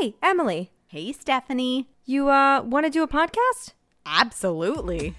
Hey, 0.00 0.14
Emily. 0.22 0.72
Hey, 0.88 1.12
Stephanie. 1.12 1.88
You 2.04 2.28
uh 2.28 2.62
want 2.62 2.84
to 2.84 2.90
do 2.90 3.02
a 3.02 3.08
podcast? 3.08 3.72
Absolutely. 4.04 5.14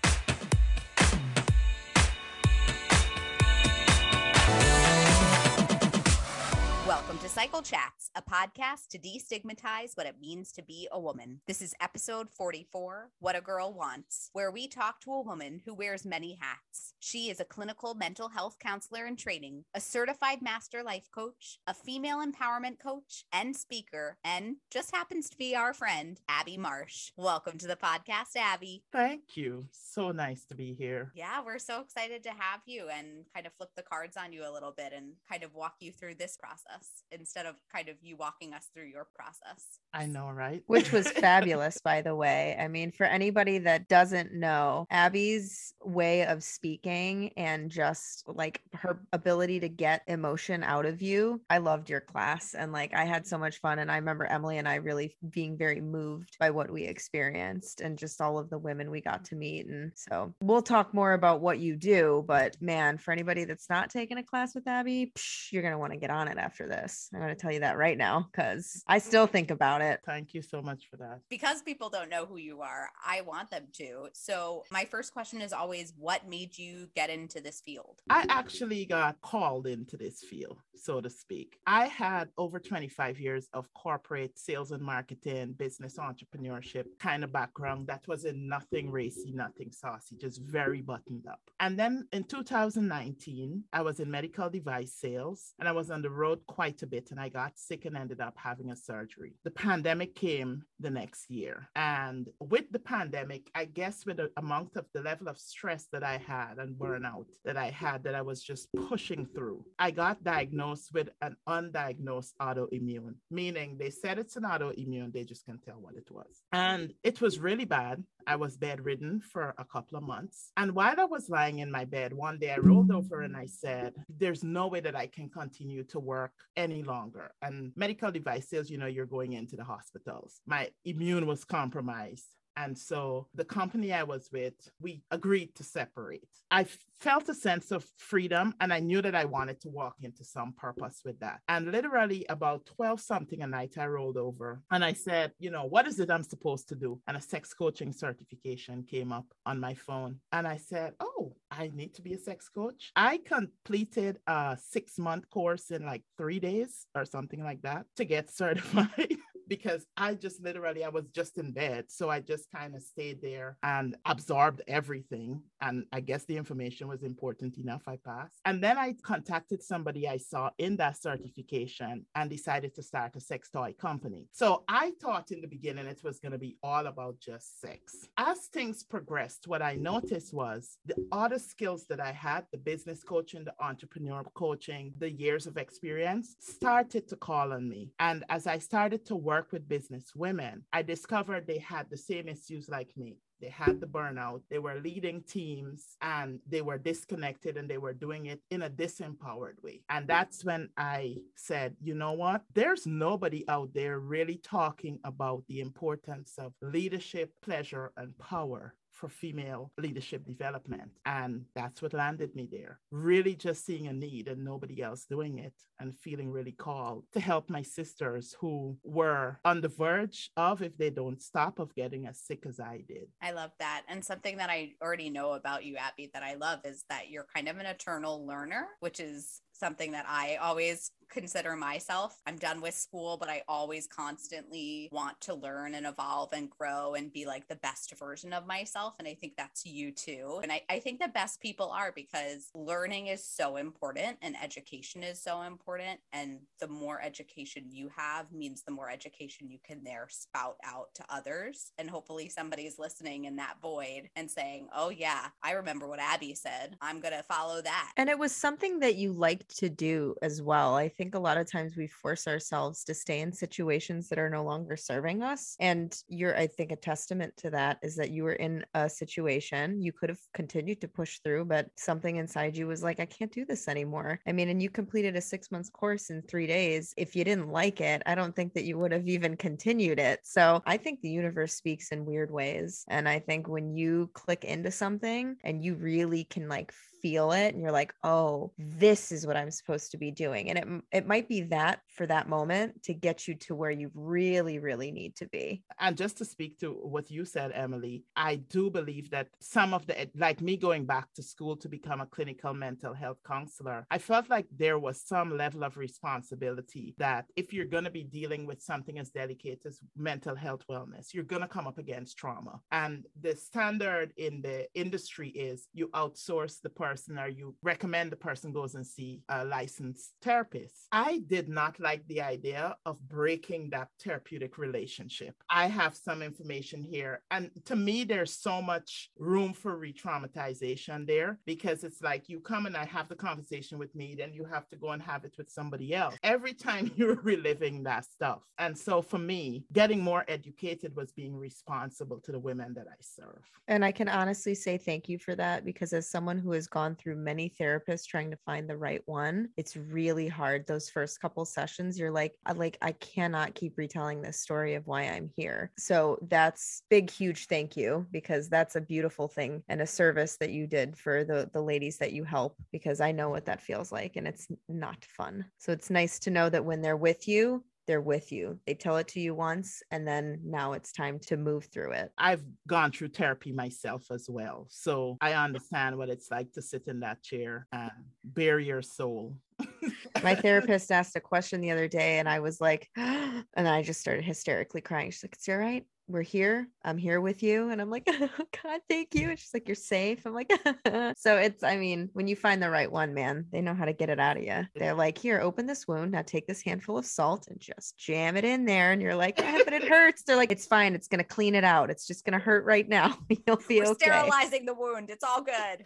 Cycle 7.38 7.62
Chats, 7.62 8.10
a 8.16 8.22
podcast 8.24 8.88
to 8.90 8.98
destigmatize 8.98 9.96
what 9.96 10.08
it 10.08 10.16
means 10.20 10.52
to 10.54 10.64
be 10.64 10.88
a 10.92 11.00
woman. 11.00 11.40
This 11.46 11.62
is 11.62 11.76
episode 11.80 12.32
44 12.32 13.12
What 13.20 13.36
a 13.36 13.42
Girl 13.42 13.72
Wants, 13.72 14.32
where 14.34 14.50
we 14.50 14.68
talk 14.68 15.00
to 15.02 15.12
a 15.12 15.22
woman 15.22 15.62
who 15.64 15.76
wears 15.76 16.04
many 16.04 16.40
hats. 16.42 16.96
She 17.00 17.30
is 17.30 17.40
a 17.40 17.46
clinical 17.46 17.94
mental 17.94 18.30
health 18.30 18.58
counselor 18.58 19.06
in 19.06 19.18
training, 19.18 19.66
a 19.76 19.80
certified 19.80 20.42
master 20.42 20.82
life 20.82 21.10
coach, 21.14 21.60
a 21.68 21.76
female 21.76 22.26
empowerment 22.26 22.80
coach, 22.80 23.24
and 23.32 23.56
speaker, 23.56 24.18
and 24.24 24.56
just 24.72 24.96
happens 24.96 25.30
to 25.30 25.38
be 25.38 25.56
our 25.56 25.76
friend, 25.76 26.20
Abby 26.28 26.58
Marsh. 26.58 27.12
Welcome 27.18 27.60
to 27.60 27.68
the 27.68 27.76
podcast, 27.76 28.36
Abby. 28.36 28.82
Thank 28.92 29.38
you. 29.38 29.68
So 29.72 30.12
nice 30.12 30.44
to 30.46 30.56
be 30.56 30.74
here. 30.74 31.12
Yeah, 31.14 31.44
we're 31.46 31.60
so 31.60 31.82
excited 31.82 32.24
to 32.24 32.30
have 32.30 32.62
you 32.66 32.88
and 32.90 33.26
kind 33.32 33.46
of 33.46 33.54
flip 33.54 33.70
the 33.76 33.84
cards 33.84 34.18
on 34.18 34.34
you 34.34 34.42
a 34.44 34.52
little 34.52 34.74
bit 34.76 34.92
and 34.92 35.14
kind 35.30 35.44
of 35.44 35.54
walk 35.54 35.76
you 35.82 35.92
through 35.92 36.16
this 36.16 36.36
process 36.36 37.04
instead 37.28 37.46
of 37.46 37.56
kind 37.74 37.90
of 37.90 37.96
you 38.02 38.16
walking 38.16 38.54
us 38.54 38.70
through 38.74 38.86
your 38.86 39.06
process. 39.14 39.80
I 39.94 40.06
know, 40.06 40.30
right? 40.30 40.64
which 40.68 40.94
was 40.94 41.08
fabulous, 41.12 41.78
by 41.84 42.02
the 42.02 42.16
way. 42.16 42.56
I 42.58 42.70
mean, 42.70 42.92
for 42.92 43.04
anybody 43.04 43.58
that 43.60 43.90
doesn't 43.90 44.34
know, 44.34 44.86
Abby's 44.90 45.74
way 45.84 46.26
of 46.26 46.42
speaking 46.42 47.34
and 47.36 47.70
just 47.70 48.24
like 48.28 48.62
her 48.74 49.02
ability 49.12 49.60
to 49.60 49.68
get 49.68 50.04
emotion 50.08 50.64
out 50.64 50.86
of 50.86 51.02
you, 51.02 51.42
I 51.50 51.58
loved 51.58 51.90
your 51.90 52.00
class. 52.00 52.54
And 52.54 52.72
like, 52.72 52.94
I 52.94 53.04
had 53.04 53.28
so 53.28 53.38
much 53.38 53.60
fun. 53.60 53.80
And 53.80 53.92
I 53.92 53.98
remember 53.98 54.26
Emily 54.26 54.58
and 54.58 54.68
I 54.68 54.76
really 54.76 55.18
being 55.30 55.58
very 55.58 55.82
moved 55.82 56.38
by 56.40 56.52
what 56.52 56.72
we 56.72 56.84
experienced 56.84 57.82
and 57.82 57.98
just 57.98 58.22
all 58.22 58.38
of 58.40 58.50
the 58.50 58.58
women 58.58 58.90
we 58.90 59.02
got 59.02 59.26
to 59.26 59.36
meet. 59.36 59.68
And 59.68 59.92
so 59.96 60.34
we'll 60.42 60.62
talk 60.62 60.94
more 60.94 61.12
about 61.12 61.42
what 61.42 61.60
you 61.60 61.76
do. 61.76 62.24
But 62.26 62.56
man, 62.62 62.98
for 62.98 63.12
anybody 63.12 63.44
that's 63.44 63.70
not 63.70 63.90
taking 63.90 64.18
a 64.18 64.24
class 64.24 64.56
with 64.56 64.66
Abby, 64.66 65.12
psh, 65.14 65.52
you're 65.52 65.62
going 65.62 65.74
to 65.74 65.78
want 65.78 65.92
to 65.92 66.00
get 66.00 66.10
on 66.10 66.30
it 66.30 66.38
after 66.38 66.68
this. 66.68 67.10
I'm 67.18 67.24
going 67.24 67.36
to 67.36 67.42
tell 67.42 67.52
you 67.52 67.62
that 67.62 67.78
right 67.78 67.98
now 67.98 68.28
because 68.32 68.84
I 68.88 69.00
still 69.00 69.26
think 69.26 69.50
about 69.50 69.82
it. 69.82 70.02
Thank 70.06 70.36
you 70.36 70.44
so 70.44 70.62
much 70.62 70.88
for 70.88 70.98
that. 70.98 71.22
Because 71.30 71.64
people 71.64 71.90
don't 71.90 72.12
know 72.12 72.28
who 72.28 72.38
you 72.38 72.62
are, 72.62 72.90
I 73.04 73.22
want 73.22 73.50
them 73.50 73.64
to. 73.74 74.10
So, 74.14 74.64
my 74.72 74.86
first 74.86 75.14
question 75.14 75.42
is 75.42 75.52
always 75.52 75.94
what 75.98 76.30
made 76.30 76.56
you 76.56 76.90
get 76.96 77.10
into 77.10 77.42
this 77.42 77.60
field? 77.60 78.04
I 78.10 78.26
actually 78.30 78.86
got 78.86 79.20
called 79.22 79.66
into 79.66 79.98
this 79.98 80.22
field, 80.22 80.60
so 80.76 81.02
to 81.02 81.10
speak. 81.10 81.58
I 81.66 81.88
had 81.88 82.30
over 82.38 82.60
25 82.60 83.20
years 83.20 83.50
of 83.52 83.74
corporate 83.74 84.38
sales 84.38 84.70
and 84.70 84.84
marketing, 84.84 85.54
business 85.54 85.98
entrepreneurship 85.98 86.86
kind 87.00 87.24
of 87.24 87.32
background 87.32 87.88
that 87.88 88.08
was 88.08 88.26
in 88.26 88.48
nothing 88.48 88.92
racy, 88.92 89.32
nothing 89.34 89.72
saucy, 89.72 90.18
just 90.18 90.40
very 90.42 90.82
buttoned 90.82 91.26
up. 91.28 91.40
And 91.60 91.80
then 91.80 92.08
in 92.12 92.26
2019, 92.26 93.64
I 93.74 93.82
was 93.82 94.00
in 94.00 94.12
medical 94.12 94.52
device 94.52 94.94
sales 94.94 95.56
and 95.58 95.68
I 95.68 95.72
was 95.72 95.90
on 95.90 96.04
the 96.04 96.12
road 96.12 96.42
quite 96.46 96.84
a 96.84 96.88
bit 96.88 97.07
and 97.12 97.20
I 97.20 97.30
got 97.30 97.58
sick 97.58 97.86
and 97.86 97.98
ended 97.98 98.22
up 98.22 98.36
having 98.38 98.72
a 98.72 98.76
surgery. 98.76 99.34
The 99.44 99.52
pandemic 99.52 100.16
came 100.16 100.64
the 100.80 100.90
next 100.90 101.30
year. 101.30 101.70
And 101.76 102.28
with 102.40 102.72
the 102.72 102.80
pandemic, 102.80 103.50
I 103.56 103.66
guess 103.66 104.06
with 104.06 104.18
the 104.18 104.32
amount 104.38 104.76
of 104.76 104.86
the 104.94 105.02
level 105.02 105.28
of 105.28 105.38
stress 105.38 105.88
that 105.92 106.04
I 106.04 106.18
had 106.18 106.58
and 106.58 106.76
burnout 106.76 107.28
that 107.46 107.58
I 107.58 107.70
had, 107.70 108.04
that 108.04 108.16
I 108.16 108.22
was 108.22 108.44
just 108.44 108.68
pushing 108.88 109.26
through, 109.26 109.66
I 109.80 109.92
got 109.92 110.24
diagnosed 110.24 110.92
with 110.94 111.10
an 111.22 111.36
undiagnosed 111.48 112.34
autoimmune, 112.42 113.16
meaning 113.32 113.78
they 113.80 113.90
said 113.90 114.20
it's 114.20 114.36
an 114.36 114.44
autoimmune, 114.44 115.14
they 115.14 115.24
just 115.24 115.46
can't 115.46 115.64
tell 115.64 115.80
what 115.80 115.96
it 115.96 116.10
was. 116.12 116.44
And 116.52 116.94
it 117.04 117.22
was 117.22 117.40
really 117.40 117.66
bad. 117.66 118.04
I 118.28 118.36
was 118.36 118.58
bedridden 118.58 119.22
for 119.22 119.56
a 119.58 119.66
couple 119.66 119.98
of 119.98 120.04
months. 120.04 120.52
And 120.58 120.74
while 120.74 121.00
I 121.00 121.06
was 121.06 121.30
lying 121.30 121.60
in 121.60 121.72
my 121.72 121.86
bed, 121.86 122.14
one 122.14 122.38
day 122.38 122.52
I 122.52 122.58
rolled 122.58 122.92
over 122.92 123.22
and 123.22 123.36
I 123.36 123.46
said, 123.46 123.94
There's 124.20 124.44
no 124.44 124.68
way 124.68 124.82
that 124.82 124.96
I 124.96 125.08
can 125.08 125.30
continue 125.30 125.84
to 125.86 126.00
work 126.00 126.34
any 126.56 126.84
longer. 126.84 127.32
And 127.42 127.72
medical 127.76 128.12
device 128.12 128.50
sales, 128.50 128.70
you 128.70 128.78
know, 128.78 128.86
you're 128.88 129.06
going 129.06 129.34
into 129.34 129.56
the 129.56 129.64
hospitals. 129.64 130.42
My 130.46 130.70
immune 130.86 131.26
was 131.26 131.46
compromised. 131.46 132.37
And 132.58 132.78
so 132.78 133.28
the 133.36 133.46
company 133.46 133.94
I 133.94 134.04
was 134.04 134.30
with, 134.34 134.56
we 134.82 135.04
agreed 135.12 135.54
to 135.56 135.64
separate. 135.64 136.28
I 136.50 136.66
felt 137.00 137.30
a 137.30 137.34
sense 137.34 137.72
of 137.72 137.86
freedom 137.98 138.56
and 138.60 138.74
I 138.74 138.80
knew 138.80 139.02
that 139.04 139.14
I 139.14 139.26
wanted 139.26 139.62
to 139.62 139.70
walk 139.70 139.96
into 140.02 140.24
some 140.24 140.54
purpose 140.54 141.02
with 141.06 141.20
that. 141.20 141.42
And 141.48 141.72
literally 141.72 142.26
about 142.30 142.66
12 142.66 143.00
something 143.00 143.44
a 143.44 143.48
night, 143.48 143.76
I 143.78 143.86
rolled 143.86 144.18
over 144.18 144.62
and 144.72 144.84
I 144.84 144.94
said, 144.94 145.34
you 145.38 145.52
know, 145.52 145.66
what 145.66 145.88
is 145.88 146.00
it 146.00 146.10
I'm 146.10 146.24
supposed 146.24 146.68
to 146.70 146.76
do? 146.76 147.00
And 147.08 147.16
a 147.16 147.22
sex 147.22 147.54
coaching 147.54 147.94
certification 147.94 148.84
came 148.90 149.12
up 149.12 149.26
on 149.46 149.60
my 149.60 149.76
phone. 149.76 150.20
And 150.32 150.48
I 150.48 150.58
said, 150.58 150.94
oh, 151.00 151.36
I 151.52 151.72
need 151.74 151.94
to 151.96 152.02
be 152.02 152.14
a 152.14 152.18
sex 152.18 152.50
coach. 152.50 152.92
I 152.96 153.20
completed 153.20 154.18
a 154.26 154.58
six 154.60 154.98
month 154.98 155.30
course 155.30 155.70
in 155.70 155.86
like 155.86 156.04
three 156.18 156.40
days 156.40 156.88
or 156.96 157.06
something 157.06 157.44
like 157.44 157.62
that 157.62 157.86
to 157.98 158.06
get 158.06 158.32
certified. 158.34 159.18
Because 159.48 159.86
I 159.96 160.14
just 160.16 160.42
literally 160.42 160.84
I 160.84 160.90
was 160.90 161.06
just 161.14 161.38
in 161.38 161.52
bed. 161.52 161.86
So 161.90 162.10
I 162.10 162.20
just 162.20 162.52
kind 162.52 162.76
of 162.76 162.82
stayed 162.82 163.22
there 163.22 163.58
and 163.64 163.96
absorbed 164.06 164.62
everything. 164.68 165.42
And 165.62 165.86
I 165.92 166.00
guess 166.02 166.26
the 166.26 166.38
information 166.38 166.88
was 166.88 167.04
important 167.04 167.58
enough. 167.58 167.84
I 167.88 167.98
passed. 168.06 168.40
And 168.46 168.64
then 168.64 168.78
I 168.78 168.96
contacted 169.04 169.64
somebody 169.64 170.08
I 170.08 170.18
saw 170.18 170.50
in 170.58 170.78
that 170.78 171.02
certification 171.02 172.06
and 172.16 172.30
decided 172.30 172.76
to 172.76 172.84
start 172.84 173.16
a 173.16 173.20
sex 173.20 173.50
toy 173.50 173.74
company. 173.80 174.28
So 174.32 174.64
I 174.68 174.92
thought 175.02 175.32
in 175.32 175.42
the 175.42 175.48
beginning 175.48 175.88
it 175.88 176.04
was 176.04 176.20
going 176.20 176.32
to 176.32 176.38
be 176.38 176.58
all 176.62 176.88
about 176.88 177.20
just 177.20 177.62
sex. 177.62 178.08
As 178.18 178.48
things 178.48 178.84
progressed, 178.84 179.48
what 179.48 179.62
I 179.62 179.76
noticed 179.76 180.34
was 180.34 180.78
the 180.86 180.96
other 181.12 181.40
skills 181.40 181.86
that 181.90 182.00
I 182.00 182.12
had, 182.12 182.46
the 182.52 182.58
business 182.58 183.04
coaching, 183.04 183.44
the 183.44 183.54
entrepreneur 183.60 184.24
coaching, 184.34 184.94
the 184.98 185.12
years 185.12 185.48
of 185.48 185.58
experience 185.58 186.36
started 186.40 187.08
to 187.10 187.16
call 187.16 187.54
on 187.54 187.68
me. 187.68 187.92
And 188.00 188.24
as 188.30 188.48
I 188.48 188.58
started 188.58 189.06
to 189.08 189.16
work 189.16 189.37
with 189.52 189.68
business 189.68 190.14
women, 190.16 190.64
I 190.74 190.82
discovered 190.82 191.46
they 191.46 191.60
had 191.60 191.90
the 191.90 191.98
same 191.98 192.28
issues 192.28 192.70
like 192.70 192.96
me. 192.98 193.18
They 193.40 193.50
had 193.50 193.80
the 193.80 193.86
burnout, 193.86 194.42
they 194.50 194.58
were 194.58 194.80
leading 194.84 195.22
teams, 195.22 195.96
and 196.02 196.40
they 196.48 196.62
were 196.62 196.80
disconnected 196.80 197.56
and 197.56 197.70
they 197.70 197.78
were 197.78 197.94
doing 197.94 198.26
it 198.26 198.42
in 198.50 198.64
a 198.64 198.70
disempowered 198.70 199.62
way. 199.62 199.82
And 199.90 200.08
that's 200.08 200.44
when 200.44 200.70
I 200.76 201.18
said, 201.36 201.76
you 201.80 201.94
know 201.94 202.14
what? 202.14 202.42
There's 202.56 202.88
nobody 202.88 203.48
out 203.48 203.74
there 203.74 204.00
really 204.00 204.38
talking 204.38 205.00
about 205.04 205.44
the 205.48 205.62
importance 205.62 206.40
of 206.40 206.54
leadership, 206.62 207.32
pleasure, 207.44 207.92
and 207.96 208.18
power 208.18 208.74
for 208.98 209.10
female 209.10 209.72
leadership 209.78 210.26
development. 210.26 210.92
And 211.06 211.46
that's 211.56 211.82
what 211.82 211.94
landed 211.94 212.36
me 212.36 212.50
there. 212.52 212.80
Really 212.92 213.36
just 213.36 213.66
seeing 213.66 213.88
a 213.88 213.94
need 213.94 214.28
and 214.28 214.44
nobody 214.44 214.82
else 214.82 215.06
doing 215.10 215.40
it 215.40 215.54
and 215.80 215.98
feeling 215.98 216.32
really 216.32 216.52
called 216.52 217.04
to 217.14 217.20
help 217.20 217.50
my 217.50 217.62
sisters 217.62 218.36
who 218.40 218.78
were 218.84 219.40
on 219.46 219.62
the 219.62 219.68
verge 219.68 220.32
of, 220.36 220.62
if 220.62 220.76
they 220.78 220.90
don't 220.90 221.22
stop, 221.22 221.60
of 221.60 221.74
getting 221.76 222.08
as 222.08 222.20
sick 222.20 222.46
as 222.48 222.60
I 222.60 222.84
did. 222.88 223.08
I 223.22 223.32
love 223.32 223.52
that. 223.60 223.84
And 223.88 224.04
something 224.04 224.38
that 224.38 224.50
I 224.50 224.74
already 224.82 225.10
know 225.10 225.34
about 225.34 225.64
you, 225.64 225.78
Abby, 225.78 226.10
that 226.14 226.24
I 226.24 226.34
love 226.36 226.60
is 226.66 226.84
that 226.90 227.10
you're 227.10 227.28
kind 227.34 227.48
of 227.48 227.58
an 227.58 227.66
eternal 227.66 228.26
learner, 228.26 228.68
which 228.80 229.00
is 229.00 229.42
something 229.60 229.92
that 229.92 230.06
I 230.08 230.38
always 230.42 230.92
consider 231.10 231.56
myself. 231.56 232.20
I'm 232.26 232.38
done 232.38 232.62
with 232.62 232.74
school, 232.74 233.18
but 233.18 233.30
I 233.30 233.44
always 233.48 233.88
constantly 233.88 234.90
want 234.92 235.20
to 235.22 235.34
learn 235.34 235.76
and 235.76 235.86
evolve 235.86 236.34
and 236.34 236.50
grow 236.50 236.96
and 236.96 237.12
be 237.12 237.26
like 237.26 237.48
the 237.48 237.56
best 237.56 237.94
version 237.98 238.34
of 238.34 238.46
myself. 238.46 238.96
And 239.00 239.08
I 239.08 239.14
think 239.14 239.34
that's 239.38 239.66
you 239.66 239.92
too. 239.92 240.40
And 240.44 240.52
I, 240.52 240.64
I 240.70 240.80
think 240.80 241.00
the 241.00 241.08
best 241.08 241.42
people 241.42 241.70
are 241.70 241.92
because 241.96 242.50
learning 242.54 243.08
is 243.08 243.24
so 243.24 243.56
important 243.56 244.18
and 244.22 244.36
education 244.42 245.04
is 245.04 245.22
so 245.22 245.42
important. 245.42 246.00
And 246.12 246.40
the 246.60 246.68
more 246.68 247.02
education 247.02 247.66
you 247.70 247.90
have 247.96 248.32
means 248.32 248.64
the 248.64 248.72
more 248.72 248.90
education 248.90 249.50
you 249.50 249.60
can 249.64 249.84
there 249.84 250.08
spout 250.10 250.58
out 250.66 250.88
to 250.96 251.06
others. 251.10 251.72
And 251.78 251.90
hopefully 251.90 252.30
somebody's 252.30 252.80
listening 252.80 253.26
in 253.26 253.38
that 253.38 253.62
void 253.62 254.10
and 254.16 254.30
saying, 254.30 254.68
oh, 254.76 254.90
yeah, 254.90 255.28
I 255.42 255.52
remember 255.52 255.88
what 255.88 256.00
Abby 256.00 256.34
said. 256.36 256.76
I'm 256.82 257.00
going 257.00 257.14
to 257.14 257.24
follow 257.24 257.62
that. 257.62 257.94
And 257.98 258.10
it 258.10 258.20
was 258.20 258.36
something 258.36 258.80
that 258.80 258.96
you 258.96 259.14
liked 259.14 259.47
to 259.58 259.70
do 259.70 260.16
as 260.22 260.42
well. 260.42 260.76
I 260.76 260.90
think 260.90 261.16
a 261.16 261.20
lot 261.20 261.38
of 261.38 261.50
times 261.50 261.76
we 261.76 261.88
force 261.88 262.28
ourselves 262.28 262.84
to 262.86 262.94
stay 262.94 263.22
in 263.22 263.32
situations 263.32 264.10
that 264.10 264.20
are 264.20 264.30
no 264.30 264.44
longer 264.44 264.78
serving 264.78 265.24
us. 265.24 265.56
And 265.60 265.96
you're, 266.08 266.38
I 266.38 266.48
think, 266.48 266.72
a 266.72 266.76
testament 266.76 267.36
to 267.38 267.50
that 267.52 267.80
is 267.82 267.96
that 267.96 268.12
you 268.12 268.24
were 268.24 268.34
in 268.34 268.66
a 268.74 268.90
situation 268.90 269.82
you 269.82 269.92
could 269.92 270.10
have 270.10 270.20
continued 270.34 270.82
to 270.82 270.88
push 270.88 271.20
through, 271.20 271.46
but 271.46 271.70
something 271.76 272.18
inside 272.18 272.58
you 272.58 272.68
was 272.68 272.84
like, 272.84 273.00
I 273.00 273.06
can't 273.06 273.32
do 273.32 273.46
this 273.46 273.68
anymore. 273.68 274.20
I 274.28 274.32
mean, 274.32 274.50
and 274.50 274.62
you 274.62 274.70
completed 274.70 275.16
a 275.16 275.22
six 275.22 275.52
months 275.52 275.70
course 275.70 276.10
in 276.10 276.22
three 276.24 276.48
days. 276.48 276.94
If 276.98 277.16
you 277.16 277.24
didn't 277.24 277.50
like 277.50 277.82
it, 277.82 278.02
I 278.06 278.16
don't 278.16 278.36
think 278.36 278.54
that 278.54 278.64
you 278.64 278.78
would 278.78 278.92
have 278.92 279.08
even 279.08 279.38
continued 279.38 280.00
it. 280.00 280.20
So 280.24 280.62
I 280.66 280.78
think 280.78 281.02
the 281.02 281.10
universe 281.10 281.54
speaks 281.54 281.92
in 281.92 282.06
weird 282.06 282.32
ways. 282.32 282.86
And 282.88 283.08
I 283.08 283.20
think 283.20 283.48
when 283.48 283.76
you 283.76 284.10
click 284.14 284.44
into 284.44 284.72
something 284.72 285.38
and 285.44 285.64
you 285.64 285.76
really 285.76 286.24
can 286.24 286.48
like 286.48 286.72
feel 287.02 287.32
it 287.32 287.54
and 287.54 287.62
you're 287.62 287.72
like, 287.72 287.94
"Oh, 288.04 288.52
this 288.58 289.12
is 289.12 289.26
what 289.26 289.38
I'm 289.38 289.52
supposed 289.52 289.92
to 289.92 289.98
be 289.98 290.12
doing." 290.12 290.50
And 290.50 290.60
it 290.60 290.98
it 291.00 291.08
might 291.08 291.28
be 291.28 291.42
that 291.44 291.82
for 291.88 292.06
that 292.08 292.30
moment 292.30 292.84
to 292.84 292.94
get 292.94 293.28
you 293.28 293.36
to 293.36 293.56
where 293.56 293.72
you 293.72 293.92
really 293.94 294.60
really 294.60 294.92
need 294.92 295.16
to 295.18 295.28
be. 295.28 295.64
And 295.80 295.98
just 295.98 296.18
to 296.20 296.26
speak 296.26 296.60
to 296.60 296.72
what 296.72 297.10
you 297.12 297.26
said, 297.26 297.52
Emily, 297.54 298.04
I 298.16 298.36
do 298.36 298.70
believe 298.70 299.10
that 299.12 299.28
some 299.40 299.74
of 299.74 299.86
the 299.88 300.10
like 300.16 300.42
me 300.42 300.58
going 300.58 300.86
back 300.86 301.14
to 301.16 301.24
school 301.24 301.56
to 301.58 301.70
become 301.70 302.02
a 302.02 302.06
clinical 302.06 302.54
mental 302.54 302.94
health 302.94 303.20
counselor, 303.26 303.86
I 303.92 303.98
felt 303.98 304.30
like 304.30 304.48
there 304.52 304.80
was 304.80 305.02
some 305.02 305.38
level 305.38 305.64
of 305.64 305.78
responsibility 305.78 306.96
that 306.98 307.26
if 307.36 307.54
you're 307.54 307.66
going 307.66 307.84
to 307.84 307.92
be 307.92 308.04
dealing 308.04 308.46
with 308.46 308.62
something 308.62 309.00
as 309.00 309.10
delicate 309.10 309.66
as 309.66 309.80
mental 309.96 310.36
health 310.36 310.64
wellness, 310.70 311.14
you're 311.14 311.24
going 311.24 311.42
to 311.42 311.48
come 311.48 311.68
up 311.68 311.78
against 311.78 312.18
trauma. 312.18 312.60
And 312.72 313.06
the 313.20 313.36
standard 313.36 314.14
in 314.18 314.42
the 314.42 314.68
industry 314.74 315.30
is 315.30 315.68
you 315.74 315.88
outsource 315.90 316.62
the 316.62 316.70
person 316.88 317.20
or 317.20 317.28
you 317.28 317.56
recommend 317.62 318.12
the 318.12 318.16
person 318.16 318.52
goes 318.52 318.76
and 318.76 318.86
see 318.86 319.22
a 319.30 319.44
licensed 319.44 320.14
therapist. 320.22 320.88
I 320.92 321.22
did 321.28 321.50
not 321.50 321.80
like 321.80 322.08
the 322.08 322.22
idea 322.22 322.76
of 322.86 322.96
breaking 323.10 323.72
that 323.72 323.90
therapeutic 324.04 324.58
relationship. 324.58 325.36
I 325.50 325.68
have 325.68 325.96
some 325.96 326.22
information 326.22 326.82
here. 326.82 327.24
And 327.32 327.52
to 327.66 327.76
me, 327.76 328.04
there's 328.04 328.34
so 328.34 328.62
much 328.62 329.10
room 329.18 329.54
for 329.54 329.76
re 329.78 329.94
traumatization 329.94 331.06
there 331.06 331.40
because 331.46 331.84
it's 331.84 332.02
like 332.02 332.30
you 332.30 332.40
come 332.40 332.66
and 332.68 332.78
I 332.78 332.86
have 332.86 333.10
the 333.10 333.16
conversation 333.16 333.78
with 333.78 333.94
me, 333.96 334.16
then 334.18 334.34
you 334.34 334.46
have 334.46 334.68
to 334.70 334.78
go 334.78 334.90
and 334.92 335.02
have 335.02 335.26
it 335.26 335.36
with 335.38 335.50
somebody 335.50 335.94
else. 335.94 336.16
Every 336.24 336.54
time 336.54 336.92
you're 336.96 337.16
reliving 337.16 337.84
that 337.84 338.06
stuff. 338.06 338.44
And 338.60 338.78
so 338.78 339.02
for 339.02 339.20
me, 339.20 339.66
getting 339.74 340.02
more 340.02 340.24
educated 340.28 340.96
was 340.96 341.12
being 341.12 341.36
responsible 341.36 342.20
to 342.22 342.32
the 342.32 342.40
women 342.40 342.74
that 342.76 342.88
I 342.88 343.00
serve. 343.02 343.44
And 343.68 343.84
I 343.84 343.92
can 343.92 344.08
honestly 344.08 344.56
say 344.56 344.78
thank 344.78 345.10
you 345.10 345.18
for 345.20 345.36
that 345.36 345.66
because 345.66 345.92
as 345.94 346.08
someone 346.10 346.38
who 346.38 346.52
has 346.52 346.68
gone 346.78 346.96
through 346.96 347.16
many 347.16 347.52
therapists 347.60 348.06
trying 348.06 348.30
to 348.30 348.38
find 348.46 348.70
the 348.70 348.78
right 348.78 349.02
one, 349.08 349.50
it's 349.58 349.76
really 349.76 350.28
hard. 350.28 350.68
Those 350.68 350.92
first 350.92 351.20
couple 351.20 351.44
sessions, 351.44 351.98
you're 351.98 352.12
like, 352.12 352.36
I 352.46 352.52
like, 352.52 352.78
I 352.84 352.92
cannot 352.92 353.56
keep 353.56 353.80
retelling 353.80 354.22
this 354.22 354.40
story 354.42 354.76
of 354.76 354.86
why 354.86 355.06
I'm 355.06 355.28
here. 355.36 355.72
So 355.80 356.20
that's 356.30 356.84
big, 356.92 357.10
huge 357.10 357.48
thank 357.48 357.76
you 357.76 358.06
because 358.12 358.48
that's 358.48 358.76
a 358.76 358.82
beautiful 358.82 359.28
thing 359.28 359.64
and 359.68 359.82
a 359.82 359.88
service 359.88 360.38
that 360.40 360.52
you 360.52 360.68
did 360.68 360.96
for 360.96 361.24
the 361.24 361.50
the 361.52 361.64
ladies 361.64 361.98
that 361.98 362.14
you 362.14 362.24
help 362.24 362.56
because 362.72 363.02
I 363.02 363.12
know 363.12 363.30
what 363.30 363.46
that 363.46 363.64
feels 363.64 363.92
like 363.92 364.16
and 364.16 364.28
it's 364.28 364.48
not 364.70 365.04
fun. 365.04 365.46
So 365.58 365.72
it's 365.72 365.90
nice 365.90 366.20
to 366.20 366.30
know 366.30 366.48
that 366.48 366.64
when 366.64 366.84
they're 366.84 366.96
with 366.96 367.28
you, 367.28 367.64
they're 367.88 368.02
with 368.02 368.32
you. 368.32 368.60
They 368.68 368.74
tell 368.74 368.98
it 368.98 369.08
to 369.10 369.20
you 369.20 369.34
once, 369.34 369.82
and 369.92 370.08
then 370.08 370.40
now 370.44 370.74
it's 370.74 370.92
time 370.92 371.20
to 371.28 371.38
move 371.38 371.66
through 371.66 371.92
it. 371.94 372.12
I've 372.18 372.44
gone 372.68 372.92
through 372.92 373.10
therapy 373.10 373.52
myself 373.52 374.06
as 374.12 374.30
well. 374.30 374.68
So 374.70 375.18
I 375.22 375.34
understand 375.34 375.98
what 375.98 376.10
it's 376.10 376.30
like 376.30 376.52
to 376.54 376.62
sit 376.62 376.84
in 376.88 377.00
that 377.00 377.24
chair 377.24 377.68
and 377.72 377.92
bare 378.24 378.60
your 378.60 378.82
soul. 378.82 379.36
My 380.24 380.36
therapist 380.36 380.92
asked 380.92 381.16
a 381.16 381.22
question 381.22 381.62
the 381.62 381.72
other 381.72 381.88
day, 381.88 382.20
and 382.20 382.28
I 382.30 382.40
was 382.40 382.62
like, 382.62 382.90
and 382.98 383.46
I 383.56 383.82
just 383.82 384.02
started 384.02 384.26
hysterically 384.26 384.82
crying. 384.82 385.12
She's 385.12 385.24
like, 385.24 385.34
It's 385.34 385.50
all 385.50 385.58
right 385.58 385.86
we're 386.08 386.22
here. 386.22 386.68
I'm 386.84 386.98
here 386.98 387.20
with 387.20 387.44
you. 387.44 387.70
And 387.70 387.82
I'm 387.82 387.90
like, 387.90 388.08
oh, 388.10 388.30
God, 388.64 388.82
thank 388.90 389.14
you. 389.14 389.30
And 389.30 389.40
she's 389.40 389.54
like, 389.54 389.68
you're 389.68 389.76
safe. 389.76 390.26
I'm 390.26 390.34
like, 390.34 390.52
so 391.18 391.38
it's, 391.38 391.64
I 391.64 391.78
mean, 391.78 392.10
when 392.14 392.28
you 392.28 392.36
find 392.36 392.62
the 392.62 392.70
right 392.70 392.92
one, 392.92 393.14
man, 393.14 393.46
they 393.52 393.62
know 393.62 393.74
how 393.74 393.86
to 393.86 393.94
get 393.94 394.10
it 394.10 394.20
out 394.20 394.38
of 394.38 394.44
you. 394.44 394.66
They're 394.76 394.94
like, 394.94 395.18
here, 395.18 395.42
open 395.42 395.66
this 395.66 395.88
wound. 395.88 396.12
Now 396.12 396.22
take 396.22 396.48
this 396.48 396.62
handful 396.62 396.98
of 396.98 397.06
salt 397.06 397.48
and 397.50 397.60
just 397.60 397.98
jam 397.98 398.38
it 398.38 398.46
in 398.46 398.66
there. 398.66 398.92
And 398.92 399.02
you're 399.02 399.16
like, 399.16 399.38
yeah, 399.38 399.60
but 399.64 399.74
it 399.74 399.84
hurts. 399.88 400.24
They're 400.24 400.38
like, 400.38 400.52
it's 400.52 400.66
fine. 400.66 400.96
It's 400.96 401.08
going 401.08 401.20
to 401.20 401.28
clean 401.28 401.56
it 401.56 401.64
out. 401.64 401.90
It's 401.90 402.08
just 402.08 402.26
going 402.26 402.38
to 402.38 402.44
hurt 402.44 402.66
right 402.66 402.88
now. 402.88 403.18
You'll 403.30 403.60
We're 403.70 403.86
okay. 403.86 404.06
sterilizing 404.06 404.66
the 404.66 404.74
wound. 404.74 405.10
It's 405.10 405.24
all 405.24 405.42
good. 405.42 405.86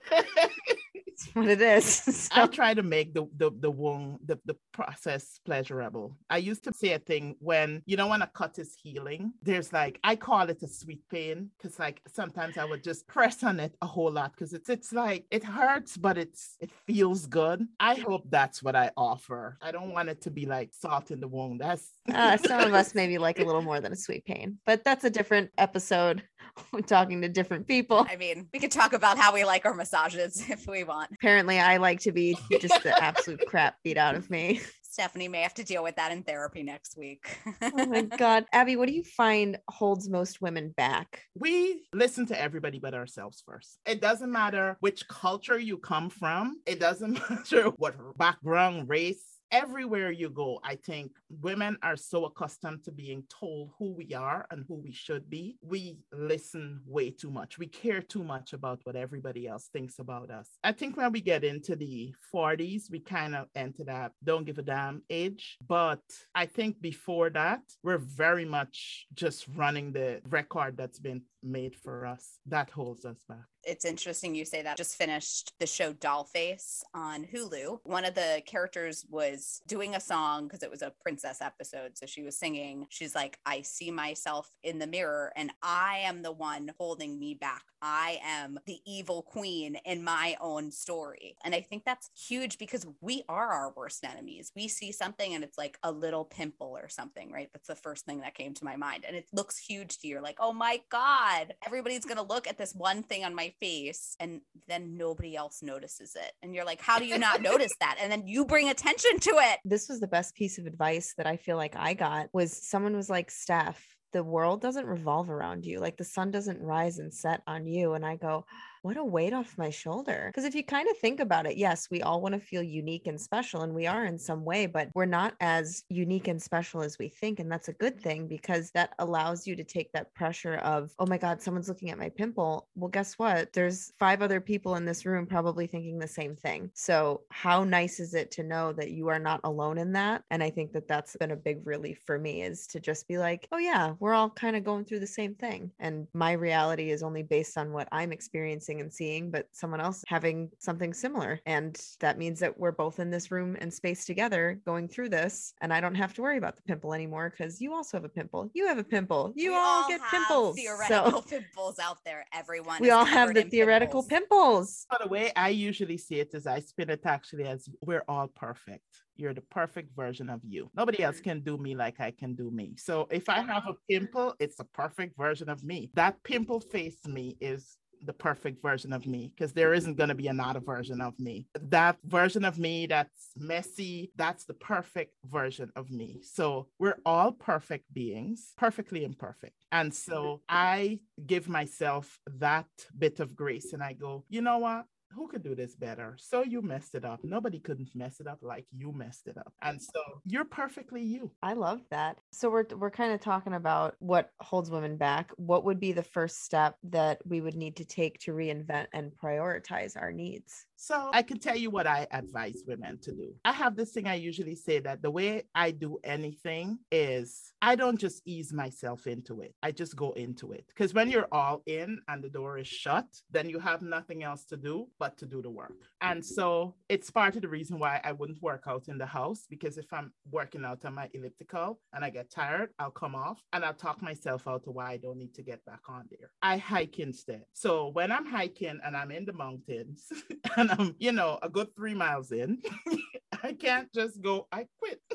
It's 1.11 1.27
what 1.33 1.47
it 1.47 1.61
is. 1.61 2.29
I 2.31 2.41
So, 2.41 2.47
try 2.47 2.73
to 2.73 2.83
make 2.83 3.13
the 3.13 3.27
the 3.37 3.51
the 3.59 3.71
wound 3.71 4.19
the, 4.25 4.39
the 4.45 4.55
process 4.71 5.39
pleasurable. 5.45 6.17
I 6.29 6.37
used 6.37 6.63
to 6.65 6.73
say 6.73 6.93
a 6.93 6.99
thing 6.99 7.35
when 7.39 7.81
you 7.85 7.97
know 7.97 8.07
when 8.07 8.21
a 8.21 8.27
cut 8.27 8.57
is 8.59 8.75
healing, 8.81 9.33
there's 9.41 9.71
like 9.73 9.99
I 10.03 10.15
call 10.15 10.49
it 10.49 10.61
a 10.63 10.67
sweet 10.67 11.01
pain 11.09 11.49
because 11.57 11.79
like 11.79 12.01
sometimes 12.07 12.57
I 12.57 12.65
would 12.65 12.83
just 12.83 13.07
press 13.07 13.43
on 13.43 13.59
it 13.59 13.75
a 13.81 13.87
whole 13.87 14.11
lot 14.11 14.31
because 14.33 14.53
it's 14.53 14.69
it's 14.69 14.91
like 14.93 15.25
it 15.31 15.43
hurts, 15.43 15.97
but 15.97 16.17
it's 16.17 16.57
it 16.59 16.71
feels 16.87 17.25
good. 17.27 17.67
I 17.79 17.95
hope 17.95 18.23
that's 18.29 18.63
what 18.63 18.75
I 18.75 18.91
offer. 18.97 19.57
I 19.61 19.71
don't 19.71 19.91
want 19.93 20.09
it 20.09 20.21
to 20.21 20.31
be 20.31 20.45
like 20.45 20.73
salt 20.73 21.11
in 21.11 21.19
the 21.19 21.27
wound. 21.27 21.61
That's 21.61 21.91
uh, 22.13 22.37
some 22.37 22.61
of 22.61 22.73
us 22.73 22.95
maybe 22.99 23.17
like 23.17 23.39
a 23.39 23.43
little 23.43 23.61
more 23.61 23.79
than 23.81 23.91
a 23.93 23.95
sweet 23.95 24.25
pain, 24.25 24.57
but 24.65 24.83
that's 24.83 25.03
a 25.03 25.09
different 25.09 25.51
episode. 25.57 26.23
We're 26.73 26.81
talking 26.81 27.21
to 27.21 27.29
different 27.29 27.67
people. 27.67 28.05
I 28.09 28.15
mean, 28.15 28.47
we 28.53 28.59
could 28.59 28.71
talk 28.71 28.93
about 28.93 29.17
how 29.17 29.33
we 29.33 29.43
like 29.45 29.65
our 29.65 29.73
massages 29.73 30.43
if 30.49 30.67
we 30.67 30.83
want. 30.83 31.11
Apparently, 31.13 31.59
I 31.59 31.77
like 31.77 31.99
to 32.01 32.11
be 32.11 32.37
just 32.59 32.83
the 32.83 33.01
absolute 33.01 33.45
crap 33.47 33.75
beat 33.83 33.97
out 33.97 34.15
of 34.15 34.29
me. 34.29 34.61
Stephanie 34.83 35.29
may 35.29 35.41
have 35.41 35.53
to 35.53 35.63
deal 35.63 35.83
with 35.83 35.95
that 35.95 36.11
in 36.11 36.21
therapy 36.21 36.63
next 36.63 36.97
week. 36.97 37.37
Oh 37.61 37.85
my 37.85 38.01
God. 38.01 38.45
Abby, 38.51 38.75
what 38.75 38.89
do 38.89 38.93
you 38.93 39.05
find 39.05 39.57
holds 39.69 40.09
most 40.09 40.41
women 40.41 40.73
back? 40.75 41.23
we 41.33 41.83
listen 41.93 42.25
to 42.25 42.39
everybody 42.39 42.77
but 42.77 42.93
ourselves 42.93 43.41
first. 43.45 43.79
It 43.85 44.01
doesn't 44.01 44.31
matter 44.31 44.75
which 44.81 45.07
culture 45.07 45.57
you 45.57 45.77
come 45.77 46.09
from, 46.09 46.57
it 46.65 46.79
doesn't 46.79 47.13
matter 47.29 47.69
what 47.77 47.95
background, 48.17 48.89
race. 48.89 49.23
Everywhere 49.51 50.11
you 50.11 50.29
go, 50.29 50.61
I 50.63 50.75
think 50.75 51.11
women 51.29 51.77
are 51.83 51.97
so 51.97 52.23
accustomed 52.23 52.85
to 52.85 52.91
being 52.91 53.23
told 53.29 53.71
who 53.77 53.91
we 53.93 54.13
are 54.13 54.45
and 54.49 54.63
who 54.65 54.75
we 54.75 54.93
should 54.93 55.29
be. 55.29 55.57
We 55.61 55.97
listen 56.13 56.79
way 56.85 57.11
too 57.11 57.31
much. 57.31 57.57
We 57.57 57.67
care 57.67 58.01
too 58.01 58.23
much 58.23 58.53
about 58.53 58.79
what 58.85 58.95
everybody 58.95 59.49
else 59.49 59.69
thinks 59.73 59.99
about 59.99 60.31
us. 60.31 60.47
I 60.63 60.71
think 60.71 60.95
when 60.95 61.11
we 61.11 61.19
get 61.19 61.43
into 61.43 61.75
the 61.75 62.15
40s, 62.33 62.89
we 62.89 63.01
kind 63.01 63.35
of 63.35 63.47
enter 63.53 63.83
that 63.83 64.13
don't 64.23 64.45
give 64.45 64.57
a 64.57 64.61
damn 64.61 65.01
age. 65.09 65.57
But 65.67 65.99
I 66.33 66.45
think 66.45 66.79
before 66.79 67.29
that, 67.31 67.61
we're 67.83 67.97
very 67.97 68.45
much 68.45 69.05
just 69.13 69.47
running 69.53 69.91
the 69.91 70.21
record 70.29 70.77
that's 70.77 70.99
been 70.99 71.23
made 71.43 71.75
for 71.75 72.05
us. 72.05 72.39
That 72.47 72.69
holds 72.69 73.05
us 73.05 73.17
back. 73.27 73.45
it's 73.63 73.85
interesting 73.85 74.35
you 74.35 74.45
say 74.45 74.63
that. 74.63 74.77
Just 74.77 74.95
finished 74.95 75.53
the 75.59 75.67
show 75.67 75.93
Dollface 75.93 76.81
on 76.93 77.25
Hulu. 77.25 77.79
One 77.83 78.05
of 78.05 78.15
the 78.15 78.41
characters 78.45 79.05
was 79.09 79.61
doing 79.67 79.95
a 79.95 79.99
song 79.99 80.47
because 80.47 80.63
it 80.63 80.71
was 80.71 80.81
a 80.81 80.93
princess 81.01 81.41
episode. 81.41 81.97
So 81.97 82.05
she 82.05 82.23
was 82.23 82.37
singing. 82.37 82.87
She's 82.89 83.15
like, 83.15 83.37
I 83.45 83.61
see 83.61 83.91
myself 83.91 84.49
in 84.63 84.79
the 84.79 84.87
mirror 84.87 85.31
and 85.35 85.51
I 85.61 86.01
am 86.03 86.23
the 86.23 86.31
one 86.31 86.71
holding 86.79 87.19
me 87.19 87.35
back. 87.35 87.63
I 87.81 88.19
am 88.23 88.59
the 88.67 88.79
evil 88.85 89.23
queen 89.23 89.75
in 89.85 90.03
my 90.03 90.37
own 90.39 90.71
story. 90.71 91.35
And 91.43 91.55
I 91.55 91.61
think 91.61 91.83
that's 91.83 92.11
huge 92.15 92.59
because 92.59 92.85
we 93.01 93.23
are 93.27 93.49
our 93.49 93.73
worst 93.75 94.03
enemies. 94.03 94.51
We 94.55 94.67
see 94.67 94.91
something 94.91 95.33
and 95.33 95.43
it's 95.43 95.57
like 95.57 95.79
a 95.81 95.91
little 95.91 96.25
pimple 96.25 96.77
or 96.79 96.89
something, 96.89 97.31
right? 97.31 97.49
That's 97.53 97.67
the 97.67 97.75
first 97.75 98.05
thing 98.05 98.19
that 98.21 98.35
came 98.35 98.53
to 98.55 98.65
my 98.65 98.75
mind. 98.75 99.05
And 99.07 99.15
it 99.15 99.25
looks 99.33 99.57
huge 99.57 99.97
to 99.99 100.07
you. 100.07 100.11
You're 100.11 100.21
like, 100.21 100.39
oh 100.39 100.53
my 100.53 100.81
God, 100.89 101.30
everybody's 101.65 102.05
going 102.05 102.17
to 102.17 102.23
look 102.23 102.47
at 102.47 102.57
this 102.57 102.73
one 102.73 103.03
thing 103.03 103.23
on 103.23 103.35
my 103.35 103.53
face 103.59 104.15
and 104.19 104.41
then 104.67 104.97
nobody 104.97 105.35
else 105.35 105.61
notices 105.61 106.15
it. 106.15 106.33
And 106.41 106.53
you're 106.53 106.65
like, 106.65 106.81
how 106.81 106.99
do 106.99 107.05
you 107.05 107.17
not 107.17 107.41
notice 107.51 107.71
that? 107.79 107.97
And 108.01 108.11
then 108.11 108.27
you 108.27 108.45
bring 108.45 108.69
attention 108.69 109.19
to 109.19 109.31
it. 109.31 109.59
This 109.65 109.89
was 109.89 109.99
the 109.99 110.07
best 110.07 110.35
piece 110.35 110.57
of 110.57 110.65
advice 110.65 111.13
that 111.17 111.27
I 111.27 111.37
feel 111.37 111.57
like 111.57 111.75
I 111.75 111.93
got 111.93 112.27
was 112.33 112.51
someone 112.51 112.95
was 112.95 113.09
like, 113.09 113.31
Steph, 113.31 113.81
the 114.13 114.23
world 114.23 114.61
doesn't 114.61 114.85
revolve 114.85 115.29
around 115.29 115.65
you. 115.65 115.79
Like 115.79 115.97
the 115.97 116.03
sun 116.03 116.31
doesn't 116.31 116.61
rise 116.61 116.99
and 116.99 117.13
set 117.13 117.41
on 117.47 117.65
you. 117.65 117.93
And 117.93 118.05
I 118.05 118.15
go, 118.15 118.45
what 118.81 118.97
a 118.97 119.03
weight 119.03 119.33
off 119.33 119.57
my 119.57 119.69
shoulder. 119.69 120.25
Because 120.27 120.45
if 120.45 120.55
you 120.55 120.63
kind 120.63 120.89
of 120.89 120.97
think 120.97 121.19
about 121.19 121.45
it, 121.45 121.57
yes, 121.57 121.87
we 121.91 122.01
all 122.01 122.21
want 122.21 122.33
to 122.33 122.39
feel 122.39 122.63
unique 122.63 123.07
and 123.07 123.19
special, 123.19 123.61
and 123.61 123.73
we 123.73 123.87
are 123.87 124.05
in 124.05 124.17
some 124.17 124.43
way, 124.43 124.65
but 124.65 124.89
we're 124.95 125.05
not 125.05 125.35
as 125.39 125.83
unique 125.89 126.27
and 126.27 126.41
special 126.41 126.81
as 126.81 126.97
we 126.97 127.07
think. 127.07 127.39
And 127.39 127.51
that's 127.51 127.67
a 127.67 127.73
good 127.73 127.99
thing 127.99 128.27
because 128.27 128.71
that 128.71 128.93
allows 128.99 129.45
you 129.45 129.55
to 129.55 129.63
take 129.63 129.91
that 129.91 130.13
pressure 130.13 130.55
of, 130.55 130.91
oh 130.99 131.05
my 131.05 131.17
God, 131.17 131.41
someone's 131.41 131.69
looking 131.69 131.91
at 131.91 131.99
my 131.99 132.09
pimple. 132.09 132.67
Well, 132.75 132.89
guess 132.89 133.19
what? 133.19 133.53
There's 133.53 133.93
five 133.99 134.21
other 134.21 134.41
people 134.41 134.75
in 134.75 134.85
this 134.85 135.05
room 135.05 135.25
probably 135.25 135.67
thinking 135.67 135.99
the 135.99 136.07
same 136.07 136.35
thing. 136.35 136.71
So, 136.73 137.21
how 137.29 137.63
nice 137.63 137.99
is 137.99 138.13
it 138.13 138.31
to 138.31 138.43
know 138.43 138.73
that 138.73 138.91
you 138.91 139.09
are 139.09 139.19
not 139.19 139.41
alone 139.43 139.77
in 139.77 139.91
that? 139.93 140.23
And 140.31 140.41
I 140.41 140.49
think 140.49 140.71
that 140.73 140.87
that's 140.87 141.15
been 141.17 141.31
a 141.31 141.35
big 141.35 141.65
relief 141.65 142.01
for 142.05 142.17
me 142.17 142.41
is 142.41 142.65
to 142.67 142.79
just 142.79 143.07
be 143.07 143.17
like, 143.17 143.47
oh 143.51 143.57
yeah, 143.57 143.93
we're 143.99 144.13
all 144.13 144.29
kind 144.29 144.55
of 144.55 144.63
going 144.63 144.85
through 144.85 144.99
the 144.99 145.07
same 145.07 145.35
thing. 145.35 145.71
And 145.79 146.07
my 146.13 146.31
reality 146.31 146.91
is 146.91 147.03
only 147.03 147.23
based 147.23 147.57
on 147.57 147.71
what 147.71 147.87
I'm 147.91 148.11
experiencing 148.11 148.70
and 148.79 148.93
seeing, 148.93 149.31
but 149.31 149.47
someone 149.51 149.81
else 149.81 150.05
having 150.07 150.49
something 150.59 150.93
similar. 150.93 151.39
And 151.45 151.77
that 151.99 152.17
means 152.17 152.39
that 152.39 152.57
we're 152.57 152.71
both 152.71 152.99
in 152.99 153.09
this 153.09 153.31
room 153.31 153.57
and 153.59 153.73
space 153.73 154.05
together 154.05 154.61
going 154.65 154.87
through 154.87 155.09
this. 155.09 155.53
And 155.61 155.73
I 155.73 155.81
don't 155.81 155.95
have 155.95 156.13
to 156.13 156.21
worry 156.21 156.37
about 156.37 156.55
the 156.55 156.61
pimple 156.61 156.93
anymore 156.93 157.29
because 157.29 157.59
you 157.59 157.73
also 157.73 157.97
have 157.97 158.05
a 158.05 158.09
pimple. 158.09 158.49
You 158.53 158.67
have 158.67 158.77
a 158.77 158.83
pimple. 158.83 159.33
You 159.35 159.51
We 159.51 159.57
all, 159.57 159.87
get 159.89 159.99
have 159.99 160.11
pimples. 160.11 160.55
Theoretical 160.55 161.21
So 161.21 161.21
pimples 161.29 161.79
out 161.79 161.97
there. 162.05 162.25
Everyone. 162.33 162.77
we 162.79 162.91
all 162.91 163.05
have 163.05 163.33
the 163.33 163.43
theoretical 163.43 164.03
pimples. 164.03 164.21
pimples. 164.21 164.85
But 164.89 165.01
the 165.01 165.09
way 165.09 165.31
I 165.35 165.49
usually 165.49 165.97
see 165.97 166.19
it 166.19 166.33
as 166.33 166.47
I 166.47 166.59
spin 166.59 166.89
it 166.89 167.01
actually 167.05 167.45
as 167.45 167.67
we're 167.81 168.03
all 168.07 168.27
perfect. 168.27 168.85
You're 169.15 169.33
the 169.33 169.41
perfect 169.41 169.95
version 169.95 170.29
of 170.29 170.41
you. 170.43 170.69
Nobody 170.75 171.03
else 171.03 171.17
mm-hmm. 171.17 171.23
can 171.23 171.39
do 171.41 171.57
me 171.57 171.75
like 171.75 171.99
I 171.99 172.11
can 172.11 172.33
do 172.33 172.49
me. 172.49 172.75
So 172.77 173.07
if 173.11 173.29
I 173.29 173.41
have 173.41 173.67
a 173.67 173.75
pimple, 173.89 174.35
it's 174.39 174.59
a 174.59 174.63
perfect 174.63 175.17
version 175.17 175.49
of 175.49 175.63
me. 175.63 175.91
That 175.93 176.23
pimple 176.23 176.59
face 176.59 177.05
me 177.05 177.37
is 177.39 177.77
the 178.05 178.13
perfect 178.13 178.61
version 178.61 178.93
of 178.93 179.05
me 179.05 179.31
because 179.35 179.53
there 179.53 179.73
isn't 179.73 179.97
going 179.97 180.09
to 180.09 180.15
be 180.15 180.27
another 180.27 180.59
version 180.59 181.01
of 181.01 181.17
me. 181.19 181.47
That 181.61 181.97
version 182.03 182.45
of 182.45 182.57
me 182.57 182.87
that's 182.87 183.31
messy, 183.37 184.11
that's 184.15 184.45
the 184.45 184.53
perfect 184.53 185.13
version 185.25 185.71
of 185.75 185.91
me. 185.91 186.21
So 186.23 186.67
we're 186.79 186.99
all 187.05 187.31
perfect 187.31 187.93
beings, 187.93 188.53
perfectly 188.57 189.03
imperfect. 189.03 189.55
And 189.71 189.93
so 189.93 190.41
I 190.49 190.99
give 191.25 191.47
myself 191.47 192.19
that 192.39 192.67
bit 192.97 193.19
of 193.19 193.35
grace 193.35 193.73
and 193.73 193.83
I 193.83 193.93
go, 193.93 194.25
you 194.29 194.41
know 194.41 194.59
what? 194.59 194.85
Who 195.13 195.27
could 195.27 195.43
do 195.43 195.55
this 195.55 195.75
better? 195.75 196.15
So 196.19 196.43
you 196.43 196.61
messed 196.61 196.95
it 196.95 197.05
up. 197.05 197.19
Nobody 197.23 197.59
couldn't 197.59 197.89
mess 197.95 198.19
it 198.19 198.27
up 198.27 198.39
like 198.41 198.65
you 198.75 198.91
messed 198.91 199.27
it 199.27 199.37
up. 199.37 199.53
And 199.61 199.81
so 199.81 200.01
you're 200.25 200.45
perfectly 200.45 201.01
you. 201.01 201.31
I 201.43 201.53
love 201.53 201.81
that. 201.91 202.17
So 202.31 202.49
we're 202.49 202.65
we're 202.77 202.91
kind 202.91 203.13
of 203.13 203.19
talking 203.19 203.53
about 203.53 203.95
what 203.99 204.31
holds 204.39 204.69
women 204.69 204.97
back. 204.97 205.31
What 205.37 205.65
would 205.65 205.79
be 205.79 205.91
the 205.91 206.03
first 206.03 206.43
step 206.43 206.75
that 206.83 207.19
we 207.25 207.41
would 207.41 207.55
need 207.55 207.75
to 207.77 207.85
take 207.85 208.19
to 208.19 208.31
reinvent 208.31 208.87
and 208.93 209.11
prioritize 209.11 209.99
our 209.99 210.11
needs? 210.11 210.65
So 210.81 211.11
I 211.13 211.21
can 211.21 211.37
tell 211.37 211.55
you 211.55 211.69
what 211.69 211.85
I 211.85 212.07
advise 212.09 212.63
women 212.65 212.97
to 213.03 213.11
do. 213.11 213.35
I 213.45 213.51
have 213.51 213.75
this 213.75 213.91
thing 213.91 214.07
I 214.07 214.15
usually 214.15 214.55
say 214.55 214.79
that 214.79 215.03
the 215.03 215.11
way 215.11 215.43
I 215.53 215.69
do 215.69 215.99
anything 216.03 216.79
is 216.91 217.53
I 217.61 217.75
don't 217.75 217.99
just 217.99 218.23
ease 218.25 218.51
myself 218.51 219.05
into 219.05 219.41
it. 219.41 219.53
I 219.61 219.73
just 219.73 219.95
go 219.95 220.13
into 220.13 220.53
it. 220.53 220.65
Because 220.69 220.95
when 220.95 221.11
you're 221.11 221.27
all 221.31 221.61
in 221.67 221.99
and 222.07 222.23
the 222.23 222.29
door 222.29 222.57
is 222.57 222.67
shut, 222.67 223.05
then 223.29 223.47
you 223.47 223.59
have 223.59 223.83
nothing 223.83 224.23
else 224.23 224.43
to 224.45 224.57
do 224.57 224.87
but 224.97 225.19
to 225.19 225.27
do 225.27 225.43
the 225.43 225.51
work. 225.51 225.75
And 226.01 226.25
so 226.25 226.73
it's 226.89 227.11
part 227.11 227.35
of 227.35 227.43
the 227.43 227.47
reason 227.47 227.77
why 227.77 228.01
I 228.03 228.13
wouldn't 228.13 228.41
work 228.41 228.63
out 228.65 228.87
in 228.87 228.97
the 228.97 229.05
house 229.05 229.45
because 229.47 229.77
if 229.77 229.93
I'm 229.93 230.11
working 230.31 230.65
out 230.65 230.83
on 230.83 230.95
my 230.95 231.09
elliptical 231.13 231.79
and 231.93 232.03
I 232.03 232.09
get 232.09 232.31
tired, 232.31 232.69
I'll 232.79 232.89
come 232.89 233.13
off 233.13 233.39
and 233.53 233.63
I'll 233.63 233.75
talk 233.75 234.01
myself 234.01 234.47
out 234.47 234.63
to 234.63 234.71
why 234.71 234.93
I 234.93 234.97
don't 234.97 235.19
need 235.19 235.35
to 235.35 235.43
get 235.43 235.63
back 235.63 235.81
on 235.87 236.05
there. 236.09 236.31
I 236.41 236.57
hike 236.57 236.97
instead. 236.97 237.43
So 237.53 237.89
when 237.89 238.11
I'm 238.11 238.25
hiking 238.25 238.79
and 238.83 238.97
I'm 238.97 239.11
in 239.11 239.25
the 239.25 239.33
mountains 239.33 240.11
and 240.57 240.70
I'm, 240.79 240.95
you 240.99 241.11
know, 241.11 241.37
a 241.41 241.49
good 241.49 241.75
three 241.75 241.93
miles 241.93 242.31
in, 242.31 242.59
I 243.43 243.53
can't 243.53 243.91
just 243.93 244.21
go, 244.21 244.47
I 244.51 244.67
quit. 244.79 245.01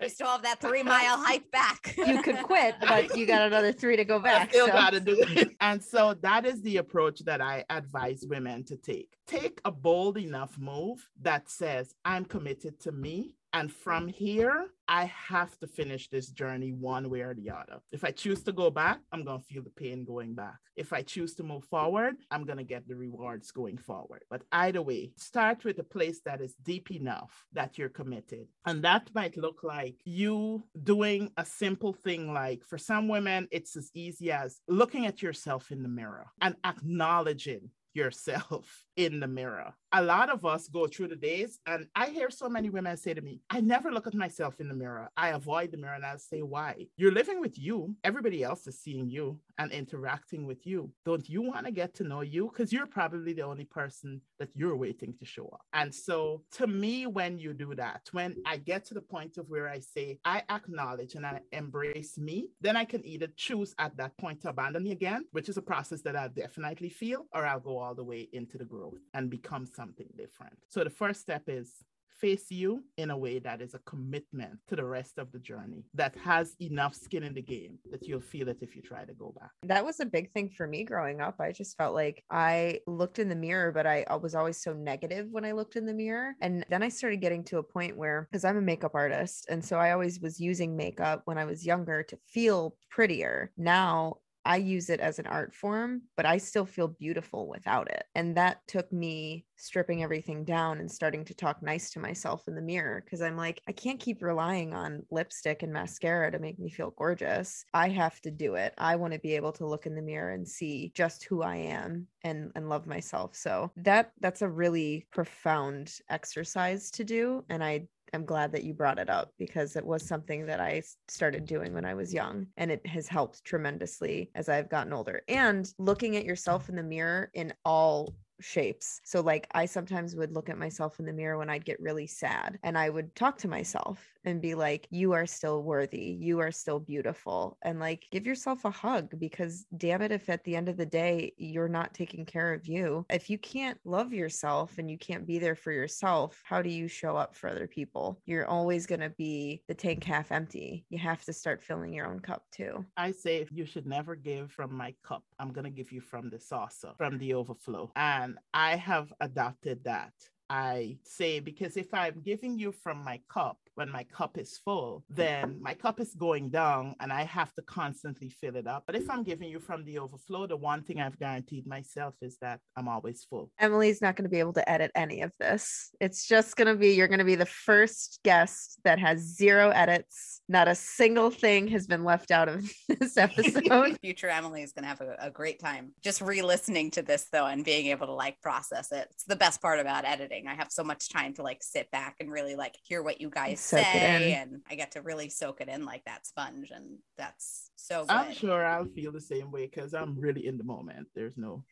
You 0.00 0.08
still 0.08 0.26
have 0.26 0.42
that 0.42 0.60
three 0.60 0.82
mile 0.82 1.16
hike 1.16 1.48
back. 1.52 1.94
You 1.96 2.20
could 2.22 2.42
quit, 2.42 2.74
but 2.80 3.16
you 3.16 3.26
got 3.26 3.42
another 3.42 3.72
three 3.72 3.96
to 3.96 4.04
go 4.04 4.18
back. 4.18 4.48
I 4.48 4.50
still 4.50 4.66
so- 4.66 4.72
gotta 4.72 5.00
do 5.00 5.16
it. 5.18 5.50
And 5.60 5.82
so 5.82 6.14
that 6.22 6.44
is 6.44 6.60
the 6.62 6.78
approach 6.78 7.20
that 7.20 7.40
I 7.40 7.64
advise 7.70 8.24
women 8.28 8.64
to 8.64 8.76
take. 8.76 9.16
Take 9.28 9.60
a 9.64 9.70
bold 9.70 10.18
enough 10.18 10.58
move 10.58 11.08
that 11.20 11.48
says, 11.48 11.94
I'm 12.04 12.24
committed 12.24 12.80
to 12.80 12.92
me. 12.92 13.34
And 13.54 13.70
from 13.70 14.08
here, 14.08 14.68
I 14.88 15.04
have 15.04 15.58
to 15.58 15.66
finish 15.66 16.08
this 16.08 16.28
journey 16.28 16.72
one 16.72 17.10
way 17.10 17.20
or 17.20 17.34
the 17.34 17.50
other. 17.50 17.80
If 17.92 18.02
I 18.04 18.10
choose 18.10 18.42
to 18.44 18.52
go 18.52 18.70
back, 18.70 19.00
I'm 19.12 19.24
going 19.24 19.40
to 19.40 19.44
feel 19.44 19.62
the 19.62 19.70
pain 19.70 20.04
going 20.04 20.34
back. 20.34 20.58
If 20.74 20.92
I 20.92 21.02
choose 21.02 21.34
to 21.34 21.42
move 21.42 21.64
forward, 21.64 22.16
I'm 22.30 22.44
going 22.44 22.58
to 22.58 22.64
get 22.64 22.88
the 22.88 22.96
rewards 22.96 23.50
going 23.50 23.76
forward. 23.76 24.22
But 24.30 24.42
either 24.52 24.80
way, 24.80 25.12
start 25.16 25.64
with 25.64 25.78
a 25.78 25.84
place 25.84 26.20
that 26.24 26.40
is 26.40 26.54
deep 26.62 26.90
enough 26.90 27.44
that 27.52 27.76
you're 27.76 27.90
committed. 27.90 28.46
And 28.64 28.82
that 28.84 29.10
might 29.14 29.36
look 29.36 29.62
like 29.62 29.96
you 30.04 30.64
doing 30.82 31.30
a 31.36 31.44
simple 31.44 31.92
thing 31.92 32.32
like 32.32 32.64
for 32.64 32.78
some 32.78 33.08
women, 33.08 33.48
it's 33.50 33.76
as 33.76 33.90
easy 33.94 34.32
as 34.32 34.60
looking 34.66 35.06
at 35.06 35.22
yourself 35.22 35.70
in 35.70 35.82
the 35.82 35.88
mirror 35.88 36.26
and 36.40 36.56
acknowledging 36.64 37.70
yourself 37.94 38.84
in 38.96 39.20
the 39.20 39.28
mirror. 39.28 39.74
A 39.94 40.02
lot 40.02 40.30
of 40.30 40.46
us 40.46 40.68
go 40.68 40.86
through 40.86 41.08
the 41.08 41.16
days, 41.16 41.60
and 41.66 41.86
I 41.94 42.06
hear 42.06 42.30
so 42.30 42.48
many 42.48 42.70
women 42.70 42.96
say 42.96 43.12
to 43.12 43.20
me, 43.20 43.40
I 43.50 43.60
never 43.60 43.92
look 43.92 44.06
at 44.06 44.14
myself 44.14 44.58
in 44.58 44.68
the 44.68 44.74
mirror. 44.74 45.10
I 45.18 45.28
avoid 45.30 45.70
the 45.70 45.76
mirror, 45.76 45.96
and 45.96 46.06
I'll 46.06 46.16
say, 46.16 46.40
Why? 46.40 46.86
You're 46.96 47.12
living 47.12 47.40
with 47.40 47.58
you. 47.58 47.94
Everybody 48.02 48.42
else 48.42 48.66
is 48.66 48.80
seeing 48.80 49.10
you 49.10 49.38
and 49.58 49.70
interacting 49.70 50.46
with 50.46 50.66
you. 50.66 50.90
Don't 51.04 51.28
you 51.28 51.42
want 51.42 51.66
to 51.66 51.72
get 51.72 51.92
to 51.96 52.04
know 52.04 52.22
you? 52.22 52.50
Because 52.50 52.72
you're 52.72 52.86
probably 52.86 53.34
the 53.34 53.42
only 53.42 53.66
person 53.66 54.22
that 54.38 54.48
you're 54.54 54.76
waiting 54.76 55.12
to 55.18 55.26
show 55.26 55.50
up. 55.52 55.60
And 55.74 55.94
so, 55.94 56.42
to 56.52 56.66
me, 56.66 57.06
when 57.06 57.38
you 57.38 57.52
do 57.52 57.74
that, 57.74 58.08
when 58.12 58.36
I 58.46 58.56
get 58.56 58.86
to 58.86 58.94
the 58.94 59.02
point 59.02 59.36
of 59.36 59.50
where 59.50 59.68
I 59.68 59.80
say, 59.80 60.18
I 60.24 60.42
acknowledge 60.48 61.16
and 61.16 61.26
I 61.26 61.40
embrace 61.52 62.16
me, 62.16 62.48
then 62.62 62.78
I 62.78 62.86
can 62.86 63.04
either 63.04 63.28
choose 63.36 63.74
at 63.78 63.94
that 63.98 64.16
point 64.16 64.40
to 64.40 64.48
abandon 64.48 64.84
me 64.84 64.92
again, 64.92 65.26
which 65.32 65.50
is 65.50 65.58
a 65.58 65.62
process 65.62 66.00
that 66.00 66.16
I'll 66.16 66.30
definitely 66.30 66.88
feel, 66.88 67.26
or 67.34 67.44
I'll 67.44 67.60
go 67.60 67.76
all 67.76 67.94
the 67.94 68.04
way 68.04 68.30
into 68.32 68.56
the 68.56 68.64
growth 68.64 69.02
and 69.12 69.28
become 69.28 69.66
something 69.66 69.81
different. 70.16 70.56
So 70.68 70.84
the 70.84 70.90
first 70.90 71.20
step 71.20 71.44
is 71.48 71.84
face 72.20 72.50
you 72.52 72.84
in 72.98 73.10
a 73.10 73.16
way 73.16 73.40
that 73.40 73.60
is 73.60 73.74
a 73.74 73.80
commitment 73.80 74.56
to 74.68 74.76
the 74.76 74.84
rest 74.84 75.18
of 75.18 75.32
the 75.32 75.40
journey 75.40 75.82
that 75.92 76.14
has 76.14 76.54
enough 76.60 76.94
skin 76.94 77.24
in 77.24 77.34
the 77.34 77.42
game 77.42 77.78
that 77.90 78.06
you'll 78.06 78.20
feel 78.20 78.48
it 78.48 78.58
if 78.60 78.76
you 78.76 78.82
try 78.82 79.04
to 79.04 79.12
go 79.14 79.34
back. 79.40 79.50
That 79.64 79.84
was 79.84 79.98
a 79.98 80.06
big 80.06 80.30
thing 80.30 80.48
for 80.56 80.68
me 80.68 80.84
growing 80.84 81.20
up. 81.20 81.40
I 81.40 81.50
just 81.50 81.76
felt 81.76 81.94
like 81.94 82.22
I 82.30 82.78
looked 82.86 83.18
in 83.18 83.28
the 83.28 83.34
mirror, 83.34 83.72
but 83.72 83.88
I 83.88 84.04
was 84.22 84.36
always 84.36 84.62
so 84.62 84.72
negative 84.72 85.26
when 85.32 85.44
I 85.44 85.50
looked 85.50 85.74
in 85.74 85.84
the 85.84 85.94
mirror. 85.94 86.34
And 86.40 86.64
then 86.70 86.84
I 86.84 86.90
started 86.90 87.20
getting 87.20 87.42
to 87.44 87.58
a 87.58 87.62
point 87.62 87.96
where, 87.96 88.28
because 88.30 88.44
I'm 88.44 88.56
a 88.56 88.62
makeup 88.62 88.92
artist, 88.94 89.46
and 89.48 89.64
so 89.64 89.78
I 89.78 89.90
always 89.90 90.20
was 90.20 90.38
using 90.38 90.76
makeup 90.76 91.22
when 91.24 91.38
I 91.38 91.44
was 91.44 91.66
younger 91.66 92.04
to 92.04 92.16
feel 92.28 92.76
prettier. 92.88 93.50
Now 93.56 94.18
I 94.44 94.56
use 94.56 94.90
it 94.90 95.00
as 95.00 95.18
an 95.18 95.26
art 95.26 95.54
form, 95.54 96.02
but 96.16 96.26
I 96.26 96.38
still 96.38 96.66
feel 96.66 96.88
beautiful 96.88 97.48
without 97.48 97.90
it. 97.90 98.04
And 98.14 98.36
that 98.36 98.60
took 98.66 98.92
me 98.92 99.46
stripping 99.56 100.02
everything 100.02 100.44
down 100.44 100.80
and 100.80 100.90
starting 100.90 101.24
to 101.24 101.34
talk 101.34 101.62
nice 101.62 101.90
to 101.90 102.00
myself 102.00 102.48
in 102.48 102.54
the 102.54 102.62
mirror 102.62 103.02
because 103.04 103.22
I'm 103.22 103.36
like, 103.36 103.60
I 103.68 103.72
can't 103.72 104.00
keep 104.00 104.22
relying 104.22 104.74
on 104.74 105.06
lipstick 105.10 105.62
and 105.62 105.72
mascara 105.72 106.30
to 106.32 106.38
make 106.38 106.58
me 106.58 106.68
feel 106.68 106.90
gorgeous. 106.96 107.64
I 107.72 107.88
have 107.90 108.20
to 108.22 108.30
do 108.30 108.56
it. 108.56 108.74
I 108.78 108.96
want 108.96 109.12
to 109.12 109.20
be 109.20 109.36
able 109.36 109.52
to 109.52 109.66
look 109.66 109.86
in 109.86 109.94
the 109.94 110.02
mirror 110.02 110.32
and 110.32 110.46
see 110.46 110.92
just 110.94 111.24
who 111.24 111.42
I 111.42 111.56
am 111.56 112.08
and 112.24 112.50
and 112.56 112.68
love 112.68 112.86
myself. 112.86 113.36
So 113.36 113.70
that 113.76 114.12
that's 114.20 114.42
a 114.42 114.48
really 114.48 115.06
profound 115.12 115.92
exercise 116.10 116.90
to 116.92 117.04
do 117.04 117.44
and 117.48 117.62
I 117.62 117.86
I'm 118.12 118.24
glad 118.24 118.52
that 118.52 118.64
you 118.64 118.74
brought 118.74 118.98
it 118.98 119.08
up 119.08 119.32
because 119.38 119.76
it 119.76 119.84
was 119.84 120.06
something 120.06 120.46
that 120.46 120.60
I 120.60 120.82
started 121.08 121.46
doing 121.46 121.72
when 121.72 121.84
I 121.84 121.94
was 121.94 122.12
young 122.12 122.46
and 122.56 122.70
it 122.70 122.86
has 122.86 123.08
helped 123.08 123.44
tremendously 123.44 124.30
as 124.34 124.48
I've 124.48 124.68
gotten 124.68 124.92
older. 124.92 125.22
And 125.28 125.72
looking 125.78 126.16
at 126.16 126.24
yourself 126.24 126.68
in 126.68 126.76
the 126.76 126.82
mirror 126.82 127.30
in 127.34 127.52
all 127.64 128.14
shapes. 128.40 129.00
So 129.04 129.20
like 129.20 129.46
I 129.52 129.66
sometimes 129.66 130.14
would 130.16 130.34
look 130.34 130.48
at 130.48 130.58
myself 130.58 130.98
in 130.98 131.06
the 131.06 131.12
mirror 131.12 131.38
when 131.38 131.48
I'd 131.48 131.64
get 131.64 131.80
really 131.80 132.06
sad 132.06 132.58
and 132.62 132.76
I 132.76 132.90
would 132.90 133.14
talk 133.14 133.38
to 133.38 133.48
myself 133.48 134.11
and 134.24 134.40
be 134.40 134.54
like 134.54 134.86
you 134.90 135.12
are 135.12 135.26
still 135.26 135.62
worthy. 135.62 136.16
You 136.20 136.40
are 136.40 136.50
still 136.50 136.78
beautiful 136.78 137.58
and 137.62 137.80
like 137.80 138.06
give 138.10 138.26
yourself 138.26 138.64
a 138.64 138.70
hug 138.70 139.18
because 139.18 139.66
damn 139.76 140.02
it 140.02 140.12
if 140.12 140.28
at 140.28 140.44
the 140.44 140.56
end 140.56 140.68
of 140.68 140.76
the 140.76 140.86
day 140.86 141.32
you're 141.36 141.68
not 141.68 141.94
taking 141.94 142.24
care 142.24 142.52
of 142.52 142.66
you. 142.66 143.06
If 143.10 143.30
you 143.30 143.38
can't 143.38 143.78
love 143.84 144.12
yourself 144.12 144.78
and 144.78 144.90
you 144.90 144.98
can't 144.98 145.26
be 145.26 145.38
there 145.38 145.56
for 145.56 145.72
yourself, 145.72 146.40
how 146.44 146.62
do 146.62 146.70
you 146.70 146.88
show 146.88 147.16
up 147.16 147.34
for 147.34 147.48
other 147.48 147.66
people? 147.66 148.20
You're 148.26 148.46
always 148.46 148.86
going 148.86 149.00
to 149.00 149.10
be 149.10 149.62
the 149.68 149.74
tank 149.74 150.04
half 150.04 150.32
empty. 150.32 150.84
You 150.90 150.98
have 150.98 151.24
to 151.24 151.32
start 151.32 151.62
filling 151.62 151.92
your 151.92 152.06
own 152.06 152.20
cup 152.20 152.44
too. 152.52 152.84
I 152.96 153.12
say 153.12 153.46
you 153.50 153.66
should 153.66 153.86
never 153.86 154.14
give 154.14 154.52
from 154.52 154.74
my 154.74 154.94
cup. 155.02 155.24
I'm 155.38 155.52
going 155.52 155.64
to 155.64 155.70
give 155.70 155.92
you 155.92 156.00
from 156.00 156.30
the 156.30 156.38
saucer, 156.38 156.92
from 156.96 157.18
the 157.18 157.34
overflow. 157.34 157.90
And 157.96 158.38
I 158.54 158.76
have 158.76 159.12
adopted 159.20 159.84
that. 159.84 160.12
I 160.50 160.98
say, 161.02 161.40
because 161.40 161.78
if 161.78 161.94
I'm 161.94 162.20
giving 162.22 162.58
you 162.58 162.72
from 162.72 163.02
my 163.02 163.20
cup, 163.30 163.58
when 163.74 163.90
my 163.90 164.04
cup 164.04 164.38
is 164.38 164.60
full, 164.64 165.04
mm. 165.12 165.16
then 165.16 165.58
my 165.60 165.74
cup 165.74 166.00
is 166.00 166.14
going 166.14 166.50
down 166.50 166.94
and 167.00 167.12
I 167.12 167.22
have 167.24 167.52
to 167.54 167.62
constantly 167.62 168.28
fill 168.28 168.56
it 168.56 168.66
up. 168.66 168.84
But 168.86 168.96
if 168.96 169.08
I'm 169.08 169.22
giving 169.22 169.48
you 169.48 169.60
from 169.60 169.84
the 169.84 169.98
overflow, 169.98 170.46
the 170.46 170.56
one 170.56 170.82
thing 170.82 171.00
I've 171.00 171.18
guaranteed 171.18 171.66
myself 171.66 172.14
is 172.20 172.36
that 172.40 172.60
I'm 172.76 172.88
always 172.88 173.24
full. 173.28 173.50
Emily's 173.58 174.02
not 174.02 174.16
going 174.16 174.24
to 174.24 174.30
be 174.30 174.40
able 174.40 174.52
to 174.54 174.70
edit 174.70 174.90
any 174.94 175.22
of 175.22 175.32
this. 175.40 175.90
It's 176.00 176.26
just 176.26 176.56
going 176.56 176.68
to 176.68 176.74
be, 176.74 176.90
you're 176.90 177.08
going 177.08 177.18
to 177.18 177.24
be 177.24 177.34
the 177.34 177.46
first 177.46 178.20
guest 178.24 178.80
that 178.84 178.98
has 178.98 179.20
zero 179.20 179.70
edits. 179.70 180.40
Not 180.48 180.68
a 180.68 180.74
single 180.74 181.30
thing 181.30 181.68
has 181.68 181.86
been 181.86 182.04
left 182.04 182.30
out 182.30 182.48
of 182.48 182.70
this 182.88 183.16
episode. 183.16 183.98
Future 184.02 184.28
Emily 184.28 184.62
is 184.62 184.72
going 184.72 184.82
to 184.82 184.88
have 184.88 185.00
a, 185.00 185.16
a 185.18 185.30
great 185.30 185.60
time 185.60 185.92
just 186.02 186.20
re 186.20 186.42
listening 186.42 186.90
to 186.90 187.02
this, 187.02 187.28
though, 187.32 187.46
and 187.46 187.64
being 187.64 187.86
able 187.86 188.06
to 188.06 188.12
like 188.12 188.40
process 188.40 188.92
it. 188.92 189.08
It's 189.10 189.24
the 189.24 189.36
best 189.36 189.62
part 189.62 189.80
about 189.80 190.04
editing. 190.04 190.46
I 190.46 190.54
have 190.54 190.68
so 190.70 190.82
much 190.84 191.08
time 191.10 191.34
to 191.34 191.42
like 191.42 191.62
sit 191.62 191.90
back 191.90 192.16
and 192.20 192.30
really 192.30 192.56
like 192.56 192.76
hear 192.82 193.02
what 193.02 193.20
you 193.20 193.30
guys 193.30 193.61
Soak 193.62 193.84
say. 193.84 194.34
And 194.34 194.62
I 194.70 194.74
get 194.74 194.92
to 194.92 195.02
really 195.02 195.28
soak 195.28 195.60
it 195.60 195.68
in 195.68 195.84
like 195.84 196.04
that 196.04 196.26
sponge. 196.26 196.70
And 196.70 196.98
that's 197.16 197.70
so 197.76 198.02
good. 198.02 198.10
I'm 198.10 198.34
sure 198.34 198.64
I'll 198.64 198.86
feel 198.86 199.12
the 199.12 199.20
same 199.20 199.50
way 199.50 199.66
because 199.66 199.94
I'm 199.94 200.18
really 200.18 200.46
in 200.46 200.58
the 200.58 200.64
moment. 200.64 201.08
There's 201.14 201.36
no. 201.36 201.64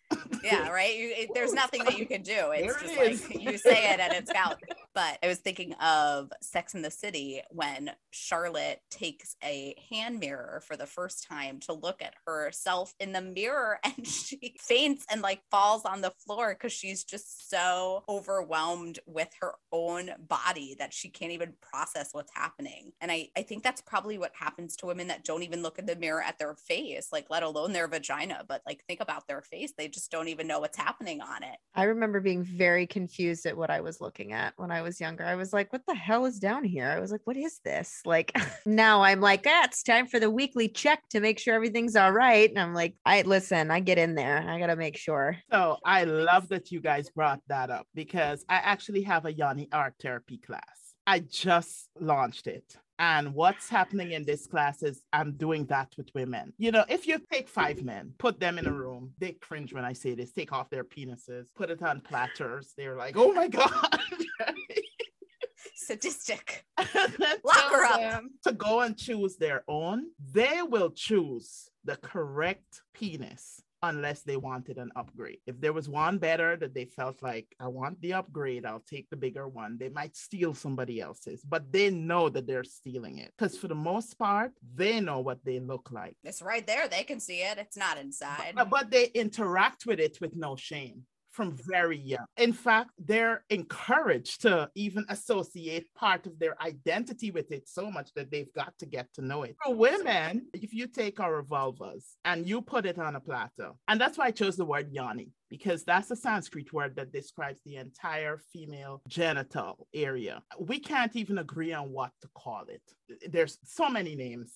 Yeah 0.43 0.69
right? 0.71 0.97
You, 0.97 1.13
it, 1.17 1.31
there's 1.35 1.53
nothing 1.53 1.85
that 1.85 1.99
you 1.99 2.07
can 2.07 2.23
do. 2.23 2.51
It's 2.53 2.73
There 2.73 2.89
just 2.89 3.01
it 3.01 3.33
like 3.33 3.43
you 3.43 3.59
say 3.59 3.93
it 3.93 4.01
and 4.01 4.13
it's 4.15 4.31
out. 4.35 4.61
But 4.95 5.19
i 5.23 5.29
was 5.29 5.39
thinking 5.39 5.73
of 5.75 6.33
sex 6.43 6.75
in 6.75 6.83
the 6.83 6.91
city 6.91 7.43
when 7.51 7.93
charlotte 8.11 8.81
takes 8.91 9.37
a 9.45 9.75
hand 9.91 10.19
mirror 10.19 10.63
for 10.67 10.77
the 10.77 10.87
first 10.87 11.27
time 11.29 11.61
to 11.61 11.73
look 11.73 12.03
at 12.03 12.15
herself 12.27 12.95
in 12.99 13.13
the 13.13 13.21
mirror 13.21 13.79
and 13.85 14.07
she 14.07 14.55
faints 14.59 15.07
and 15.11 15.23
like 15.23 15.43
falls 15.51 15.85
on 15.85 16.01
the 16.01 16.13
floor 16.27 16.55
because 16.55 16.73
she's 16.73 17.05
just 17.05 17.49
so 17.49 18.03
overwhelmed 18.09 18.99
with 19.07 19.29
her 19.41 19.53
own 19.73 20.11
body 20.29 20.75
that 20.79 20.93
she 20.93 21.09
can't 21.09 21.33
even 21.33 21.55
process 21.61 22.09
what's 22.13 22.33
happening. 22.35 22.93
And 23.01 23.13
i 23.13 23.29
i 23.37 23.43
think 23.43 23.63
that's 23.63 23.81
probably 23.81 24.19
what 24.19 24.33
happens 24.35 24.77
to 24.77 24.87
women 24.87 25.09
that 25.09 25.25
don't 25.25 25.43
even 25.43 25.63
look 25.63 25.79
in 25.79 25.87
the 25.87 25.97
mirror 25.97 26.23
at 26.23 26.39
their 26.39 26.55
face 26.55 27.09
like 27.13 27.27
let 27.31 27.43
alone 27.43 27.73
their 27.73 27.89
vagina 27.89 28.45
but 28.49 28.63
like 28.67 28.85
think 28.87 29.01
about 29.01 29.27
their 29.29 29.43
face. 29.43 29.73
They 29.77 29.89
just 29.89 30.00
just 30.01 30.11
don't 30.11 30.29
even 30.29 30.47
know 30.47 30.61
what's 30.61 30.79
happening 30.79 31.21
on 31.21 31.43
it. 31.43 31.57
I 31.75 31.83
remember 31.83 32.21
being 32.21 32.43
very 32.43 32.87
confused 32.87 33.45
at 33.45 33.55
what 33.55 33.69
I 33.69 33.83
was 33.83 34.01
looking 34.01 34.33
at 34.33 34.55
when 34.57 34.71
I 34.71 34.81
was 34.81 34.99
younger. 34.99 35.25
I 35.25 35.35
was 35.35 35.53
like, 35.53 35.71
what 35.75 35.83
the 35.87 35.95
hell 35.95 36.25
is 36.25 36.39
down 36.39 36.65
here? 36.65 36.89
I 36.89 36.99
was 36.99 37.13
like, 37.13 37.21
what 37.25 37.37
is 37.37 37.61
this? 37.65 38.01
Like 38.07 38.33
now 38.67 39.03
I'm 39.03 39.21
like, 39.21 39.45
ah, 39.47 39.65
it's 39.65 39.83
time 39.83 40.07
for 40.07 40.19
the 40.19 40.31
weekly 40.31 40.69
check 40.69 41.03
to 41.11 41.21
make 41.21 41.39
sure 41.39 41.55
everything's 41.55 41.97
all 41.97 42.13
right. 42.13 42.49
And 42.49 42.59
I'm 42.59 42.73
like, 42.73 42.95
I 43.05 43.21
listen, 43.23 43.71
I 43.71 43.81
get 43.81 43.99
in 43.99 44.15
there. 44.15 44.39
I 44.49 44.59
gotta 44.59 44.77
make 44.77 44.97
sure. 44.97 45.37
So 45.53 45.77
I 45.85 46.05
love 46.05 46.49
that 46.49 46.73
you 46.73 46.81
guys 46.81 47.11
brought 47.11 47.41
that 47.49 47.69
up 47.69 47.87
because 47.95 48.43
I 48.49 48.55
actually 48.55 49.03
have 49.03 49.27
a 49.27 49.33
Yoni 49.33 49.69
art 49.71 49.95
therapy 50.01 50.39
class. 50.39 50.63
I 51.07 51.19
just 51.19 51.91
launched 52.01 52.47
it. 52.47 52.77
And 53.01 53.35
what's 53.35 53.71
happening 53.71 54.13
in 54.13 54.27
this 54.27 54.47
class 54.47 54.83
is 54.83 55.03
I'm 55.11 55.33
doing 55.33 55.65
that 55.67 55.89
with 55.97 56.11
women. 56.15 56.53
You 56.59 56.71
know, 56.71 56.85
if 56.87 57.07
you 57.07 57.19
take 57.33 57.49
five 57.49 57.83
men, 57.83 58.13
put 58.19 58.39
them 58.39 58.59
in 58.59 58.67
a 58.67 58.73
room, 58.73 59.15
they 59.19 59.33
cringe 59.33 59.73
when 59.73 59.87
I 59.87 59.95
say 59.95 60.15
this, 60.15 60.33
take 60.33 60.53
off 60.53 60.69
their 60.69 60.85
penises, 60.85 61.47
put 61.57 61.71
it 61.71 61.83
on 61.83 62.03
platters. 62.03 62.75
They're 62.77 62.97
like, 62.97 63.17
oh 63.17 63.33
my 63.33 63.49
God. 63.49 64.01
Sadistic. 65.75 66.67
Lock 66.79 67.73
her 67.73 67.85
up. 67.87 68.23
To 68.45 68.53
go 68.53 68.81
and 68.81 68.95
choose 68.99 69.37
their 69.37 69.65
own, 69.67 70.11
they 70.33 70.61
will 70.61 70.91
choose 70.91 71.71
the 71.85 71.97
correct 71.97 72.83
penis 72.93 73.63
unless 73.83 74.23
they 74.23 74.37
wanted 74.37 74.79
an 74.79 74.91
upgrade. 74.97 75.39
If 75.47 75.61
there 75.61 75.73
was 75.73 75.89
one 75.89 76.19
better 76.19 76.57
that 76.57 76.75
they 76.75 76.85
felt 76.85 77.23
like, 77.23 77.47
I 77.59 77.69
want 77.69 78.01
the 78.01 78.15
upgrade, 78.15 78.67
I'll 78.67 78.85
take 78.89 79.09
the 79.11 79.17
bigger 79.17 79.49
one, 79.49 79.79
they 79.79 79.89
might 79.89 80.17
steal 80.17 80.55
somebody 80.55 81.01
else's, 81.01 81.43
but 81.43 81.73
they 81.73 81.91
know 81.91 82.29
that 82.29 82.47
they're 82.47 82.65
stealing 82.65 83.19
it. 83.19 83.33
Because 83.37 83.57
for 83.57 83.69
the 83.69 83.75
most 83.75 84.19
part, 84.19 84.53
they 84.75 85.01
know 85.01 85.21
what 85.21 85.45
they 85.45 85.61
look 85.61 85.91
like. 85.91 86.17
It's 86.25 86.43
right 86.43 86.67
there. 86.67 86.89
They 86.89 87.05
can 87.05 87.21
see 87.21 87.41
it. 87.41 87.59
It's 87.59 87.77
not 87.77 87.99
inside. 87.99 88.53
But, 88.55 88.71
but 88.71 88.91
they 88.91 89.07
interact 89.07 89.87
with 89.87 90.01
it 90.01 90.19
with 90.21 90.37
no 90.37 90.57
shame 90.57 91.05
from 91.31 91.57
very 91.69 91.99
young. 91.99 92.27
In 92.37 92.53
fact, 92.53 92.91
they're 92.99 93.45
encouraged 93.51 94.43
to 94.43 94.71
even 94.75 95.05
associate 95.09 95.87
part 95.95 96.27
of 96.27 96.39
their 96.39 96.61
identity 96.63 97.31
with 97.31 97.51
it 97.53 97.69
so 97.69 97.91
much 97.91 98.13
that 98.15 98.31
they've 98.31 98.53
got 98.55 98.77
to 98.79 98.87
get 98.87 99.13
to 99.15 99.23
know 99.23 99.43
it. 99.45 99.57
For 99.65 99.75
women, 99.75 100.47
if 100.53 100.73
you 100.73 100.87
take 100.87 101.21
our 101.21 101.43
vulvas 101.43 102.05
and 102.25 102.49
you 102.49 102.61
put 102.61 102.87
it 102.87 102.99
on 102.99 103.17
a 103.17 103.21
platter, 103.21 103.73
and 103.89 104.01
that's 104.01 104.19
why 104.19 104.27
I 104.27 104.31
chose 104.31 104.57
the 104.57 104.65
word 104.65 104.89
yoni. 104.93 105.33
Because 105.49 105.83
that's 105.83 106.13
a 106.13 106.17
Sanskrit 106.17 106.73
word 106.73 106.95
that 106.95 107.11
describes 107.13 107.61
the 107.67 107.75
entire 107.75 108.39
female 108.53 109.03
genital 109.09 109.89
area. 109.93 110.41
We 110.61 110.79
can't 110.79 111.17
even 111.17 111.39
agree 111.39 111.73
on 111.73 111.91
what 111.91 112.13
to 112.23 112.29
call 112.37 112.67
it. 112.69 112.83
There's 113.29 113.59
so 113.65 113.89
many 113.89 114.15
names 114.15 114.53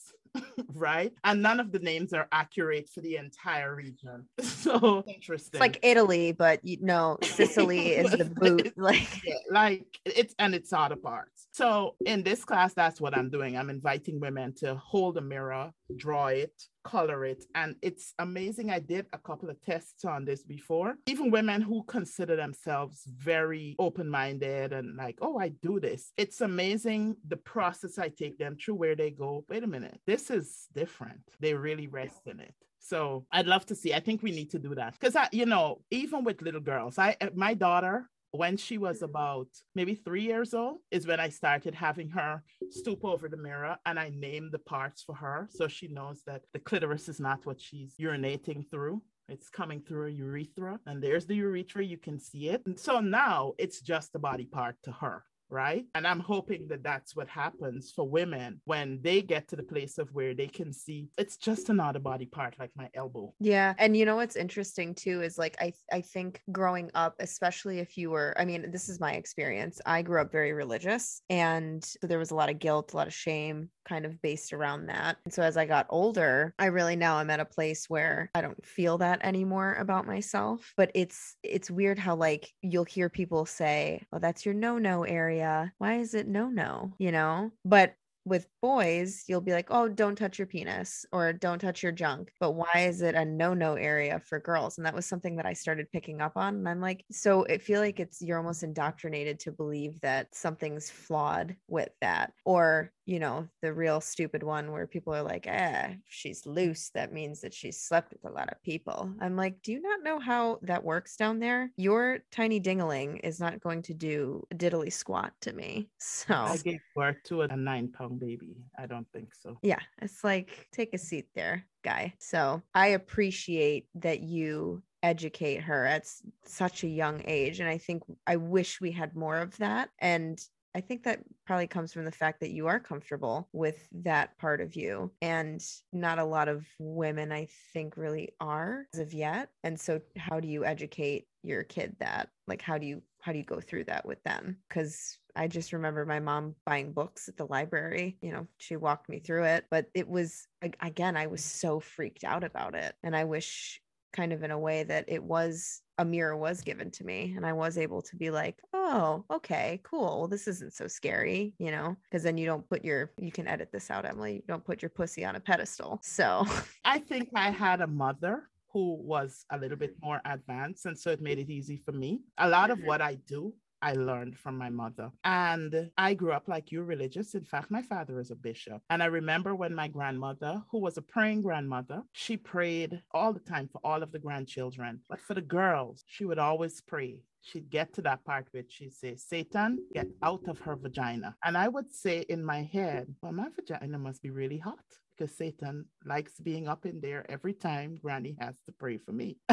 right? 0.75 1.13
And 1.25 1.43
none 1.43 1.61
of 1.61 1.73
the 1.73 1.79
names 1.79 2.13
are 2.13 2.29
accurate 2.33 2.89
for 2.89 3.01
the 3.01 3.17
entire 3.17 3.75
region. 3.75 4.27
So 4.65 5.05
interesting. 5.07 5.51
It's 5.53 5.61
like 5.61 5.79
Italy, 5.83 6.33
but 6.33 6.65
you 6.65 6.79
know, 6.81 7.19
Sicily 7.23 7.89
is 7.97 8.11
the 8.13 8.25
boot. 8.25 8.73
Like 8.77 9.23
Yeah, 9.25 9.35
like 9.51 9.85
it's 10.07 10.35
and 10.39 10.55
it's 10.55 10.73
out 10.73 10.91
of 10.91 11.03
parts. 11.03 11.49
So 11.53 11.97
in 12.07 12.23
this 12.23 12.45
class, 12.45 12.73
that's 12.73 12.99
what 12.99 13.17
I'm 13.17 13.29
doing. 13.29 13.59
I'm 13.59 13.69
inviting 13.69 14.21
women 14.21 14.55
to 14.61 14.75
hold 14.77 15.19
a 15.19 15.21
mirror, 15.21 15.71
draw 15.97 16.29
it, 16.29 16.53
color 16.83 17.25
it, 17.25 17.45
and 17.55 17.77
it's 17.83 18.15
amazing. 18.19 18.71
I 18.71 18.79
did 18.79 19.07
a 19.13 19.19
couple 19.19 19.51
of 19.51 19.61
tests 19.61 20.05
on 20.05 20.25
this 20.25 20.43
before. 20.43 20.97
Even 21.07 21.31
women 21.31 21.61
who 21.61 21.83
consider 21.85 22.37
themselves 22.37 23.03
very 23.07 23.77
open-minded 23.79 24.73
and 24.73 24.97
like, 24.97 25.19
oh, 25.21 25.39
I 25.39 25.49
do 25.49 25.81
this. 25.81 26.13
It's 26.17 26.41
amazing 26.41 27.17
the 27.27 27.37
process 27.37 27.99
I 27.99 28.09
take 28.09 28.39
them 28.39 28.57
through 28.57 28.77
where 28.77 28.97
they 28.97 29.11
go, 29.11 29.45
wait 29.49 29.65
a 29.65 29.67
minute, 29.67 30.01
this 30.07 30.31
is 30.31 30.69
different. 30.75 31.21
They 31.41 31.55
really 31.55 31.87
rest 31.87 32.21
in 32.27 32.41
it. 32.41 32.55
So 32.79 33.25
I'd 33.33 33.47
love 33.47 33.65
to 33.67 33.75
see. 33.75 33.95
I 33.95 34.01
think 34.01 34.23
we 34.23 34.31
need 34.31 34.51
to 34.51 34.59
do 34.59 34.75
that 34.75 34.93
because 34.93 35.17
I, 35.17 35.29
you 35.33 35.47
know, 35.47 35.81
even 35.91 36.23
with 36.23 36.43
little 36.43 36.61
girls, 36.61 36.99
I 36.99 37.17
my 37.35 37.55
daughter 37.55 38.11
when 38.35 38.57
she 38.57 38.79
was 38.79 38.99
mm. 38.99 39.05
about 39.05 39.47
maybe 39.75 39.95
three 39.95 40.23
years 40.23 40.55
old 40.55 40.79
is 40.91 41.07
when 41.07 41.21
I 41.21 41.29
started 41.29 41.75
having 41.75 42.11
her 42.11 42.43
stoop 42.71 43.05
over 43.05 43.29
the 43.29 43.37
mirror 43.37 43.77
and 43.87 43.99
I 43.99 44.11
named 44.15 44.51
the 44.53 44.59
parts 44.59 45.03
for 45.03 45.15
her 45.15 45.49
so 45.51 45.69
she 45.69 45.89
knows 45.89 46.23
that 46.27 46.43
the 46.53 46.59
clitoris 46.59 47.09
is 47.09 47.21
not 47.21 47.47
what 47.47 47.61
she's 47.61 47.95
urinating 48.01 48.69
through. 48.71 49.03
It's 49.29 49.49
coming 49.49 49.81
through 49.81 50.09
a 50.09 50.11
urethra, 50.11 50.81
and 50.85 51.03
there's 51.03 51.25
the 51.25 51.37
urethra. 51.37 51.83
You 51.83 51.97
can 51.97 52.19
see 52.21 52.51
it. 52.51 52.61
And 52.67 52.79
so 52.79 53.01
now 53.01 53.55
it's 53.57 53.81
just 53.81 54.15
a 54.15 54.19
body 54.19 54.45
part 54.45 54.77
to 54.83 54.93
her 54.93 55.25
right? 55.55 55.87
And 55.95 56.07
I'm 56.07 56.21
hoping 56.21 56.67
that 56.69 56.83
that's 56.83 57.15
what 57.15 57.29
happens 57.29 57.93
for 57.95 58.07
women 58.07 58.61
when 58.65 58.99
they 59.03 59.23
get 59.23 59.49
to 59.49 59.57
the 59.57 59.63
place 59.63 59.99
of 59.99 60.09
where 60.13 60.35
they 60.35 60.49
can 60.49 60.73
see 60.73 61.09
it's 61.17 61.37
just 61.37 61.69
another 61.69 62.01
body 62.01 62.27
part, 62.27 62.57
like 62.59 62.73
my 62.77 62.91
elbow. 62.95 63.33
Yeah. 63.41 63.75
And 63.79 63.97
you 63.97 64.05
know 64.05 64.17
what's 64.17 64.37
interesting 64.37 64.95
too 64.95 65.23
is 65.23 65.39
like 65.39 65.57
I 65.61 65.73
I 65.93 66.01
think 66.01 66.43
growing 66.51 66.91
up, 66.95 67.15
especially 67.21 67.79
if 67.79 67.97
you 67.97 68.11
were, 68.11 68.35
I 68.37 68.45
mean, 68.45 68.71
this 68.71 68.89
is 68.89 69.01
my 69.01 69.13
experience. 69.13 69.81
I 69.87 70.03
grew 70.03 70.21
up 70.21 70.33
very 70.33 70.53
religious 70.53 71.23
and 71.31 71.85
so 71.85 72.07
there 72.07 72.19
was 72.19 72.33
a 72.33 72.35
lot 72.35 72.51
of 72.51 72.59
guilt, 72.59 72.93
a 72.93 72.97
lot 72.97 73.07
of 73.07 73.15
shame 73.15 73.71
kind 73.85 74.07
of 74.07 74.21
based 74.23 74.53
around 74.53 74.87
that. 74.87 75.19
And 75.25 75.33
so 75.33 75.43
as 75.43 75.57
I 75.57 75.67
got 75.67 75.87
older, 75.91 76.55
I 76.59 76.67
really 76.67 76.97
now 76.97 77.17
I'm 77.17 77.31
at 77.31 77.41
a 77.41 77.45
place 77.45 77.89
where 77.89 78.31
I 78.35 78.41
don't 78.41 78.65
feel 78.65 78.99
that 78.99 79.25
anymore 79.25 79.75
about 79.75 80.07
myself. 80.07 80.73
But 80.77 80.91
it's 80.95 81.37
it's 81.43 81.71
weird 81.71 81.99
how 81.99 82.17
like 82.17 82.51
you'll 82.63 82.85
hear 82.85 83.09
people 83.09 83.47
say, 83.47 84.03
"Oh, 84.13 84.19
that's 84.19 84.45
your 84.45 84.55
no-no 84.55 85.05
area." 85.05 85.44
Why 85.79 85.99
is 85.99 86.15
it 86.15 86.29
no-no?" 86.29 86.95
You 86.99 87.13
know? 87.13 87.51
But 87.65 87.95
with 88.27 88.47
boys, 88.63 89.25
you'll 89.29 89.43
be 89.43 89.53
like, 89.53 89.67
oh, 89.71 89.87
don't 89.87 90.17
touch 90.17 90.39
your 90.39 90.47
penis 90.47 91.05
or 91.13 91.35
don't 91.35 91.59
touch 91.59 91.83
your 91.83 91.93
junk. 91.93 92.33
But 92.41 92.53
why 92.53 92.87
is 92.89 93.03
it 93.03 93.15
a 93.15 93.23
no 93.25 93.53
no 93.53 93.75
area 93.75 94.19
for 94.19 94.41
girls? 94.41 94.79
And 94.79 94.87
that 94.87 94.95
was 94.95 95.05
something 95.05 95.37
that 95.37 95.45
I 95.45 95.53
started 95.53 95.93
picking 95.93 96.23
up 96.23 96.33
on. 96.37 96.55
And 96.55 96.67
I'm 96.67 96.81
like, 96.81 97.05
so 97.13 97.47
I 97.47 97.59
feel 97.59 97.81
like 97.83 98.01
it's 98.01 98.23
you're 98.23 98.39
almost 98.39 98.63
indoctrinated 98.63 99.41
to 99.41 99.53
believe 99.53 100.01
that 100.01 100.35
something's 100.35 100.89
flawed 100.91 101.57
with 101.69 101.91
that. 102.01 102.33
Or, 102.47 102.91
you 103.07 103.19
know, 103.19 103.47
the 103.61 103.73
real 103.73 104.01
stupid 104.01 104.43
one 104.43 104.73
where 104.73 104.87
people 104.87 105.15
are 105.15 105.23
like, 105.23 105.47
eh, 105.47 105.95
she's 106.09 106.47
loose, 106.47 106.91
that 106.95 107.13
means 107.13 107.41
that 107.41 107.53
she's 107.53 107.81
slept 107.81 108.13
with 108.13 108.25
a 108.25 108.35
lot 108.35 108.51
of 108.51 108.63
people. 108.63 109.13
I'm 109.21 109.37
like, 109.37 109.61
do 109.63 109.73
you 109.73 109.81
not 109.81 110.03
know 110.03 110.19
how 110.19 110.59
that 110.63 110.83
works 110.83 111.17
down 111.17 111.39
there? 111.39 111.71
Your 111.77 112.21
tiny 112.31 112.61
dingaling 112.61 113.21
is 113.23 113.41
not 113.41 113.61
going 113.61 113.83
to 113.83 113.95
do 113.95 114.45
a 114.51 114.55
diddly 114.55 114.93
squat 114.93 115.33
to 115.43 115.53
me. 115.53 115.89
So 116.25 116.35
I 116.35 116.57
gave 116.59 116.81
birth 116.95 117.17
to 117.25 117.43
a 117.43 117.57
nine 117.57 117.89
pound 117.89 118.21
baby. 118.21 118.57
I 118.79 118.87
don't 118.87 119.07
think 119.13 119.35
so. 119.35 119.59
yeah, 119.63 119.81
it's 120.01 120.23
like 120.23 120.69
take 120.73 120.95
a 120.95 120.99
seat 120.99 121.27
there, 121.35 121.67
guy. 121.83 122.15
So 122.19 122.63
I 122.75 122.89
appreciate 122.89 123.89
that 123.97 124.21
you 124.21 124.83
educate 125.03 125.61
her 125.63 125.85
at 125.85 126.07
such 126.45 126.83
a 126.83 126.89
young 126.89 127.23
age. 127.27 127.61
And 127.61 127.69
I 127.69 127.77
think 127.79 128.03
I 128.27 128.37
wish 128.37 128.81
we 128.81 128.91
had 128.91 129.15
more 129.15 129.39
of 129.39 129.57
that. 129.59 129.91
And 129.99 130.41
I 130.75 130.81
think 130.81 131.05
that 131.05 131.21
probably 131.47 131.67
comes 131.67 131.93
from 131.93 132.05
the 132.05 132.11
fact 132.11 132.41
that 132.41 132.51
you 132.51 132.67
are 132.67 132.81
comfortable 132.81 133.49
with 133.53 133.89
that 133.93 134.37
part 134.39 134.61
of 134.61 134.75
you. 134.75 135.13
And 135.23 135.65
not 135.93 136.19
a 136.19 136.25
lot 136.25 136.49
of 136.49 136.67
women, 136.79 137.31
I 137.31 137.49
think, 137.73 137.97
really 137.97 138.31
are 138.41 138.87
as 138.93 139.01
of 139.01 139.15
yet. 139.15 139.51
And 139.63 139.79
so, 139.79 140.01
how 140.17 140.41
do 140.41 140.49
you 140.49 140.65
educate 140.65 141.27
your 141.43 141.63
kid 141.63 141.97
that? 142.01 142.31
Like, 142.47 142.63
how 142.63 142.79
do 142.79 142.87
you 142.87 143.03
how 143.21 143.33
do 143.33 143.39
you 143.39 143.45
go 143.45 143.61
through 143.61 143.85
that 143.85 144.05
with 144.05 144.23
them? 144.25 144.59
Because 144.69 145.19
I 145.37 145.49
just 145.49 145.73
remember 145.73 146.05
my 146.05 146.21
mom 146.21 146.57
buying 146.67 146.93
books 146.93 147.29
at 147.29 147.37
the 147.37 147.47
library. 147.47 148.19
You 148.21 148.33
know, 148.33 148.49
she 148.59 148.77
walked 148.77 149.09
me 149.09 149.21
through 149.21 149.45
it, 149.45 149.65
but 149.71 149.87
it 149.95 150.09
was 150.09 150.47
ag- 150.63 150.77
again, 150.83 151.17
I 151.17 151.29
was 151.29 151.43
so 151.43 151.81
freaked 151.81 152.25
out 152.25 152.45
about 152.45 152.75
it. 152.75 152.95
And 153.03 153.17
I 153.17 153.25
wish 153.25 153.81
kind 154.13 154.33
of 154.33 154.43
in 154.43 154.51
a 154.51 154.59
way 154.59 154.85
that 154.85 155.07
it 155.09 155.23
was 155.23 155.83
a 155.99 156.05
mirror 156.05 156.37
was 156.37 156.61
given 156.61 156.91
to 156.93 157.05
me 157.05 157.35
and 157.37 157.47
I 157.47 157.53
was 157.53 157.79
able 157.79 158.03
to 158.03 158.17
be 158.17 158.31
like, 158.31 158.57
oh, 158.73 159.25
okay, 159.31 159.81
cool. 159.85 160.19
Well, 160.21 160.29
this 160.29 160.49
isn't 160.49 160.73
so 160.73 160.87
scary, 160.87 161.55
you 161.59 161.71
know, 161.71 161.97
because 162.05 162.23
then 162.23 162.37
you 162.37 162.47
don't 162.47 162.69
put 162.69 162.85
your, 162.85 163.13
you 163.19 163.31
can 163.31 163.47
edit 163.47 163.71
this 163.73 163.91
out, 163.91 164.05
Emily. 164.05 164.35
You 164.35 164.43
don't 164.49 164.65
put 164.65 164.83
your 164.83 164.91
pussy 164.91 165.25
on 165.25 165.37
a 165.37 165.41
pedestal. 165.41 166.01
So, 166.03 166.47
I 166.85 166.99
think 166.99 167.31
I 167.35 167.51
had 167.51 167.81
a 167.81 167.87
mother 167.87 168.49
who 168.73 168.95
was 168.95 169.47
a 169.51 169.57
little 169.57 169.77
bit 169.77 169.95
more 170.03 170.21
advanced. 170.25 170.87
And 170.87 170.99
so 170.99 171.11
it 171.11 171.23
made 171.23 171.39
it 171.39 171.49
easy 171.49 171.77
for 171.77 171.93
me. 171.93 172.23
A 172.39 172.49
lot 172.49 172.71
of 172.71 172.79
mm-hmm. 172.79 172.89
what 172.89 173.01
I 173.01 173.15
do, 173.27 173.55
I 173.85 173.93
learned 173.93 174.39
from 174.39 174.57
my 174.57 174.71
mother. 174.71 175.11
And 175.25 175.91
I 175.99 176.15
grew 176.15 176.33
up 176.33 176.49
like 176.49 176.73
you, 176.73 176.83
religious. 176.83 177.35
In 177.35 177.45
fact, 177.45 177.71
my 177.71 177.83
father 177.83 178.19
is 178.19 178.31
a 178.31 178.35
bishop. 178.35 178.81
And 178.89 179.03
I 179.03 179.07
remember 179.07 179.55
when 179.55 179.75
my 179.75 179.89
grandmother, 179.89 180.63
who 180.71 180.79
was 180.79 180.97
a 180.97 181.03
praying 181.03 181.43
grandmother, 181.43 182.03
she 182.13 182.39
prayed 182.39 183.03
all 183.13 183.35
the 183.35 183.41
time 183.41 183.69
for 183.71 183.83
all 183.85 184.03
of 184.03 184.11
the 184.11 184.19
grandchildren. 184.19 185.01
But 185.11 185.21
for 185.21 185.35
the 185.35 185.43
girls, 185.43 186.03
she 186.07 186.25
would 186.25 186.39
always 186.39 186.81
pray. 186.81 187.21
She'd 187.43 187.69
get 187.69 187.93
to 187.93 188.03
that 188.03 188.25
part 188.25 188.47
where 188.53 188.65
she'd 188.67 188.95
say, 188.95 189.17
Satan, 189.17 189.85
get 189.93 190.07
out 190.23 190.49
of 190.49 190.59
her 190.61 190.77
vagina. 190.77 191.37
And 191.45 191.55
I 191.55 191.69
would 191.69 191.93
say 191.93 192.25
in 192.31 192.43
my 192.43 192.63
head, 192.63 193.15
well, 193.21 193.33
my 193.33 193.49
vagina 193.55 193.99
must 193.99 194.23
be 194.23 194.31
really 194.31 194.57
hot 194.57 194.79
because 195.17 195.37
Satan 195.37 195.85
likes 196.07 196.41
being 196.41 196.69
up 196.69 196.87
in 196.87 197.03
there 197.03 197.31
every 197.31 197.53
time 197.53 197.99
Granny 198.03 198.35
has 198.41 198.55
to 198.65 198.73
pray 198.73 198.97
for 198.97 199.13
me. 199.13 199.37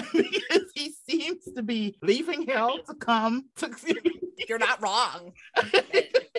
seems 1.12 1.46
to 1.56 1.64
be 1.64 1.98
leaving 2.02 2.46
hell 2.48 2.80
to 2.88 2.94
come 2.96 3.46
to 3.58 3.70
You're 4.50 4.60
not 4.60 4.82
wrong. 4.82 5.34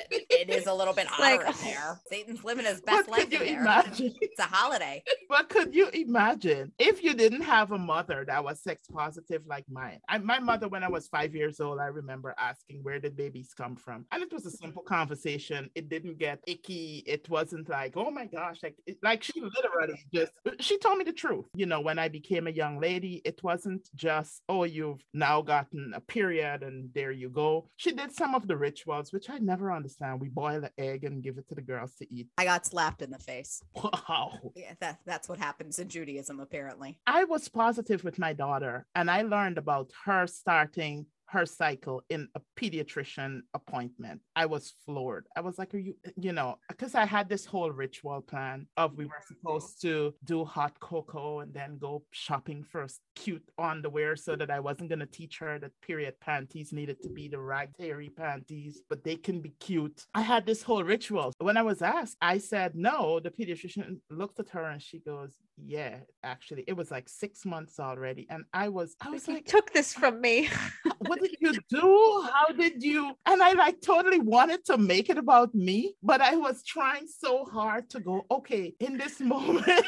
it, 0.51 0.55
is 0.55 0.67
a 0.67 0.75
little 0.75 0.95
bit 0.95 1.07
Like- 1.19 1.43
hotter 1.43 1.59
in 1.59 1.65
there. 1.65 2.01
Satan's 2.09 2.45
living 2.45 2.65
his 2.67 2.81
best 2.81 3.09
life 3.09 3.23
could 3.25 3.33
you 3.33 3.39
there. 3.41 3.61
imagine? 3.61 4.15
It's 4.21 4.39
a 4.39 4.43
holiday. 4.45 5.03
But 5.29 5.49
could 5.49 5.75
you 5.75 5.89
imagine 5.89 6.73
if 6.79 7.03
you 7.03 7.15
didn't 7.15 7.41
have 7.41 7.73
a 7.73 7.79
mother 7.79 8.25
that 8.27 8.45
was 8.45 8.61
sex 8.63 8.87
positive 8.93 9.43
like 9.47 9.65
mine? 9.71 9.99
I, 10.07 10.19
my 10.19 10.39
mother, 10.41 10.69
when 10.69 10.85
I 10.85 10.89
was 10.91 11.09
five 11.09 11.35
years 11.35 11.59
old, 11.59 11.79
I 11.81 11.87
remember 11.87 12.35
asking, 12.39 12.81
Where 12.83 12.99
did 13.01 13.17
babies 13.17 13.55
come 13.57 13.75
from? 13.77 14.05
And 14.13 14.23
it 14.23 14.31
was 14.31 14.45
a 14.45 14.51
simple 14.51 14.83
conversation. 14.83 15.71
It 15.75 15.89
didn't 15.89 16.19
get 16.19 16.41
icky. 16.47 17.03
It 17.07 17.29
wasn't 17.31 17.69
like, 17.71 17.95
Oh 17.97 18.11
my 18.11 18.27
gosh. 18.27 18.59
Like, 18.63 18.77
it, 18.87 18.99
like 19.03 19.23
she 19.23 19.41
literally 19.41 19.99
just, 20.13 20.33
she 20.61 20.77
told 20.79 20.99
me 20.99 21.05
the 21.05 21.13
truth. 21.15 21.47
You 21.55 21.65
know, 21.67 21.81
when 21.81 21.99
I 21.99 22.09
became 22.09 22.47
a 22.47 22.51
young 22.51 22.79
lady, 22.79 23.23
it 23.25 23.43
wasn't 23.43 23.89
just, 23.95 24.43
Oh, 24.51 24.65
you've 24.65 25.03
now 25.15 25.41
gotten 25.41 25.93
a 25.97 26.01
period 26.01 26.63
and 26.63 26.91
there 26.95 27.13
you 27.13 27.31
go. 27.31 27.69
She 27.77 27.93
did 27.93 28.13
some 28.13 28.35
of 28.35 28.47
the 28.47 28.57
rituals, 28.57 29.13
which 29.15 29.31
I 29.31 29.39
never 29.39 29.73
understand. 29.73 30.21
We 30.21 30.29
boil 30.35 30.61
the 30.61 30.71
egg 30.79 31.05
and 31.05 31.23
give 31.23 31.39
it 31.39 31.49
to 31.49 31.55
the 31.55 31.63
girls 31.63 31.95
to 31.97 32.15
eat. 32.15 32.29
I 32.39 32.45
got 32.45 32.67
slapped 32.67 33.03
in 33.03 33.11
the 33.11 33.19
face. 33.19 33.63
Wow. 33.75 34.33
Yeah, 34.55 34.75
that, 34.81 35.01
that's 35.07 35.29
what 35.29 35.39
happens 35.39 35.79
in 35.79 35.89
Judaism, 35.89 36.41
apparently. 36.41 36.99
I 37.07 37.25
was 37.25 37.49
positive 37.49 38.05
with 38.05 38.19
my 38.19 38.33
daughter, 38.33 38.87
and 38.95 39.11
I 39.11 39.23
learned 39.23 39.59
about 39.59 39.91
her 40.05 40.27
starting 40.27 41.07
her 41.33 41.47
cycle 41.47 42.03
in 42.11 42.29
a 42.35 42.41
pediatrician 42.59 43.41
appointment. 43.55 44.21
I 44.37 44.47
was 44.47 44.75
floored. 44.85 45.27
I 45.37 45.41
was 45.41 45.59
like, 45.59 45.75
Are 45.75 45.79
you, 45.79 45.95
you 46.17 46.33
know, 46.33 46.59
because 46.69 46.95
I 46.95 47.07
had 47.07 47.29
this 47.29 47.47
whole 47.47 47.71
ritual 47.71 48.21
plan 48.21 48.67
of 48.77 48.97
we 48.97 49.07
were 49.07 49.23
supposed 49.27 49.81
to 49.83 50.15
do 50.25 50.45
hot 50.45 50.79
cocoa 50.81 51.41
and 51.41 51.53
then 51.55 51.79
go 51.79 52.05
shopping 52.11 52.63
for 52.63 52.87
cute 53.17 53.49
underwear 53.59 54.15
so 54.17 54.37
that 54.37 54.51
I 54.51 54.61
wasn't 54.61 54.91
going 54.91 54.99
to 54.99 55.07
teach 55.07 55.39
her 55.39 55.59
that 55.59 55.73
period 55.81 56.15
panties 56.21 56.73
needed 56.73 57.03
to 57.03 57.09
be 57.09 57.29
the 57.29 57.39
right 57.39 57.71
hairy 57.79 58.11
panties, 58.11 58.83
but 58.89 59.03
they 59.03 59.17
can 59.17 59.41
be 59.41 59.55
cute. 59.61 60.05
I 60.15 60.21
had 60.21 60.45
this 60.45 60.63
whole 60.63 60.85
ritual. 60.85 61.33
When 61.39 61.57
I 61.57 61.63
was 61.63 61.81
asked, 61.83 62.17
I 62.21 62.39
said, 62.39 62.75
No. 62.75 63.21
The 63.21 63.31
pediatrician 63.31 64.01
looked 64.11 64.39
at 64.39 64.51
her 64.51 64.65
and 64.65 64.83
she 64.83 64.99
goes, 64.99 65.33
Yeah, 65.57 65.97
actually, 66.23 66.65
it 66.67 66.77
was 66.77 66.91
like 66.91 67.09
six 67.09 67.47
months 67.47 67.81
already. 67.81 68.27
And 68.29 68.45
I 68.53 68.69
was, 68.69 68.97
I 69.01 69.11
was 69.11 69.27
you 69.27 69.35
like, 69.35 69.47
took 69.47 69.73
this 69.73 69.95
from 69.95 70.21
me. 70.21 70.51
what 71.09 71.21
did 71.21 71.37
you 71.41 71.55
do? 71.69 72.29
How 72.33 72.53
did 72.53 72.83
you? 72.83 73.17
And 73.27 73.43
I 73.43 73.53
like 73.53 73.81
totally 73.81 74.21
wanted 74.21 74.65
to 74.67 74.79
make 74.79 75.11
it 75.11 75.19
about 75.19 75.55
me, 75.55 75.95
but 76.03 76.21
I 76.21 76.37
was 76.37 76.63
trying 76.63 77.07
so 77.07 77.45
hard 77.45 77.91
to 77.91 78.01
go, 78.01 78.25
okay, 78.31 78.75
in 78.81 78.97
this 78.97 79.21
moment. 79.35 79.87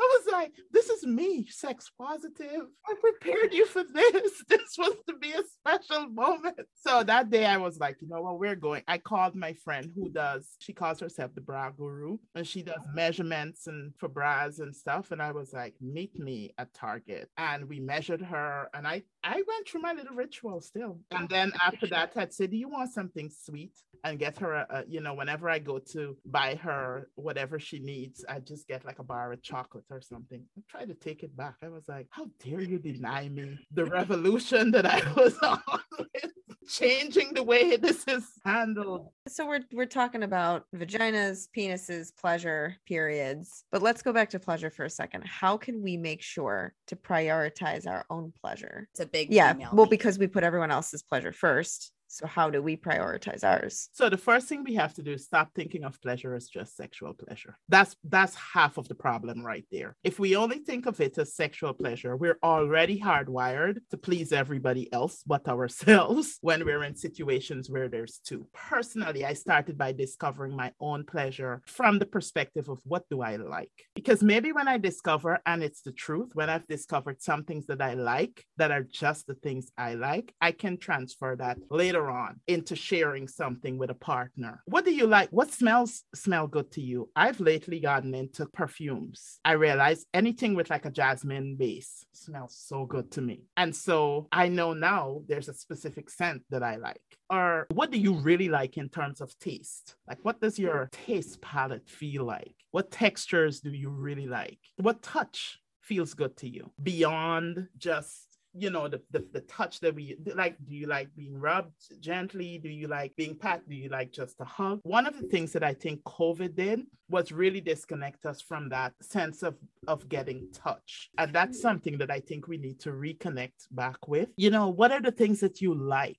I 0.00 0.18
was 0.18 0.32
like, 0.32 0.52
this 0.72 0.90
is 0.90 1.06
me, 1.06 1.46
sex 1.46 1.90
positive. 1.98 2.66
I 2.86 2.94
prepared 3.00 3.52
you 3.52 3.66
for 3.66 3.84
this. 3.84 4.32
This 4.48 4.76
was 4.78 4.96
to 5.08 5.16
be 5.16 5.32
a 5.32 5.42
special 5.58 6.08
moment. 6.08 6.60
So 6.74 7.02
that 7.02 7.30
day 7.30 7.46
I 7.46 7.56
was 7.56 7.78
like, 7.78 7.96
you 8.00 8.08
know 8.08 8.22
what, 8.22 8.38
we're 8.38 8.54
going. 8.54 8.82
I 8.86 8.98
called 8.98 9.34
my 9.34 9.54
friend 9.54 9.90
who 9.94 10.08
does, 10.08 10.56
she 10.58 10.72
calls 10.72 11.00
herself 11.00 11.34
the 11.34 11.40
bra 11.40 11.70
guru, 11.70 12.18
and 12.34 12.46
she 12.46 12.62
does 12.62 12.76
uh-huh. 12.76 12.92
measurements 12.94 13.66
and 13.66 13.92
for 13.98 14.08
bras 14.08 14.58
and 14.58 14.74
stuff. 14.74 15.10
And 15.10 15.20
I 15.20 15.32
was 15.32 15.52
like, 15.52 15.74
meet 15.80 16.18
me 16.18 16.52
at 16.58 16.72
Target. 16.74 17.28
And 17.38 17.68
we 17.68 17.80
measured 17.80 18.22
her. 18.22 18.68
And 18.74 18.86
I 18.86 19.02
I 19.26 19.42
went 19.46 19.68
through 19.68 19.80
my 19.80 19.92
little 19.92 20.14
ritual 20.14 20.60
still. 20.60 21.00
And 21.10 21.24
oh, 21.24 21.26
then 21.28 21.52
after 21.64 21.88
that, 21.88 22.12
I'd 22.14 22.32
say, 22.32 22.46
Do 22.46 22.56
you 22.56 22.68
want 22.68 22.92
something 22.92 23.28
sweet? 23.30 23.72
And 24.04 24.20
get 24.20 24.38
her 24.38 24.52
a, 24.52 24.66
a 24.70 24.84
you 24.86 25.00
know, 25.00 25.14
whenever 25.14 25.50
I 25.50 25.58
go 25.58 25.80
to 25.92 26.16
buy 26.24 26.54
her 26.56 27.08
whatever 27.16 27.58
she 27.58 27.80
needs, 27.80 28.24
I 28.28 28.38
just 28.38 28.68
get 28.68 28.84
like 28.84 29.00
a 29.00 29.04
bar 29.04 29.32
of 29.32 29.42
chocolate 29.42 29.85
or 29.90 30.00
something. 30.00 30.42
I 30.56 30.62
tried 30.68 30.88
to 30.88 30.94
take 30.94 31.22
it 31.22 31.36
back. 31.36 31.56
I 31.62 31.68
was 31.68 31.88
like, 31.88 32.06
How 32.10 32.26
dare 32.42 32.60
you 32.60 32.78
deny 32.78 33.28
me 33.28 33.58
the 33.72 33.84
revolution 33.84 34.70
that 34.72 34.86
I 34.86 35.02
was 35.14 35.38
on 35.42 35.60
with 35.98 36.32
changing 36.68 37.34
the 37.34 37.42
way 37.42 37.76
this 37.76 38.04
is 38.08 38.24
handled? 38.44 39.08
So 39.28 39.46
we're 39.46 39.60
we're 39.72 39.86
talking 39.86 40.22
about 40.22 40.64
vaginas, 40.74 41.48
penises, 41.56 42.14
pleasure, 42.16 42.76
periods. 42.86 43.64
But 43.70 43.82
let's 43.82 44.02
go 44.02 44.12
back 44.12 44.30
to 44.30 44.38
pleasure 44.38 44.70
for 44.70 44.84
a 44.84 44.90
second. 44.90 45.24
How 45.26 45.56
can 45.56 45.82
we 45.82 45.96
make 45.96 46.22
sure 46.22 46.74
to 46.88 46.96
prioritize 46.96 47.86
our 47.86 48.04
own 48.10 48.32
pleasure? 48.40 48.88
It's 48.92 49.00
a 49.00 49.06
big 49.06 49.32
Yeah, 49.32 49.54
well, 49.72 49.86
because 49.86 50.18
we 50.18 50.26
put 50.26 50.44
everyone 50.44 50.70
else's 50.70 51.02
pleasure 51.02 51.32
first. 51.32 51.92
So 52.16 52.26
how 52.26 52.48
do 52.48 52.62
we 52.62 52.78
prioritize 52.78 53.44
ours? 53.44 53.90
So 53.92 54.08
the 54.08 54.16
first 54.16 54.48
thing 54.48 54.64
we 54.64 54.74
have 54.74 54.94
to 54.94 55.02
do 55.02 55.12
is 55.12 55.26
stop 55.26 55.50
thinking 55.54 55.84
of 55.84 56.00
pleasure 56.00 56.34
as 56.34 56.48
just 56.48 56.74
sexual 56.74 57.12
pleasure. 57.12 57.58
That's 57.68 57.94
that's 58.04 58.34
half 58.34 58.78
of 58.78 58.88
the 58.88 58.94
problem 58.94 59.44
right 59.44 59.66
there. 59.70 59.96
If 60.02 60.18
we 60.18 60.34
only 60.34 60.60
think 60.60 60.86
of 60.86 60.98
it 61.02 61.18
as 61.18 61.34
sexual 61.34 61.74
pleasure, 61.74 62.16
we're 62.16 62.38
already 62.42 62.98
hardwired 62.98 63.80
to 63.90 63.98
please 63.98 64.32
everybody 64.32 64.90
else 64.94 65.22
but 65.26 65.46
ourselves 65.56 66.38
when 66.40 66.64
we're 66.64 66.84
in 66.84 66.96
situations 66.96 67.68
where 67.68 67.88
there's 67.88 68.18
two. 68.24 68.46
Personally, 68.54 69.26
I 69.26 69.34
started 69.34 69.76
by 69.76 69.92
discovering 69.92 70.56
my 70.56 70.72
own 70.80 71.04
pleasure 71.04 71.60
from 71.66 71.98
the 71.98 72.06
perspective 72.06 72.70
of 72.70 72.78
what 72.84 73.04
do 73.10 73.20
I 73.20 73.36
like? 73.36 73.76
Because 73.94 74.22
maybe 74.22 74.52
when 74.52 74.68
I 74.68 74.78
discover 74.78 75.38
and 75.44 75.62
it's 75.62 75.82
the 75.82 75.92
truth, 75.92 76.30
when 76.32 76.48
I've 76.48 76.66
discovered 76.66 77.20
some 77.20 77.44
things 77.44 77.66
that 77.66 77.82
I 77.82 77.92
like 77.92 78.44
that 78.56 78.70
are 78.70 78.82
just 78.82 79.26
the 79.26 79.34
things 79.34 79.70
I 79.76 79.94
like, 79.94 80.32
I 80.40 80.52
can 80.52 80.78
transfer 80.78 81.36
that 81.36 81.58
later 81.70 82.05
on 82.10 82.40
into 82.46 82.76
sharing 82.76 83.28
something 83.28 83.78
with 83.78 83.90
a 83.90 83.94
partner. 83.94 84.62
What 84.66 84.84
do 84.84 84.92
you 84.92 85.06
like? 85.06 85.28
What 85.30 85.52
smells 85.52 86.04
smell 86.14 86.46
good 86.46 86.70
to 86.72 86.80
you? 86.80 87.10
I've 87.16 87.40
lately 87.40 87.80
gotten 87.80 88.14
into 88.14 88.46
perfumes. 88.46 89.38
I 89.44 89.52
realize 89.52 90.06
anything 90.14 90.54
with 90.54 90.70
like 90.70 90.84
a 90.84 90.90
jasmine 90.90 91.56
base 91.56 92.04
smells 92.12 92.56
so 92.58 92.86
good 92.86 93.10
to 93.12 93.20
me. 93.20 93.44
And 93.56 93.74
so 93.74 94.28
I 94.32 94.48
know 94.48 94.72
now 94.72 95.22
there's 95.28 95.48
a 95.48 95.54
specific 95.54 96.10
scent 96.10 96.42
that 96.50 96.62
I 96.62 96.76
like. 96.76 97.00
Or 97.30 97.66
what 97.72 97.90
do 97.90 97.98
you 97.98 98.14
really 98.14 98.48
like 98.48 98.76
in 98.76 98.88
terms 98.88 99.20
of 99.20 99.38
taste? 99.38 99.96
Like 100.08 100.18
what 100.22 100.40
does 100.40 100.58
your 100.58 100.88
taste 100.92 101.40
palate 101.40 101.88
feel 101.88 102.24
like? 102.24 102.54
What 102.70 102.90
textures 102.90 103.60
do 103.60 103.70
you 103.70 103.90
really 103.90 104.26
like? 104.26 104.58
What 104.76 105.02
touch 105.02 105.60
feels 105.86 106.14
good 106.14 106.36
to 106.36 106.48
you 106.48 106.72
beyond 106.82 107.68
just 107.78 108.25
you 108.56 108.70
know 108.70 108.88
the, 108.88 109.00
the 109.10 109.24
the 109.32 109.40
touch 109.42 109.80
that 109.80 109.94
we 109.94 110.16
like 110.34 110.56
do 110.66 110.74
you 110.74 110.86
like 110.86 111.14
being 111.14 111.38
rubbed 111.38 112.00
gently? 112.00 112.58
Do 112.58 112.68
you 112.68 112.88
like 112.88 113.14
being 113.16 113.36
pat 113.36 113.68
do 113.68 113.74
you 113.74 113.88
like 113.88 114.12
just 114.12 114.40
a 114.40 114.44
hug? 114.44 114.80
One 114.82 115.06
of 115.06 115.18
the 115.20 115.26
things 115.26 115.52
that 115.52 115.62
i 115.62 115.74
think 115.74 116.02
covid 116.04 116.54
did 116.56 116.80
was 117.08 117.30
really 117.30 117.60
disconnect 117.60 118.26
us 118.26 118.40
from 118.40 118.68
that 118.68 118.92
sense 119.00 119.42
of 119.42 119.54
of 119.86 120.08
getting 120.08 120.48
touch 120.52 121.10
and 121.18 121.32
that's 121.32 121.60
something 121.60 121.98
that 121.98 122.10
i 122.10 122.20
think 122.20 122.48
we 122.48 122.56
need 122.56 122.80
to 122.80 122.90
reconnect 122.90 123.66
back 123.70 124.08
with. 124.08 124.28
You 124.36 124.50
know 124.50 124.68
what 124.68 124.92
are 124.92 125.00
the 125.00 125.12
things 125.12 125.40
that 125.40 125.60
you 125.60 125.74
like? 125.74 126.18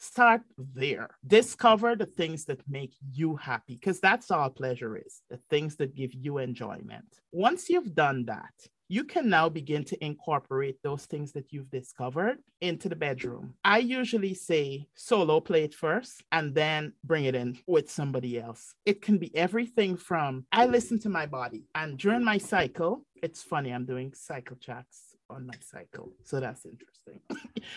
Start 0.00 0.42
there. 0.74 1.10
Discover 1.26 1.96
the 1.96 2.06
things 2.06 2.44
that 2.44 2.60
make 2.68 2.94
you 3.12 3.34
happy 3.36 3.74
because 3.74 3.98
that's 3.98 4.30
all 4.30 4.48
pleasure 4.48 4.96
is 4.96 5.22
the 5.28 5.40
things 5.50 5.74
that 5.76 5.96
give 5.96 6.14
you 6.14 6.38
enjoyment. 6.38 7.08
Once 7.32 7.68
you've 7.68 7.94
done 7.94 8.24
that, 8.26 8.54
you 8.88 9.04
can 9.04 9.28
now 9.28 9.48
begin 9.48 9.84
to 9.84 10.04
incorporate 10.04 10.82
those 10.82 11.04
things 11.04 11.32
that 11.32 11.52
you've 11.52 11.70
discovered 11.70 12.38
into 12.60 12.88
the 12.88 12.96
bedroom. 12.96 13.54
I 13.62 13.78
usually 13.78 14.34
say 14.34 14.88
solo 14.94 15.40
play 15.40 15.64
it 15.64 15.74
first 15.74 16.22
and 16.32 16.54
then 16.54 16.94
bring 17.04 17.26
it 17.26 17.34
in 17.34 17.58
with 17.66 17.90
somebody 17.90 18.40
else. 18.40 18.74
It 18.86 19.02
can 19.02 19.18
be 19.18 19.34
everything 19.36 19.96
from 19.96 20.46
I 20.52 20.66
listen 20.66 20.98
to 21.00 21.08
my 21.08 21.26
body, 21.26 21.64
and 21.74 21.98
during 21.98 22.24
my 22.24 22.38
cycle, 22.38 23.04
it's 23.22 23.42
funny, 23.42 23.72
I'm 23.72 23.84
doing 23.84 24.12
cycle 24.14 24.56
chats 24.56 25.16
on 25.30 25.46
my 25.46 25.54
cycle. 25.60 26.12
So 26.24 26.40
that's 26.40 26.64
interesting. 26.64 27.20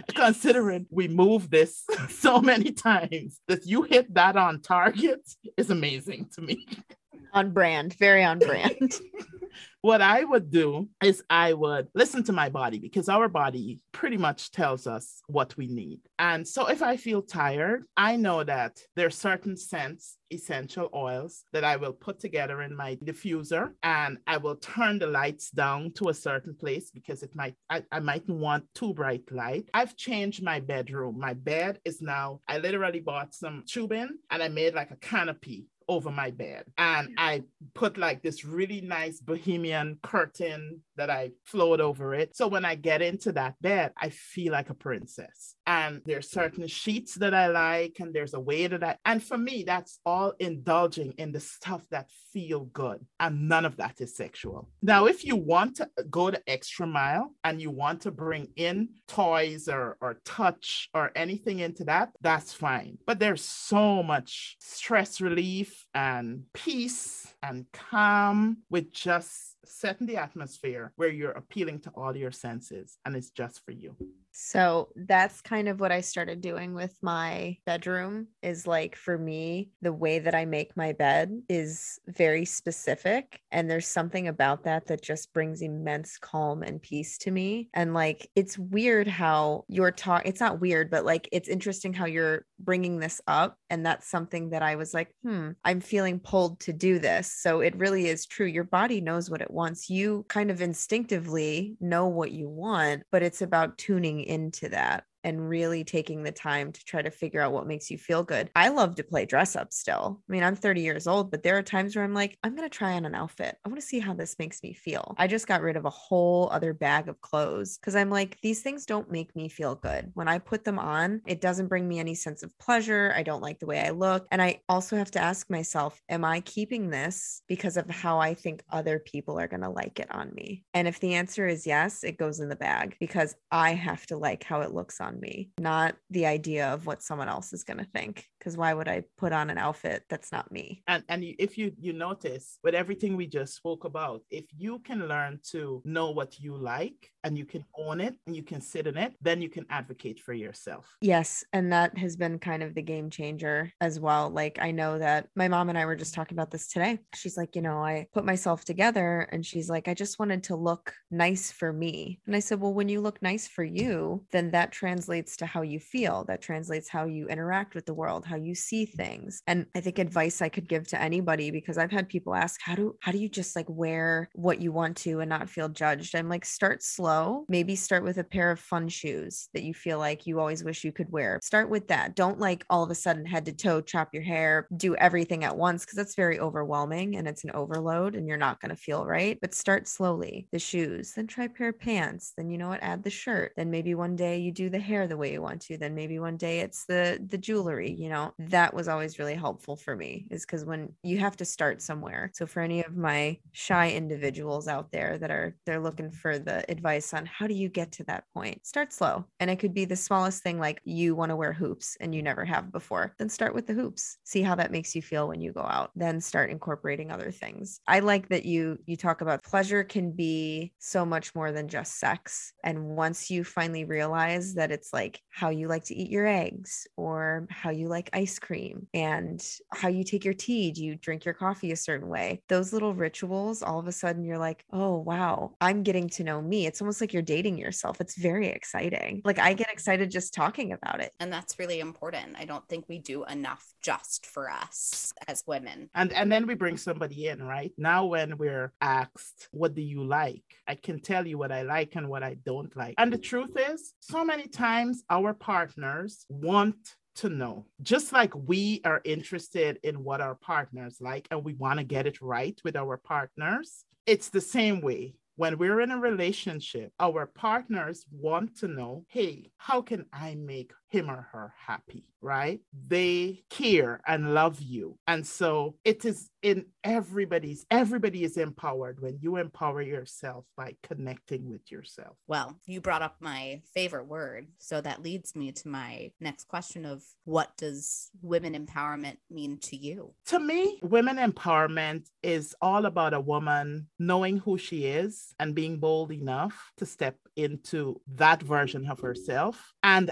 Considering 0.15 0.87
we 0.89 1.07
move 1.07 1.49
this 1.49 1.83
so 2.09 2.39
many 2.41 2.71
times 2.71 3.41
that 3.47 3.65
you 3.65 3.83
hit 3.83 4.13
that 4.13 4.37
on 4.37 4.61
target 4.61 5.21
is 5.57 5.69
amazing 5.69 6.29
to 6.35 6.41
me. 6.41 6.65
On 7.33 7.51
brand, 7.51 7.93
very 7.93 8.23
on 8.23 8.39
brand. 8.39 8.93
what 9.81 10.01
I 10.01 10.23
would 10.23 10.51
do 10.51 10.89
is 11.03 11.23
I 11.29 11.53
would 11.53 11.87
listen 11.95 12.23
to 12.25 12.31
my 12.31 12.49
body 12.49 12.77
because 12.77 13.09
our 13.09 13.27
body 13.27 13.81
pretty 13.91 14.17
much 14.17 14.51
tells 14.51 14.85
us 14.85 15.21
what 15.27 15.57
we 15.57 15.67
need. 15.67 16.01
And 16.19 16.47
so 16.47 16.67
if 16.67 16.83
I 16.83 16.97
feel 16.97 17.21
tired, 17.21 17.85
I 17.97 18.15
know 18.15 18.43
that 18.43 18.79
there 18.95 19.07
are 19.07 19.11
certain 19.11 19.57
scents, 19.57 20.17
essential 20.29 20.89
oils 20.93 21.43
that 21.51 21.63
I 21.63 21.77
will 21.77 21.93
put 21.93 22.19
together 22.19 22.61
in 22.61 22.75
my 22.75 22.95
diffuser 22.97 23.71
and 23.81 24.19
I 24.27 24.37
will 24.37 24.55
turn 24.55 24.99
the 24.99 25.07
lights 25.07 25.49
down 25.49 25.93
to 25.95 26.09
a 26.09 26.13
certain 26.13 26.55
place 26.55 26.91
because 26.91 27.23
it 27.23 27.35
might 27.35 27.55
I, 27.69 27.83
I 27.91 27.99
might 27.99 28.29
want 28.29 28.65
too 28.75 28.93
bright 28.93 29.31
light. 29.31 29.69
I've 29.73 29.97
changed 29.97 30.43
my 30.43 30.59
bedroom. 30.59 31.17
My 31.19 31.33
bed 31.33 31.79
is 31.85 32.01
now 32.01 32.41
I 32.47 32.59
literally 32.59 32.99
bought 32.99 33.33
some 33.33 33.63
tubing 33.67 34.09
and 34.29 34.43
I 34.43 34.47
made 34.47 34.75
like 34.75 34.91
a 34.91 34.95
canopy 34.97 35.65
over 35.91 36.09
my 36.09 36.31
bed. 36.31 36.63
And 36.77 37.09
I 37.17 37.43
put 37.73 37.97
like 37.97 38.23
this 38.23 38.45
really 38.45 38.79
nice 38.79 39.19
bohemian 39.19 39.99
curtain 40.01 40.81
that 40.95 41.09
I 41.09 41.31
float 41.43 41.81
over 41.81 42.15
it. 42.15 42.33
So 42.33 42.47
when 42.47 42.63
I 42.63 42.75
get 42.75 43.01
into 43.01 43.33
that 43.33 43.61
bed, 43.61 43.91
I 43.97 44.07
feel 44.09 44.53
like 44.53 44.69
a 44.69 44.73
princess. 44.73 45.55
And 45.71 46.01
there's 46.05 46.29
certain 46.29 46.67
sheets 46.67 47.15
that 47.15 47.33
I 47.33 47.47
like, 47.47 48.01
and 48.01 48.13
there's 48.13 48.33
a 48.33 48.39
way 48.41 48.67
that 48.67 48.83
I, 48.83 48.97
and 49.05 49.23
for 49.23 49.37
me, 49.37 49.63
that's 49.65 49.99
all 50.05 50.33
indulging 50.37 51.13
in 51.13 51.31
the 51.31 51.39
stuff 51.39 51.83
that 51.91 52.09
feel 52.33 52.65
good. 52.65 52.99
And 53.21 53.47
none 53.47 53.63
of 53.63 53.77
that 53.77 54.01
is 54.01 54.17
sexual. 54.17 54.67
Now, 54.81 55.05
if 55.05 55.23
you 55.23 55.37
want 55.37 55.77
to 55.77 55.89
go 56.09 56.29
the 56.29 56.41
extra 56.45 56.85
mile 56.85 57.33
and 57.45 57.61
you 57.61 57.71
want 57.71 58.01
to 58.01 58.11
bring 58.11 58.49
in 58.57 58.89
toys 59.07 59.69
or, 59.69 59.95
or 60.01 60.19
touch 60.25 60.89
or 60.93 61.11
anything 61.15 61.59
into 61.59 61.85
that, 61.85 62.09
that's 62.19 62.51
fine. 62.51 62.97
But 63.07 63.19
there's 63.19 63.45
so 63.45 64.03
much 64.03 64.57
stress 64.59 65.21
relief 65.21 65.85
and 65.93 66.43
peace 66.53 67.33
and 67.41 67.65
calm 67.71 68.57
with 68.69 68.91
just 68.91 69.50
setting 69.71 70.07
the 70.07 70.17
atmosphere 70.17 70.93
where 70.95 71.09
you're 71.09 71.31
appealing 71.31 71.79
to 71.81 71.89
all 71.95 72.15
your 72.15 72.31
senses 72.31 72.97
and 73.05 73.15
it's 73.15 73.29
just 73.29 73.63
for 73.65 73.71
you. 73.71 73.95
So 74.33 74.89
that's 74.95 75.41
kind 75.41 75.67
of 75.67 75.79
what 75.79 75.91
I 75.91 76.01
started 76.01 76.41
doing 76.41 76.73
with 76.73 76.97
my 77.01 77.57
bedroom 77.65 78.27
is 78.41 78.65
like 78.65 78.95
for 78.95 79.17
me, 79.17 79.71
the 79.81 79.91
way 79.91 80.19
that 80.19 80.33
I 80.33 80.45
make 80.45 80.77
my 80.77 80.93
bed 80.93 81.41
is 81.49 81.99
very 82.07 82.45
specific. 82.45 83.41
And 83.51 83.69
there's 83.69 83.87
something 83.87 84.29
about 84.29 84.63
that 84.63 84.87
that 84.87 85.03
just 85.03 85.33
brings 85.33 85.61
immense 85.61 86.17
calm 86.17 86.63
and 86.63 86.81
peace 86.81 87.17
to 87.19 87.31
me. 87.31 87.69
And 87.73 87.93
like, 87.93 88.29
it's 88.35 88.57
weird 88.57 89.07
how 89.07 89.65
you're 89.67 89.91
talking, 89.91 90.29
it's 90.29 90.39
not 90.39 90.61
weird, 90.61 90.89
but 90.89 91.05
like, 91.05 91.27
it's 91.31 91.49
interesting 91.49 91.93
how 91.93 92.05
you're 92.05 92.45
bringing 92.57 92.99
this 92.99 93.19
up. 93.27 93.57
And 93.69 93.85
that's 93.85 94.09
something 94.09 94.51
that 94.51 94.63
I 94.63 94.75
was 94.75 94.93
like, 94.93 95.09
hmm, 95.23 95.51
I'm 95.65 95.81
feeling 95.81 96.19
pulled 96.19 96.61
to 96.61 96.73
do 96.73 96.99
this. 96.99 97.33
So 97.33 97.59
it 97.59 97.75
really 97.75 98.07
is 98.07 98.25
true. 98.25 98.45
Your 98.45 98.63
body 98.63 99.01
knows 99.01 99.29
what 99.29 99.41
it 99.41 99.51
wants. 99.51 99.60
Once 99.61 99.91
you 99.91 100.25
kind 100.27 100.49
of 100.49 100.59
instinctively 100.59 101.77
know 101.79 102.07
what 102.07 102.31
you 102.31 102.49
want, 102.49 103.03
but 103.11 103.21
it's 103.21 103.43
about 103.43 103.77
tuning 103.77 104.19
into 104.23 104.67
that 104.67 105.03
and 105.23 105.49
really 105.49 105.83
taking 105.83 106.23
the 106.23 106.31
time 106.31 106.71
to 106.71 106.85
try 106.85 107.01
to 107.01 107.11
figure 107.11 107.41
out 107.41 107.51
what 107.51 107.67
makes 107.67 107.89
you 107.89 107.97
feel 107.97 108.23
good. 108.23 108.49
I 108.55 108.69
love 108.69 108.95
to 108.95 109.03
play 109.03 109.25
dress 109.25 109.55
up 109.55 109.71
still. 109.73 110.21
I 110.27 110.31
mean, 110.31 110.43
I'm 110.43 110.55
30 110.55 110.81
years 110.81 111.07
old, 111.07 111.31
but 111.31 111.43
there 111.43 111.57
are 111.57 111.63
times 111.63 111.95
where 111.95 112.03
I'm 112.03 112.13
like, 112.13 112.37
I'm 112.43 112.55
going 112.55 112.69
to 112.69 112.77
try 112.77 112.93
on 112.93 113.05
an 113.05 113.15
outfit. 113.15 113.57
I 113.65 113.69
want 113.69 113.79
to 113.79 113.85
see 113.85 113.99
how 113.99 114.13
this 114.13 114.37
makes 114.39 114.63
me 114.63 114.73
feel. 114.73 115.15
I 115.17 115.27
just 115.27 115.47
got 115.47 115.61
rid 115.61 115.77
of 115.77 115.85
a 115.85 115.89
whole 115.89 116.49
other 116.51 116.73
bag 116.73 117.07
of 117.07 117.21
clothes 117.21 117.77
because 117.77 117.95
I'm 117.95 118.09
like, 118.09 118.37
these 118.41 118.61
things 118.61 118.85
don't 118.85 119.11
make 119.11 119.35
me 119.35 119.49
feel 119.49 119.75
good. 119.75 120.11
When 120.13 120.27
I 120.27 120.39
put 120.39 120.63
them 120.63 120.79
on, 120.79 121.21
it 121.25 121.41
doesn't 121.41 121.67
bring 121.67 121.87
me 121.87 121.99
any 121.99 122.15
sense 122.15 122.43
of 122.43 122.57
pleasure. 122.59 123.13
I 123.15 123.23
don't 123.23 123.41
like 123.41 123.59
the 123.59 123.65
way 123.65 123.81
I 123.81 123.91
look. 123.91 124.27
And 124.31 124.41
I 124.41 124.61
also 124.69 124.95
have 124.95 125.11
to 125.11 125.19
ask 125.21 125.49
myself, 125.49 126.01
am 126.09 126.25
I 126.25 126.41
keeping 126.41 126.89
this 126.89 127.41
because 127.47 127.77
of 127.77 127.89
how 127.89 128.19
I 128.19 128.33
think 128.33 128.63
other 128.71 128.99
people 128.99 129.39
are 129.39 129.47
going 129.47 129.61
to 129.61 129.69
like 129.69 129.99
it 129.99 130.13
on 130.13 130.33
me? 130.33 130.65
And 130.73 130.87
if 130.87 130.99
the 130.99 131.13
answer 131.15 131.47
is 131.47 131.67
yes, 131.67 132.03
it 132.03 132.17
goes 132.17 132.39
in 132.39 132.49
the 132.49 132.55
bag 132.55 132.95
because 132.99 133.35
I 133.51 133.73
have 133.73 134.05
to 134.07 134.17
like 134.17 134.43
how 134.43 134.61
it 134.61 134.73
looks 134.73 135.01
on 135.01 135.10
me, 135.19 135.51
not 135.59 135.95
the 136.09 136.25
idea 136.25 136.73
of 136.73 136.85
what 136.85 137.03
someone 137.03 137.29
else 137.29 137.53
is 137.53 137.63
going 137.63 137.77
to 137.79 137.85
think. 137.85 138.27
Because 138.39 138.57
why 138.57 138.73
would 138.73 138.87
I 138.87 139.03
put 139.17 139.33
on 139.33 139.49
an 139.49 139.57
outfit 139.57 140.03
that's 140.09 140.31
not 140.31 140.51
me? 140.51 140.83
And 140.87 141.03
and 141.09 141.23
if 141.23 141.57
you 141.57 141.73
you 141.79 141.93
notice 141.93 142.59
with 142.63 142.75
everything 142.75 143.15
we 143.15 143.27
just 143.27 143.55
spoke 143.55 143.83
about, 143.83 144.21
if 144.29 144.45
you 144.57 144.79
can 144.79 145.07
learn 145.07 145.39
to 145.51 145.81
know 145.85 146.11
what 146.11 146.39
you 146.39 146.55
like 146.57 147.11
and 147.23 147.37
you 147.37 147.45
can 147.45 147.65
own 147.77 148.01
it 148.01 148.15
and 148.27 148.35
you 148.35 148.43
can 148.43 148.61
sit 148.61 148.87
in 148.87 148.97
it, 148.97 149.13
then 149.21 149.41
you 149.41 149.49
can 149.49 149.65
advocate 149.69 150.19
for 150.19 150.33
yourself. 150.33 150.95
Yes, 151.01 151.43
and 151.53 151.71
that 151.73 151.97
has 151.97 152.15
been 152.15 152.39
kind 152.39 152.63
of 152.63 152.73
the 152.73 152.81
game 152.81 153.09
changer 153.09 153.71
as 153.81 153.99
well. 153.99 154.29
Like 154.29 154.59
I 154.61 154.71
know 154.71 154.99
that 154.99 155.27
my 155.35 155.47
mom 155.47 155.69
and 155.69 155.77
I 155.77 155.85
were 155.85 155.95
just 155.95 156.13
talking 156.13 156.35
about 156.35 156.51
this 156.51 156.67
today. 156.67 156.99
She's 157.15 157.37
like, 157.37 157.55
you 157.55 157.61
know, 157.61 157.83
I 157.83 158.07
put 158.13 158.25
myself 158.25 158.65
together 158.65 159.27
and 159.31 159.45
she's 159.45 159.69
like, 159.69 159.87
I 159.87 159.93
just 159.93 160.19
wanted 160.19 160.43
to 160.45 160.55
look 160.55 160.93
nice 161.09 161.51
for 161.51 161.71
me. 161.71 162.19
And 162.25 162.35
I 162.35 162.39
said, 162.39 162.59
well, 162.59 162.73
when 162.73 162.89
you 162.89 163.01
look 163.01 163.21
nice 163.21 163.47
for 163.47 163.63
you, 163.63 164.25
then 164.31 164.51
that 164.51 164.71
translates 164.71 165.37
to 165.37 165.45
how 165.45 165.61
you 165.61 165.79
feel, 165.79 166.25
that 166.25 166.41
translates 166.41 166.89
how 166.89 167.05
you 167.05 167.27
interact 167.27 167.75
with 167.75 167.85
the 167.85 167.93
world, 167.93 168.25
how 168.25 168.35
you 168.35 168.55
see 168.55 168.85
things. 168.85 169.41
And 169.47 169.65
I 169.75 169.81
think 169.81 169.99
advice 169.99 170.41
I 170.41 170.49
could 170.49 170.67
give 170.67 170.87
to 170.87 171.01
anybody 171.01 171.51
because 171.51 171.77
I've 171.77 171.91
had 171.91 172.09
people 172.09 172.35
ask, 172.35 172.59
how 172.63 172.75
do 172.75 172.95
how 173.01 173.11
do 173.11 173.17
you 173.17 173.29
just 173.29 173.55
like 173.55 173.69
wear 173.69 174.29
what 174.33 174.61
you 174.61 174.71
want 174.71 174.97
to 174.97 175.19
and 175.19 175.29
not 175.29 175.49
feel 175.49 175.69
judged? 175.69 176.15
I'm 176.15 176.29
like, 176.29 176.45
start 176.45 176.83
slow. 176.83 177.10
Maybe 177.47 177.75
start 177.75 178.03
with 178.03 178.17
a 178.17 178.23
pair 178.23 178.51
of 178.51 178.59
fun 178.59 178.89
shoes 178.89 179.49
that 179.53 179.63
you 179.63 179.73
feel 179.73 179.99
like 179.99 180.25
you 180.27 180.39
always 180.39 180.63
wish 180.63 180.83
you 180.83 180.91
could 180.91 181.11
wear. 181.11 181.39
Start 181.41 181.69
with 181.69 181.87
that. 181.87 182.15
Don't 182.15 182.39
like 182.39 182.65
all 182.69 182.83
of 182.83 182.91
a 182.91 182.95
sudden 182.95 183.25
head 183.25 183.45
to 183.45 183.53
toe 183.53 183.81
chop 183.81 184.09
your 184.13 184.23
hair, 184.23 184.67
do 184.77 184.95
everything 184.95 185.43
at 185.43 185.57
once 185.57 185.85
because 185.85 185.97
that's 185.97 186.15
very 186.15 186.39
overwhelming 186.39 187.15
and 187.15 187.27
it's 187.27 187.43
an 187.43 187.51
overload 187.51 188.15
and 188.15 188.27
you're 188.27 188.37
not 188.37 188.59
going 188.59 188.69
to 188.69 188.75
feel 188.75 189.05
right. 189.05 189.37
But 189.41 189.53
start 189.53 189.87
slowly. 189.87 190.47
The 190.51 190.59
shoes, 190.59 191.13
then 191.15 191.27
try 191.27 191.45
a 191.45 191.49
pair 191.49 191.69
of 191.69 191.79
pants, 191.79 192.33
then 192.37 192.49
you 192.49 192.57
know 192.57 192.69
what, 192.69 192.83
add 192.83 193.03
the 193.03 193.09
shirt. 193.09 193.53
Then 193.55 193.71
maybe 193.71 193.95
one 193.95 194.15
day 194.15 194.37
you 194.39 194.51
do 194.51 194.69
the 194.69 194.79
hair 194.79 195.07
the 195.07 195.17
way 195.17 195.31
you 195.33 195.41
want 195.41 195.61
to 195.61 195.77
then 195.77 195.95
maybe 195.95 196.19
one 196.19 196.37
day 196.37 196.59
it's 196.59 196.85
the 196.85 197.19
the 197.29 197.37
jewelry 197.37 197.91
you 197.91 198.09
know 198.09 198.33
that 198.39 198.73
was 198.73 198.87
always 198.87 199.19
really 199.19 199.35
helpful 199.35 199.75
for 199.75 199.95
me 199.95 200.27
is 200.31 200.45
because 200.45 200.63
when 200.65 200.93
you 201.03 201.17
have 201.17 201.35
to 201.35 201.45
start 201.45 201.81
somewhere 201.81 202.29
so 202.33 202.45
for 202.45 202.61
any 202.61 202.83
of 202.83 202.95
my 202.95 203.37
shy 203.51 203.91
individuals 203.91 204.67
out 204.67 204.91
there 204.91 205.17
that 205.17 205.31
are 205.31 205.57
they're 205.65 205.79
looking 205.81 206.11
for 206.11 206.37
the 206.39 206.69
advice 206.71 207.00
on 207.13 207.25
how 207.25 207.47
do 207.47 207.53
you 207.53 207.69
get 207.69 207.91
to 207.91 208.03
that 208.03 208.23
point 208.33 208.65
start 208.65 208.93
slow 208.93 209.25
and 209.39 209.49
it 209.49 209.57
could 209.57 209.73
be 209.73 209.85
the 209.85 209.95
smallest 209.95 210.43
thing 210.43 210.59
like 210.59 210.81
you 210.83 211.15
want 211.15 211.29
to 211.29 211.35
wear 211.35 211.53
hoops 211.53 211.97
and 211.99 212.13
you 212.13 212.21
never 212.21 212.45
have 212.45 212.71
before 212.71 213.13
then 213.17 213.29
start 213.29 213.53
with 213.53 213.67
the 213.67 213.73
hoops 213.73 214.17
see 214.23 214.41
how 214.41 214.55
that 214.55 214.71
makes 214.71 214.95
you 214.95 215.01
feel 215.01 215.27
when 215.27 215.41
you 215.41 215.51
go 215.51 215.61
out 215.61 215.91
then 215.95 216.21
start 216.21 216.49
incorporating 216.49 217.11
other 217.11 217.31
things 217.31 217.79
i 217.87 217.99
like 217.99 218.29
that 218.29 218.45
you 218.45 218.77
you 218.85 218.95
talk 218.95 219.21
about 219.21 219.43
pleasure 219.43 219.83
can 219.83 220.11
be 220.11 220.71
so 220.79 221.05
much 221.05 221.33
more 221.35 221.51
than 221.51 221.67
just 221.67 221.99
sex 221.99 222.53
and 222.63 222.83
once 222.83 223.29
you 223.29 223.43
finally 223.43 223.85
realize 223.85 224.53
that 224.53 224.71
it's 224.71 224.93
like 224.93 225.21
how 225.29 225.49
you 225.49 225.67
like 225.67 225.83
to 225.85 225.95
eat 225.95 226.09
your 226.09 226.27
eggs 226.27 226.87
or 226.97 227.47
how 227.49 227.69
you 227.69 227.87
like 227.87 228.09
ice 228.13 228.39
cream 228.39 228.87
and 228.93 229.43
how 229.71 229.87
you 229.87 230.03
take 230.03 230.25
your 230.25 230.33
tea. 230.33 230.71
Do 230.71 230.83
you 230.83 230.95
drink 230.95 231.25
your 231.25 231.33
coffee 231.33 231.71
a 231.71 231.75
certain 231.75 232.09
way? 232.09 232.41
Those 232.49 232.73
little 232.73 232.93
rituals, 232.93 233.63
all 233.63 233.79
of 233.79 233.87
a 233.87 233.91
sudden 233.91 234.23
you're 234.23 234.37
like, 234.37 234.65
oh, 234.71 234.97
wow, 234.97 235.55
I'm 235.61 235.83
getting 235.83 236.09
to 236.09 236.23
know 236.23 236.41
me. 236.41 236.65
It's 236.65 236.81
almost 236.81 236.90
like 236.99 237.13
you're 237.13 237.21
dating 237.21 237.57
yourself. 237.57 238.01
It's 238.01 238.17
very 238.17 238.47
exciting. 238.47 239.21
Like 239.23 239.39
I 239.39 239.53
get 239.53 239.67
mm-hmm. 239.67 239.73
excited 239.73 240.11
just 240.11 240.33
talking 240.33 240.73
about 240.73 240.99
it. 240.99 241.13
And 241.19 241.31
that's 241.31 241.59
really 241.59 241.79
important. 241.79 242.35
I 242.37 242.45
don't 242.45 242.67
think 242.67 242.85
we 242.89 242.99
do 242.99 243.23
enough 243.25 243.65
just 243.81 244.25
for 244.25 244.49
us 244.49 245.13
as 245.27 245.43
women. 245.47 245.89
And 245.95 246.11
and 246.11 246.31
then 246.31 246.47
we 246.47 246.55
bring 246.55 246.77
somebody 246.77 247.27
in, 247.27 247.43
right? 247.43 247.71
Now 247.77 248.05
when 248.05 248.37
we're 248.37 248.73
asked, 248.81 249.47
what 249.51 249.75
do 249.75 249.81
you 249.81 250.03
like? 250.03 250.43
I 250.67 250.75
can 250.75 250.99
tell 250.99 251.25
you 251.25 251.37
what 251.37 251.51
I 251.51 251.61
like 251.61 251.95
and 251.95 252.09
what 252.09 252.23
I 252.23 252.35
don't 252.45 252.75
like. 252.75 252.95
And 252.97 253.13
the 253.13 253.17
truth 253.17 253.55
is, 253.55 253.93
so 253.99 254.25
many 254.25 254.47
times 254.47 255.03
our 255.09 255.33
partners 255.33 256.25
want 256.29 256.95
to 257.15 257.29
know. 257.29 257.65
Just 257.81 258.13
like 258.13 258.33
we 258.35 258.81
are 258.85 259.01
interested 259.03 259.79
in 259.83 260.03
what 260.03 260.21
our 260.21 260.35
partners 260.35 260.97
like 260.99 261.27
and 261.31 261.43
we 261.43 261.53
want 261.53 261.79
to 261.79 261.83
get 261.83 262.07
it 262.07 262.21
right 262.21 262.59
with 262.63 262.75
our 262.75 262.97
partners, 262.97 263.85
it's 264.05 264.29
the 264.29 264.41
same 264.41 264.81
way. 264.81 265.15
When 265.41 265.57
we're 265.57 265.81
in 265.81 265.89
a 265.89 265.97
relationship, 265.97 266.93
our 266.99 267.25
partners 267.25 268.05
want 268.11 268.57
to 268.57 268.67
know 268.67 269.05
hey, 269.07 269.49
how 269.57 269.81
can 269.81 270.05
I 270.13 270.35
make 270.35 270.71
him 270.91 271.09
or 271.09 271.27
her 271.31 271.53
happy? 271.57 272.05
right? 272.21 272.59
They 272.87 273.43
care 273.49 274.01
and 274.07 274.33
love 274.33 274.61
you. 274.61 274.97
And 275.07 275.25
so 275.25 275.75
it 275.83 276.05
is 276.05 276.29
in 276.41 276.65
everybody's, 276.83 277.65
everybody 277.69 278.23
is 278.23 278.37
empowered 278.37 278.99
when 279.01 279.19
you 279.21 279.37
empower 279.37 279.81
yourself 279.81 280.45
by 280.55 280.75
connecting 280.83 281.49
with 281.49 281.71
yourself. 281.71 282.15
Well, 282.27 282.59
you 282.65 282.81
brought 282.81 283.01
up 283.01 283.15
my 283.19 283.61
favorite 283.73 284.07
word. 284.07 284.47
So 284.59 284.81
that 284.81 285.01
leads 285.01 285.35
me 285.35 285.51
to 285.51 285.67
my 285.67 286.11
next 286.19 286.47
question 286.47 286.85
of 286.85 287.03
what 287.25 287.55
does 287.57 288.09
women 288.21 288.53
empowerment 288.53 289.17
mean 289.29 289.57
to 289.59 289.75
you? 289.75 290.13
To 290.27 290.39
me, 290.39 290.79
women 290.83 291.17
empowerment 291.17 292.07
is 292.23 292.55
all 292.61 292.85
about 292.85 293.13
a 293.13 293.19
woman 293.19 293.87
knowing 293.99 294.37
who 294.37 294.57
she 294.57 294.85
is 294.85 295.33
and 295.39 295.55
being 295.55 295.79
bold 295.79 296.11
enough 296.11 296.71
to 296.77 296.85
step 296.85 297.17
into 297.35 298.01
that 298.15 298.41
version 298.41 298.87
of 298.89 298.99
herself 298.99 299.73
and 299.83 300.11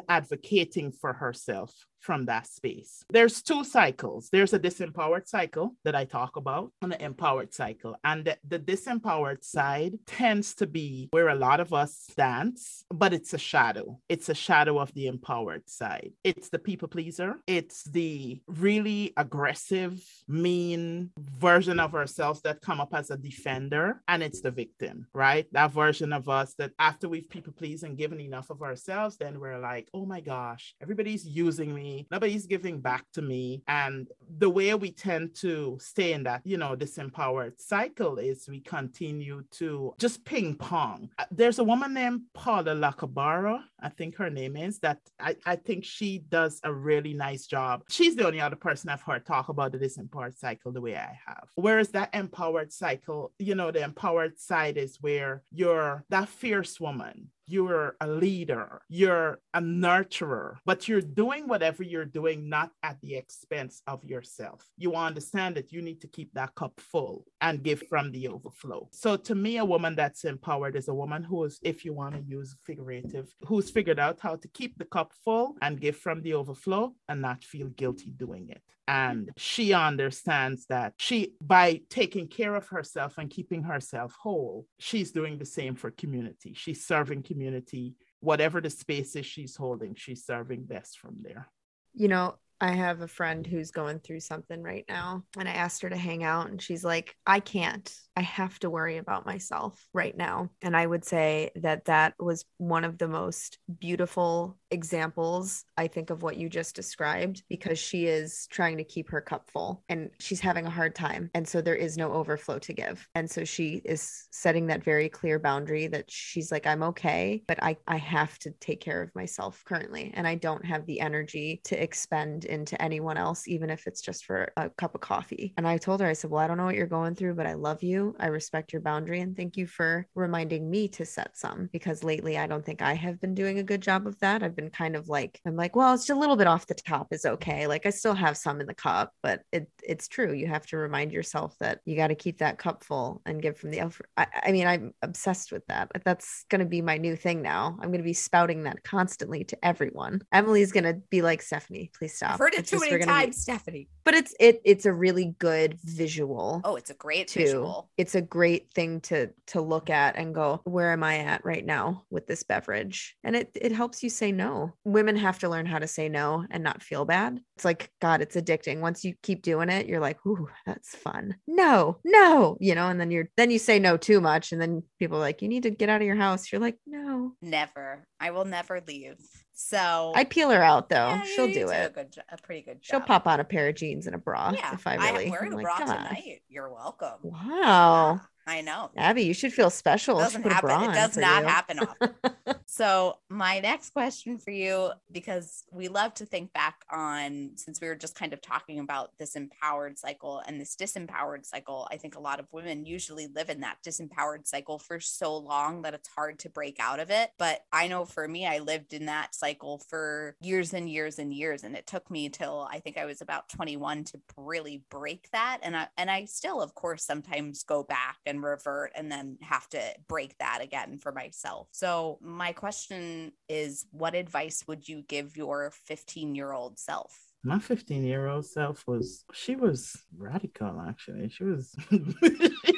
advocating 0.70 0.92
for 0.92 1.14
herself 1.14 1.74
from 2.00 2.26
that 2.26 2.48
space. 2.48 3.04
There's 3.10 3.42
two 3.42 3.64
cycles. 3.64 4.30
There's 4.32 4.54
a 4.54 4.60
disempowered 4.60 5.28
cycle 5.28 5.76
that 5.84 5.96
I 5.96 6.06
talk 6.06 6.36
about 6.36 6.72
and 6.82 6.92
the 6.92 7.04
empowered 7.04 7.54
cycle. 7.54 7.96
And 8.04 8.26
the, 8.26 8.38
the, 8.48 8.60
disempowered 8.60 9.44
side 9.44 9.98
tends 10.06 10.56
to 10.56 10.68
be 10.68 11.10
where 11.12 11.30
a 11.30 11.36
lot 11.36 11.60
of 11.60 11.74
us 11.74 12.08
dance, 12.16 12.84
but 12.90 13.14
it's 13.14 13.34
a 13.34 13.38
shadow. 13.38 14.00
It's 14.08 14.30
a 14.30 14.34
shadow 14.34 14.80
of 14.80 14.94
the 14.94 15.08
empowered 15.08 15.70
side. 15.70 16.12
It's 16.24 16.50
the 16.50 16.60
people 16.60 16.88
pleaser. 16.88 17.36
It's 17.48 17.84
the 17.84 18.42
really 18.48 19.14
aggressive, 19.18 20.02
mean 20.28 21.12
version 21.18 21.80
of 21.80 21.96
ourselves 21.96 22.42
that 22.42 22.62
come 22.62 22.80
up 22.80 22.94
as 22.94 23.10
a 23.10 23.18
defender. 23.18 24.02
And 24.08 24.24
it's 24.24 24.42
the 24.42 24.52
victim, 24.52 25.08
right? 25.14 25.48
That 25.52 25.72
version 25.72 26.14
of 26.14 26.30
us 26.30 26.54
that 26.60 26.72
after 26.80 27.10
we've 27.10 27.30
people 27.30 27.54
pleased 27.54 27.84
and 27.84 27.98
given 27.98 28.20
enough 28.20 28.50
of 28.50 28.62
ourselves, 28.62 29.18
then 29.18 29.40
we're 29.40 29.60
like, 29.60 29.90
oh 29.94 30.06
my 30.06 30.22
gosh, 30.22 30.76
everybody's 30.82 31.26
using 31.26 31.74
me 31.74 31.89
Nobody's 32.12 32.46
giving 32.46 32.80
back 32.80 33.06
to 33.14 33.22
me. 33.22 33.64
And 33.68 34.08
the 34.38 34.50
way 34.50 34.74
we 34.74 34.92
tend 34.92 35.36
to 35.36 35.78
stay 35.80 36.14
in 36.14 36.24
that, 36.24 36.42
you 36.46 36.58
know, 36.58 36.76
disempowered 36.76 37.60
cycle 37.60 38.18
is 38.18 38.48
we 38.48 38.62
continue 38.62 39.44
to 39.52 39.94
just 40.00 40.24
ping 40.26 40.56
pong. 40.56 41.10
Uh, 41.18 41.26
there's 41.32 41.60
a 41.60 41.64
woman 41.64 41.94
named 41.94 42.22
Paula 42.34 42.76
Lacabara, 42.76 43.62
I 43.82 43.90
think 43.90 44.16
her 44.18 44.30
name 44.30 44.56
is, 44.56 44.80
that 44.80 45.00
I, 45.20 45.36
I 45.46 45.56
think 45.56 45.86
she 45.86 46.20
does 46.30 46.60
a 46.64 46.74
really 46.74 47.14
nice 47.14 47.46
job. 47.48 47.84
She's 47.90 48.16
the 48.16 48.28
only 48.28 48.42
other 48.42 48.56
person 48.56 48.90
I've 48.90 49.02
heard 49.02 49.26
talk 49.26 49.50
about 49.50 49.72
the 49.72 49.80
disempowered 49.80 50.38
cycle 50.38 50.72
the 50.72 50.82
way 50.82 50.96
I 50.96 51.18
have. 51.26 51.48
Whereas 51.56 51.90
that 51.90 52.14
empowered 52.14 52.72
cycle, 52.72 53.32
you 53.40 53.56
know, 53.56 53.72
the 53.72 53.84
empowered 53.84 54.40
side 54.40 54.78
is 54.78 54.98
where 55.02 55.44
you're 55.52 56.04
that 56.10 56.30
fierce 56.30 56.80
woman 56.80 57.30
you're 57.50 57.96
a 58.00 58.08
leader, 58.08 58.82
you're 58.90 59.40
a 59.54 59.62
nurturer, 59.62 60.56
but 60.66 60.88
you're 60.88 61.02
doing 61.02 61.48
whatever 61.48 61.84
you're 61.84 62.06
doing 62.06 62.50
not 62.50 62.72
at 62.84 62.98
the 63.02 63.16
expense 63.16 63.82
of 63.88 64.04
yourself. 64.04 64.66
You 64.78 64.96
understand 64.96 65.56
that 65.56 65.72
you 65.72 65.82
need 65.82 66.02
to 66.02 66.08
keep 66.08 66.34
that 66.34 66.56
cup 66.56 66.80
full 66.80 67.26
and 67.42 67.64
give 67.64 67.84
from 67.90 68.12
the 68.12 68.28
overflow. 68.28 68.88
So 68.92 69.18
to 69.18 69.36
me, 69.36 69.58
a 69.58 69.66
woman 69.66 69.96
that's 69.96 70.26
empowered 70.26 70.76
is 70.76 70.88
a 70.88 70.94
woman 70.94 71.24
who 71.24 71.44
is, 71.46 71.60
if 71.64 71.84
you 71.84 71.94
want 71.94 72.16
to 72.16 72.22
use 72.22 72.56
figurative, 72.66 73.34
who's 73.48 73.70
figured 73.70 74.00
out 74.00 74.20
how 74.20 74.36
to 74.36 74.48
keep 74.50 74.78
the 74.78 74.86
cup 74.86 75.12
full 75.24 75.56
and 75.62 75.82
give 75.82 75.98
from 75.98 76.22
the 76.22 76.34
overflow 76.34 76.94
and 77.08 77.22
not 77.22 77.44
feel 77.44 77.68
guilty 77.70 78.12
doing 78.16 78.50
it. 78.50 78.62
And 78.90 79.30
she 79.38 79.74
understands 79.74 80.66
that 80.68 80.94
she, 80.98 81.34
by 81.42 81.82
taking 81.90 82.28
care 82.28 82.56
of 82.56 82.68
herself 82.70 83.20
and 83.20 83.30
keeping 83.30 83.62
herself 83.62 84.16
whole, 84.20 84.66
she's 84.80 85.12
doing 85.12 85.38
the 85.38 85.46
same 85.46 85.76
for 85.76 85.92
community. 85.92 86.54
She's 86.56 86.84
serving 86.86 87.22
community, 87.22 87.94
whatever 88.20 88.60
the 88.60 88.72
spaces 88.72 89.28
she's 89.28 89.56
holding, 89.56 89.94
she's 89.94 90.26
serving 90.26 90.64
best 90.64 90.98
from 90.98 91.18
there. 91.22 91.48
You 91.94 92.08
know, 92.08 92.36
I 92.62 92.72
have 92.72 93.02
a 93.02 93.08
friend 93.08 93.48
who's 93.48 93.72
going 93.72 94.00
through 94.00 94.20
something 94.20 94.62
right 94.62 94.86
now, 94.90 95.24
and 95.38 95.48
I 95.48 95.54
asked 95.54 95.82
her 95.84 95.90
to 95.90 95.96
hang 95.96 96.24
out, 96.24 96.50
and 96.50 96.62
she's 96.62 96.84
like, 96.84 97.16
I 97.26 97.40
can't. 97.40 97.90
I 98.18 98.22
have 98.22 98.60
to 98.60 98.70
worry 98.70 98.98
about 98.98 99.26
myself 99.26 99.88
right 99.94 100.16
now. 100.18 100.50
And 100.62 100.76
I 100.76 100.86
would 100.86 101.06
say 101.06 101.52
that 101.56 101.86
that 101.86 102.16
was 102.20 102.44
one 102.58 102.84
of 102.84 102.98
the 102.98 103.08
most 103.08 103.60
beautiful 103.80 104.58
examples, 104.72 105.66
I 105.78 105.88
think, 105.88 106.10
of 106.10 106.24
what 106.24 106.38
you 106.38 106.50
just 106.50 106.76
described, 106.76 107.44
because 107.50 107.80
she 107.80 108.06
is 108.06 108.48
trying 108.50 108.78
to 108.78 108.84
keep 108.84 109.10
her 109.10 109.22
cup 109.22 109.50
full 109.50 109.84
and 109.90 110.10
she's 110.20 110.40
having 110.40 110.66
a 110.66 110.70
hard 110.70 110.96
time. 110.96 111.30
And 111.34 111.48
so 111.48 111.62
there 111.62 111.76
is 111.76 111.98
no 111.98 112.12
overflow 112.14 112.60
to 112.60 112.74
give. 112.74 113.08
And 113.16 113.30
so 113.30 113.44
she 113.44 113.82
is 113.86 114.28
setting 114.32 114.68
that 114.68 114.84
very 114.84 115.10
clear 115.10 115.40
boundary 115.40 115.88
that 115.88 116.10
she's 116.10 116.52
like, 116.52 116.68
I'm 116.68 116.84
okay, 116.84 117.44
but 117.48 117.62
I, 117.64 117.78
I 117.88 117.98
have 117.98 118.38
to 118.40 118.52
take 118.60 118.82
care 118.82 119.02
of 119.02 119.14
myself 119.16 119.64
currently. 119.66 120.12
And 120.14 120.28
I 120.28 120.36
don't 120.36 120.66
have 120.66 120.86
the 120.86 121.00
energy 121.00 121.62
to 121.66 121.82
expend 121.82 122.46
into 122.46 122.80
anyone 122.82 123.18
else, 123.18 123.48
even 123.48 123.70
if 123.70 123.88
it's 123.88 124.02
just 124.02 124.26
for 124.26 124.52
a 124.58 124.70
cup 124.70 124.96
of 124.96 125.02
coffee. 125.02 125.54
And 125.58 125.68
I 125.68 125.78
told 125.78 126.02
her, 126.02 126.08
I 126.08 126.14
said, 126.14 126.32
Well, 126.32 126.42
I 126.42 126.48
don't 126.48 126.58
know 126.58 126.66
what 126.66 126.76
you're 126.76 126.88
going 126.88 127.16
through, 127.16 127.36
but 127.36 127.48
I 127.48 127.54
love 127.54 127.84
you. 127.84 128.16
I 128.20 128.28
respect 128.28 128.74
your 128.74 128.82
boundary. 128.82 129.22
And 129.22 129.36
thank 129.36 129.58
you 129.58 129.68
for 129.68 130.08
reminding 130.16 130.70
me 130.70 130.88
to 130.90 131.06
set 131.06 131.38
some 131.38 131.70
because 131.72 132.04
lately 132.04 132.38
I 132.38 132.48
don't 132.48 132.66
think 132.66 132.82
I 132.82 132.94
have 132.94 133.20
been 133.20 133.34
doing 133.34 133.60
a 133.60 133.64
good 133.64 133.82
job 133.82 134.08
of 134.08 134.20
that. 134.20 134.44
I've 134.44 134.56
been 134.60 134.70
kind 134.70 134.96
of 134.96 135.08
like, 135.08 135.40
I'm 135.46 135.56
like, 135.56 135.76
well, 135.76 135.94
it's 135.94 136.06
just 136.08 136.18
a 136.18 136.20
little 136.20 136.36
bit 136.36 136.48
off 136.48 136.68
the 136.68 136.74
top 136.76 137.08
is 137.12 137.26
okay. 137.26 137.68
Like 137.68 137.86
I 137.86 137.90
still 137.92 138.14
have 138.14 138.36
some 138.38 138.60
in 138.62 138.68
the 138.68 138.74
cup, 138.74 139.14
but 139.24 139.42
it, 139.52 139.70
it's 139.84 140.08
true. 140.08 140.34
You 140.34 140.48
have 140.48 140.66
to 140.68 140.78
remind 140.78 141.12
yourself 141.12 141.56
that 141.60 141.80
you 141.86 141.96
got 141.96 142.08
to 142.08 142.16
keep 142.16 142.40
that 142.40 142.58
cup 142.58 142.84
full 142.84 143.22
and 143.26 143.42
give 143.42 143.58
from 143.58 143.72
the, 143.72 143.82
I, 144.18 144.28
I 144.44 144.52
mean, 144.52 144.68
I'm 144.68 144.94
obsessed 145.02 145.52
with 145.52 145.66
that. 145.68 145.90
That's 146.04 146.46
going 146.50 146.60
to 146.60 146.66
be 146.66 146.82
my 146.82 146.98
new 146.98 147.16
thing 147.16 147.42
now. 147.42 147.78
I'm 147.80 147.90
going 147.90 148.00
to 148.00 148.04
be 148.04 148.14
spouting 148.14 148.64
that 148.64 148.84
constantly 148.84 149.44
to 149.46 149.58
everyone. 149.66 150.22
Emily's 150.32 150.72
going 150.72 150.84
to 150.84 150.96
be 151.10 151.22
like, 151.22 151.42
Stephanie, 151.42 151.92
please 151.98 152.16
stop. 152.16 152.34
I've 152.34 152.40
heard 152.40 152.54
it 152.54 152.60
It's 152.62 152.72
too 152.72 152.80
many 152.80 152.92
we're 152.92 153.00
be- 153.00 153.06
times, 153.06 153.42
Stephanie. 153.42 153.88
but 154.06 154.14
it's 154.14 154.34
it 154.40 154.62
it's 154.66 154.86
a 154.86 154.94
really 154.94 155.36
good 155.40 155.78
visual 155.84 156.62
Oh, 156.64 156.76
it's 156.76 156.90
a 156.90 156.96
great 156.96 157.28
too. 157.30 157.40
visual. 157.42 157.90
It's 157.98 158.16
a 158.16 158.22
great 158.22 158.72
thing 158.74 159.02
to 159.10 159.30
to 159.48 159.62
look 159.62 159.90
at 159.90 160.16
and 160.18 160.34
go, 160.36 160.62
where 160.66 160.92
am 160.92 161.04
I 161.04 161.20
at 161.20 161.44
right 161.46 161.66
now 161.66 162.04
with 162.10 162.26
this 162.28 162.44
beverage? 162.44 163.16
And 163.24 163.36
it 163.36 163.50
it 163.56 163.72
helps 163.72 164.04
you 164.04 164.10
say 164.10 164.32
no. 164.32 164.49
Women 164.84 165.16
have 165.16 165.40
to 165.40 165.50
learn 165.50 165.66
how 165.66 165.80
to 165.80 165.88
say 165.88 166.10
no 166.10 166.46
and 166.50 166.64
not 166.64 166.84
feel 166.84 167.06
bad. 167.06 167.40
It's 167.56 167.66
like 167.66 167.92
God, 168.02 168.22
it's 168.22 168.36
addicting. 168.36 168.80
Once 168.80 169.04
you 169.04 169.16
keep 169.24 169.42
doing 169.42 169.70
it, 169.70 169.88
you're 169.88 170.00
like, 170.00 170.18
ooh, 170.26 170.48
that's 170.66 170.96
fun. 170.96 171.36
No, 171.48 171.98
no, 172.04 172.58
you 172.60 172.76
know, 172.76 172.88
and 172.88 173.00
then 173.00 173.12
you're 173.12 173.30
then 173.38 173.52
you 173.52 173.60
say 173.60 173.80
no 173.80 173.98
too 173.98 174.22
much, 174.22 174.52
and 174.52 174.62
then 174.62 174.84
people 175.00 175.18
are 175.18 175.22
like, 175.22 175.42
you 175.42 175.48
need 175.48 175.64
to 175.64 175.70
get 175.70 175.90
out 175.90 176.02
of 176.02 176.08
your 176.08 176.16
house. 176.16 176.52
You're 176.52 176.62
like, 176.62 176.78
no. 176.86 177.34
Never. 177.42 178.06
I 178.20 178.32
will 178.32 178.46
never 178.46 178.82
leave. 178.88 179.18
So 179.54 180.14
I 180.16 180.24
peel 180.24 180.50
her 180.52 180.64
out 180.64 180.88
though. 180.90 181.10
Yeah, 181.10 181.24
She'll 181.24 181.52
do 181.52 181.70
A, 181.70 181.84
it. 181.84 181.94
good, 181.94 182.16
a 182.30 182.38
pretty 182.38 182.62
good 182.62 182.80
She'll 182.82 183.02
pop 183.02 183.28
on 183.28 183.42
a 183.42 183.44
pair 183.44 183.68
of 183.68 183.76
jeans 183.76 184.06
and 184.08 184.16
a 184.16 184.18
bra 184.18 184.52
Yeah, 184.56 184.74
if 184.74 184.88
I 184.88 184.96
really. 184.96 185.26
I'm 185.26 185.32
wearing 185.32 185.48
I'm 185.48 185.54
a 185.54 185.56
like, 185.58 185.66
bra 185.66 185.78
tonight. 185.80 186.42
You're 186.48 186.74
welcome. 186.74 187.20
Wow. 187.24 188.22
I 188.50 188.62
know. 188.62 188.90
Abby, 188.98 189.24
you 189.24 189.36
should 189.36 189.54
feel 189.54 189.70
special. 189.70 190.18
She 190.18 190.24
doesn't 190.24 190.44
happen. 190.44 190.90
It 190.90 190.94
does 190.94 191.16
not 191.16 191.44
you. 191.44 191.48
happen 191.48 191.80
often. 191.80 192.16
so 192.66 193.20
my 193.30 193.60
next 193.60 193.92
question 193.92 194.40
for 194.40 194.50
you, 194.50 194.90
because 195.12 195.66
we 195.72 195.88
love 195.88 196.16
to 196.16 196.26
think 196.26 196.52
back 196.52 196.84
on 196.92 197.52
since 197.56 197.80
we 197.80 197.88
were 197.88 197.96
just 197.96 198.16
kind 198.16 198.34
of 198.34 198.42
talking 198.42 198.80
about 198.80 199.12
this 199.20 199.36
empowered 199.36 200.00
cycle 200.00 200.42
and 200.48 200.60
this 200.60 200.76
disempowered 200.76 201.46
cycle, 201.46 201.88
I 201.92 201.98
think 201.98 202.16
a 202.16 202.20
lot 202.20 202.40
of 202.40 202.48
women 202.52 202.88
usually 202.88 203.28
live 203.28 203.52
in 203.52 203.60
that 203.60 203.78
disempowered 203.86 204.48
cycle 204.48 204.80
for 204.80 205.00
so 205.00 205.38
long 205.38 205.84
that 205.84 205.94
it's 205.94 206.10
hard 206.10 206.40
to 206.40 206.50
break 206.50 206.78
out 206.80 207.00
of 207.00 207.12
it. 207.12 207.30
But 207.38 207.62
I 207.72 207.88
know 207.88 208.04
for 208.04 208.28
me, 208.28 208.48
I 208.48 208.60
lived 208.60 208.94
in 208.94 209.06
that 209.06 209.36
cycle 209.36 209.78
for 209.78 210.36
years 210.42 210.74
and 210.74 210.90
years 210.90 211.20
and 211.20 211.32
years. 211.32 211.64
And 211.64 211.76
it 211.76 211.86
took 211.86 212.10
me 212.10 212.30
till 212.30 212.68
I 212.72 212.80
think 212.80 212.98
I 212.98 213.06
was 213.06 213.22
about 213.22 213.48
21 213.50 214.06
to 214.06 214.20
really 214.38 214.82
break 214.90 215.30
that. 215.34 215.60
And 215.62 215.78
I 215.78 215.88
and 215.98 216.10
I 216.10 216.26
still, 216.26 216.64
of 216.64 216.74
course, 216.74 217.04
sometimes 217.04 217.62
go 217.64 217.84
back 217.84 218.18
and 218.26 218.39
revert 218.44 218.92
and 218.96 219.12
then 219.12 219.38
have 219.42 219.68
to 219.70 219.82
break 220.08 220.38
that 220.40 220.60
again 220.62 220.98
for 221.00 221.12
myself. 221.12 221.68
So 221.72 222.18
my 222.22 222.52
question 222.52 223.32
is 223.48 223.86
what 223.92 224.16
advice 224.16 224.64
would 224.68 224.88
you 224.88 225.04
give 225.08 225.38
your 225.38 225.72
15 225.86 226.36
year 226.36 226.52
old 226.52 226.80
self? 226.80 227.18
My 227.44 227.60
15 227.60 228.04
year 228.04 228.28
old 228.28 228.46
self 228.46 228.86
was, 228.88 229.24
she 229.34 229.56
was 229.56 229.96
radical 230.18 230.82
actually. 230.88 231.30
She 231.30 231.44
was, 231.46 231.74
she 231.90 231.98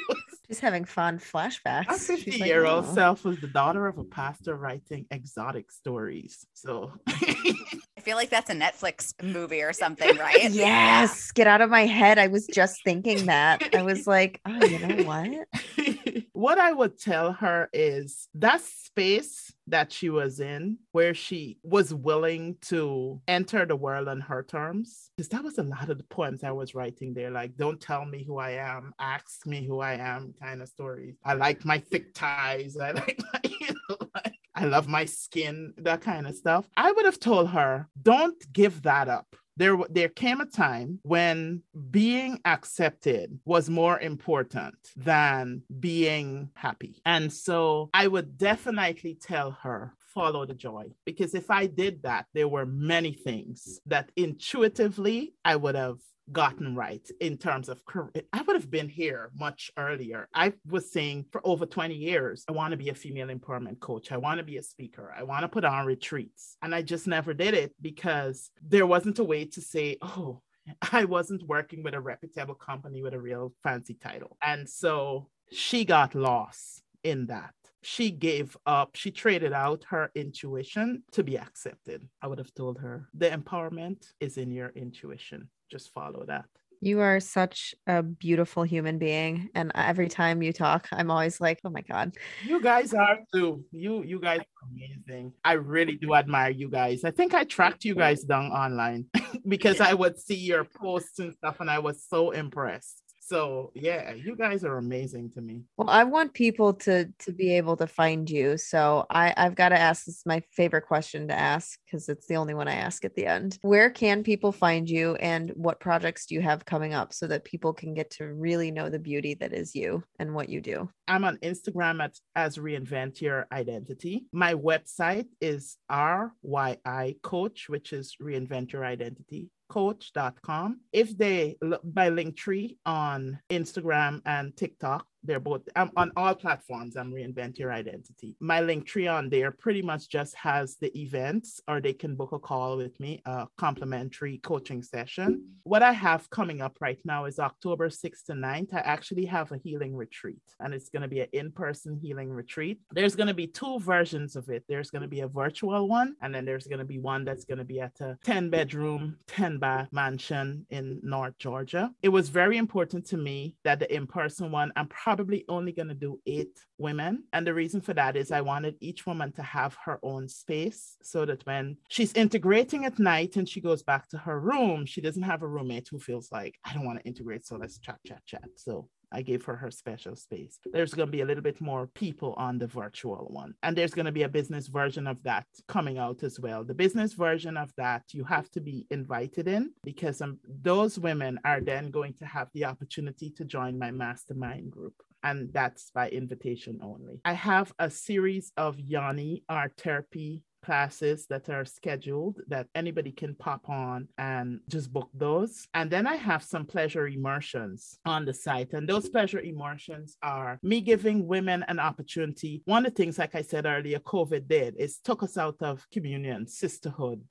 was 0.08 0.16
She's 0.48 0.60
having 0.60 0.84
fun 0.84 1.18
flashbacks. 1.18 1.86
My 1.88 1.94
She's 1.94 2.06
50 2.24 2.30
like, 2.40 2.48
year 2.48 2.66
old 2.66 2.84
"Oh." 2.88 2.94
self 2.94 3.24
was 3.24 3.38
the 3.40 3.46
daughter 3.46 3.86
of 3.86 3.96
a 3.98 4.04
pastor 4.04 4.54
writing 4.54 5.06
exotic 5.10 5.72
stories. 5.72 6.46
So 6.52 6.92
I 7.06 7.54
feel 8.02 8.16
like 8.16 8.30
that's 8.30 8.50
a 8.50 8.54
Netflix 8.54 9.14
mm. 9.14 9.32
movie 9.32 9.62
or 9.62 9.72
something, 9.72 10.16
right? 10.16 10.50
Yes, 10.62 11.32
get 11.32 11.46
out 11.46 11.60
of 11.60 11.70
my 11.70 11.86
head. 11.86 12.18
I 12.18 12.26
was 12.26 12.46
just 12.46 12.82
thinking 12.84 13.26
that. 13.26 13.74
I 13.74 13.82
was 13.82 14.06
like, 14.06 14.40
oh, 14.44 14.64
you 14.64 14.78
know 14.78 15.04
what? 15.04 15.48
what 16.32 16.58
I 16.58 16.72
would 16.72 16.98
tell 16.98 17.32
her 17.32 17.68
is 17.72 18.28
that 18.34 18.60
space 18.60 19.52
that 19.68 19.92
she 19.92 20.10
was 20.10 20.40
in, 20.40 20.78
where 20.90 21.14
she 21.14 21.58
was 21.62 21.94
willing 21.94 22.56
to 22.62 23.20
enter 23.28 23.64
the 23.64 23.76
world 23.76 24.08
on 24.08 24.20
her 24.20 24.42
terms, 24.42 25.10
because 25.16 25.28
that 25.28 25.44
was 25.44 25.58
a 25.58 25.62
lot 25.62 25.88
of 25.88 25.98
the 25.98 26.04
poems 26.04 26.44
I 26.44 26.50
was 26.50 26.74
writing 26.74 27.14
there. 27.14 27.30
Like, 27.30 27.56
don't 27.56 27.80
tell 27.80 28.04
me 28.04 28.24
who 28.24 28.38
I 28.38 28.50
am, 28.52 28.92
ask 28.98 29.46
me 29.46 29.64
who 29.64 29.80
I 29.80 29.94
am, 29.94 30.34
kind 30.40 30.60
of 30.60 30.68
stories. 30.68 31.14
I 31.24 31.34
like 31.34 31.64
my 31.64 31.78
thick 31.78 32.12
ties. 32.12 32.76
I 32.76 32.90
like 32.90 33.20
my, 33.32 33.40
you 33.44 33.74
know, 33.88 33.96
like, 34.14 34.31
I 34.54 34.66
love 34.66 34.88
my 34.88 35.04
skin, 35.06 35.74
that 35.78 36.00
kind 36.00 36.26
of 36.26 36.34
stuff. 36.34 36.68
I 36.76 36.92
would 36.92 37.04
have 37.04 37.20
told 37.20 37.48
her, 37.50 37.88
don't 38.00 38.40
give 38.52 38.82
that 38.82 39.08
up. 39.08 39.36
There, 39.56 39.76
there 39.90 40.08
came 40.08 40.40
a 40.40 40.46
time 40.46 40.98
when 41.02 41.62
being 41.90 42.40
accepted 42.44 43.38
was 43.44 43.68
more 43.68 44.00
important 44.00 44.74
than 44.96 45.62
being 45.78 46.50
happy. 46.54 47.02
And 47.04 47.30
so 47.32 47.90
I 47.92 48.08
would 48.08 48.38
definitely 48.38 49.18
tell 49.20 49.50
her, 49.62 49.94
follow 50.14 50.46
the 50.46 50.54
joy. 50.54 50.86
Because 51.04 51.34
if 51.34 51.50
I 51.50 51.66
did 51.66 52.02
that, 52.02 52.26
there 52.34 52.48
were 52.48 52.66
many 52.66 53.12
things 53.12 53.80
that 53.86 54.10
intuitively 54.16 55.34
I 55.44 55.56
would 55.56 55.74
have 55.74 55.98
gotten 56.30 56.76
right 56.76 57.06
in 57.20 57.36
terms 57.36 57.68
of 57.68 57.84
career. 57.84 58.10
I 58.32 58.42
would 58.42 58.56
have 58.56 58.70
been 58.70 58.88
here 58.88 59.30
much 59.34 59.70
earlier. 59.76 60.28
I 60.34 60.52
was 60.68 60.92
saying 60.92 61.26
for 61.32 61.40
over 61.44 61.66
20 61.66 61.94
years, 61.94 62.44
I 62.48 62.52
want 62.52 62.72
to 62.72 62.76
be 62.76 62.90
a 62.90 62.94
female 62.94 63.28
empowerment 63.28 63.80
coach. 63.80 64.12
I 64.12 64.16
want 64.18 64.38
to 64.38 64.44
be 64.44 64.58
a 64.58 64.62
speaker. 64.62 65.12
I 65.16 65.24
want 65.24 65.42
to 65.42 65.48
put 65.48 65.64
on 65.64 65.86
retreats. 65.86 66.56
And 66.62 66.74
I 66.74 66.82
just 66.82 67.06
never 67.06 67.34
did 67.34 67.54
it 67.54 67.74
because 67.80 68.50
there 68.62 68.86
wasn't 68.86 69.18
a 69.18 69.24
way 69.24 69.44
to 69.46 69.60
say, 69.60 69.96
oh, 70.02 70.40
I 70.92 71.04
wasn't 71.04 71.48
working 71.48 71.82
with 71.82 71.94
a 71.94 72.00
reputable 72.00 72.54
company 72.54 73.02
with 73.02 73.14
a 73.14 73.20
real 73.20 73.52
fancy 73.62 73.94
title. 73.94 74.36
And 74.42 74.68
so 74.68 75.28
she 75.50 75.84
got 75.84 76.14
lost 76.14 76.82
in 77.02 77.26
that. 77.26 77.54
She 77.84 78.12
gave 78.12 78.56
up, 78.64 78.94
she 78.94 79.10
traded 79.10 79.52
out 79.52 79.84
her 79.88 80.10
intuition 80.14 81.02
to 81.12 81.24
be 81.24 81.36
accepted. 81.36 82.08
I 82.22 82.28
would 82.28 82.38
have 82.38 82.54
told 82.54 82.78
her 82.78 83.08
the 83.12 83.28
empowerment 83.28 84.12
is 84.20 84.38
in 84.38 84.52
your 84.52 84.68
intuition. 84.76 85.48
Just 85.72 85.90
follow 85.94 86.24
that. 86.26 86.44
You 86.82 87.00
are 87.00 87.18
such 87.20 87.74
a 87.86 88.02
beautiful 88.02 88.64
human 88.64 88.98
being. 88.98 89.48
And 89.54 89.72
every 89.74 90.08
time 90.08 90.42
you 90.42 90.52
talk, 90.52 90.88
I'm 90.92 91.10
always 91.10 91.40
like, 91.40 91.60
oh 91.64 91.70
my 91.70 91.80
God. 91.80 92.12
You 92.44 92.60
guys 92.60 92.92
are 92.92 93.20
too. 93.32 93.64
You 93.70 94.02
you 94.02 94.20
guys 94.20 94.40
are 94.40 94.68
amazing. 94.70 95.32
I 95.44 95.52
really 95.52 95.94
do 95.94 96.14
admire 96.14 96.50
you 96.50 96.68
guys. 96.68 97.04
I 97.04 97.12
think 97.12 97.34
I 97.34 97.44
tracked 97.44 97.84
you 97.84 97.94
guys 97.94 98.24
down 98.24 98.50
online 98.50 99.06
because 99.48 99.80
I 99.80 99.94
would 99.94 100.18
see 100.18 100.34
your 100.34 100.64
posts 100.64 101.20
and 101.20 101.32
stuff 101.32 101.60
and 101.60 101.70
I 101.70 101.78
was 101.78 102.04
so 102.06 102.32
impressed. 102.32 103.01
So 103.24 103.70
yeah, 103.76 104.12
you 104.12 104.34
guys 104.34 104.64
are 104.64 104.78
amazing 104.78 105.30
to 105.34 105.40
me. 105.40 105.62
Well, 105.76 105.88
I 105.88 106.02
want 106.02 106.34
people 106.34 106.74
to 106.74 107.08
to 107.20 107.32
be 107.32 107.56
able 107.56 107.76
to 107.76 107.86
find 107.86 108.28
you. 108.28 108.58
So 108.58 109.06
I 109.10 109.32
I've 109.36 109.54
got 109.54 109.68
to 109.68 109.78
ask 109.78 110.04
this 110.04 110.16
is 110.16 110.26
my 110.26 110.42
favorite 110.50 110.86
question 110.86 111.28
to 111.28 111.34
ask 111.34 111.78
because 111.86 112.08
it's 112.08 112.26
the 112.26 112.34
only 112.34 112.54
one 112.54 112.66
I 112.66 112.74
ask 112.74 113.04
at 113.04 113.14
the 113.14 113.26
end. 113.26 113.58
Where 113.62 113.90
can 113.90 114.24
people 114.24 114.50
find 114.50 114.90
you 114.90 115.14
and 115.16 115.50
what 115.50 115.78
projects 115.78 116.26
do 116.26 116.34
you 116.34 116.40
have 116.40 116.64
coming 116.64 116.94
up 116.94 117.14
so 117.14 117.28
that 117.28 117.44
people 117.44 117.72
can 117.72 117.94
get 117.94 118.10
to 118.12 118.34
really 118.34 118.72
know 118.72 118.90
the 118.90 118.98
beauty 118.98 119.34
that 119.34 119.52
is 119.52 119.72
you 119.72 120.02
and 120.18 120.34
what 120.34 120.48
you 120.48 120.60
do? 120.60 120.90
I'm 121.06 121.24
on 121.24 121.36
Instagram 121.38 122.02
at 122.02 122.18
as 122.34 122.56
reinvent 122.56 123.20
your 123.20 123.46
identity. 123.52 124.26
My 124.32 124.54
website 124.54 125.28
is 125.40 125.76
RYI 125.90 127.22
coach, 127.22 127.68
which 127.68 127.92
is 127.92 128.16
reinvent 128.20 128.72
your 128.72 128.84
identity 128.84 129.50
coach.com. 129.72 130.80
If 130.92 131.16
they 131.16 131.56
look 131.62 131.80
by 131.82 132.10
Linktree 132.10 132.76
on 132.84 133.40
Instagram 133.48 134.20
and 134.26 134.54
TikTok, 134.54 135.06
they're 135.24 135.40
both 135.40 135.62
I'm 135.76 135.90
on 135.96 136.12
all 136.16 136.34
platforms. 136.34 136.96
I'm 136.96 137.12
reinvent 137.12 137.58
your 137.58 137.72
identity. 137.72 138.36
My 138.40 138.60
Linktree 138.60 139.12
on 139.12 139.28
there 139.28 139.50
pretty 139.50 139.82
much 139.82 140.08
just 140.08 140.34
has 140.36 140.76
the 140.80 140.96
events, 140.98 141.60
or 141.68 141.80
they 141.80 141.92
can 141.92 142.16
book 142.16 142.32
a 142.32 142.38
call 142.38 142.76
with 142.76 142.98
me, 143.00 143.22
a 143.24 143.46
complimentary 143.56 144.38
coaching 144.38 144.82
session. 144.82 145.44
What 145.64 145.82
I 145.82 145.92
have 145.92 146.28
coming 146.30 146.60
up 146.60 146.76
right 146.80 146.98
now 147.04 147.26
is 147.26 147.38
October 147.38 147.88
6th 147.88 148.24
to 148.26 148.32
9th. 148.32 148.74
I 148.74 148.80
actually 148.80 149.26
have 149.26 149.52
a 149.52 149.58
healing 149.58 149.94
retreat, 149.94 150.42
and 150.60 150.74
it's 150.74 150.88
going 150.88 151.02
to 151.02 151.08
be 151.08 151.20
an 151.20 151.28
in-person 151.32 152.00
healing 152.02 152.30
retreat. 152.30 152.80
There's 152.92 153.14
going 153.14 153.28
to 153.28 153.34
be 153.34 153.46
two 153.46 153.78
versions 153.80 154.36
of 154.36 154.48
it. 154.48 154.64
There's 154.68 154.90
going 154.90 155.02
to 155.02 155.08
be 155.08 155.20
a 155.20 155.28
virtual 155.28 155.88
one, 155.88 156.16
and 156.20 156.34
then 156.34 156.44
there's 156.44 156.66
going 156.66 156.80
to 156.80 156.84
be 156.84 156.98
one 156.98 157.24
that's 157.24 157.44
going 157.44 157.58
to 157.58 157.64
be 157.64 157.80
at 157.80 158.00
a 158.00 158.18
10 158.24 158.50
bedroom, 158.50 159.18
10 159.28 159.58
bath 159.58 159.88
mansion 159.92 160.66
in 160.70 161.00
North 161.02 161.38
Georgia. 161.38 161.90
It 162.02 162.08
was 162.08 162.28
very 162.28 162.58
important 162.58 163.06
to 163.06 163.16
me 163.16 163.54
that 163.64 163.78
the 163.78 163.94
in-person 163.94 164.50
one, 164.50 164.72
I'm 164.76 164.88
probably 164.88 165.11
probably 165.16 165.44
only 165.50 165.72
going 165.72 165.88
to 165.88 165.94
do 165.94 166.18
eight 166.24 166.58
women. 166.78 167.24
And 167.34 167.46
the 167.46 167.52
reason 167.52 167.82
for 167.82 167.92
that 167.92 168.16
is 168.16 168.32
I 168.32 168.40
wanted 168.40 168.76
each 168.80 169.04
woman 169.06 169.30
to 169.32 169.42
have 169.42 169.76
her 169.84 169.98
own 170.02 170.26
space 170.26 170.96
so 171.02 171.26
that 171.26 171.44
when 171.44 171.76
she's 171.88 172.14
integrating 172.14 172.86
at 172.86 172.98
night 172.98 173.36
and 173.36 173.46
she 173.46 173.60
goes 173.60 173.82
back 173.82 174.08
to 174.08 174.16
her 174.16 174.40
room, 174.40 174.86
she 174.86 175.02
doesn't 175.02 175.22
have 175.22 175.42
a 175.42 175.46
roommate 175.46 175.88
who 175.90 175.98
feels 175.98 176.32
like, 176.32 176.58
I 176.64 176.72
don't 176.72 176.86
want 176.86 176.98
to 176.98 177.04
integrate. 177.04 177.44
So 177.44 177.56
let's 177.56 177.78
chat, 177.78 177.98
chat, 178.06 178.22
chat. 178.24 178.48
So 178.56 178.88
I 179.12 179.22
gave 179.22 179.44
her 179.44 179.56
her 179.56 179.70
special 179.70 180.16
space. 180.16 180.58
There's 180.72 180.94
going 180.94 181.08
to 181.08 181.12
be 181.12 181.20
a 181.20 181.26
little 181.26 181.42
bit 181.42 181.60
more 181.60 181.86
people 181.86 182.34
on 182.36 182.58
the 182.58 182.66
virtual 182.66 183.26
one. 183.30 183.54
And 183.62 183.76
there's 183.76 183.94
going 183.94 184.06
to 184.06 184.12
be 184.12 184.22
a 184.22 184.28
business 184.28 184.68
version 184.68 185.06
of 185.06 185.22
that 185.24 185.46
coming 185.68 185.98
out 185.98 186.22
as 186.22 186.40
well. 186.40 186.64
The 186.64 186.74
business 186.74 187.12
version 187.12 187.56
of 187.56 187.72
that, 187.76 188.02
you 188.12 188.24
have 188.24 188.50
to 188.52 188.60
be 188.60 188.86
invited 188.90 189.48
in 189.48 189.72
because 189.84 190.20
um, 190.20 190.38
those 190.62 190.98
women 190.98 191.38
are 191.44 191.60
then 191.60 191.90
going 191.90 192.14
to 192.14 192.26
have 192.26 192.48
the 192.54 192.64
opportunity 192.64 193.30
to 193.30 193.44
join 193.44 193.78
my 193.78 193.90
mastermind 193.90 194.70
group 194.70 194.94
and 195.22 195.52
that's 195.52 195.90
by 195.90 196.08
invitation 196.08 196.80
only. 196.82 197.20
I 197.24 197.34
have 197.34 197.72
a 197.78 197.88
series 197.90 198.52
of 198.56 198.78
yoni 198.78 199.44
art 199.48 199.74
therapy 199.78 200.42
classes 200.62 201.26
that 201.26 201.48
are 201.48 201.64
scheduled 201.64 202.40
that 202.48 202.68
anybody 202.74 203.12
can 203.12 203.34
pop 203.34 203.68
on 203.68 204.08
and 204.18 204.60
just 204.68 204.92
book 204.92 205.10
those. 205.14 205.66
And 205.74 205.90
then 205.90 206.06
I 206.06 206.16
have 206.16 206.42
some 206.42 206.64
pleasure 206.64 207.08
immersions 207.08 207.98
on 208.04 208.24
the 208.24 208.34
site. 208.34 208.72
And 208.72 208.88
those 208.88 209.08
pleasure 209.08 209.40
immersions 209.40 210.16
are 210.22 210.58
me 210.62 210.80
giving 210.80 211.26
women 211.26 211.64
an 211.68 211.78
opportunity. 211.78 212.62
One 212.64 212.86
of 212.86 212.94
the 212.94 213.02
things, 213.02 213.18
like 213.18 213.34
I 213.34 213.42
said 213.42 213.66
earlier, 213.66 213.98
COVID 213.98 214.48
did 214.48 214.76
is 214.76 214.98
took 214.98 215.22
us 215.22 215.36
out 215.36 215.56
of 215.60 215.86
communion, 215.90 216.46
sisterhood, 216.46 217.22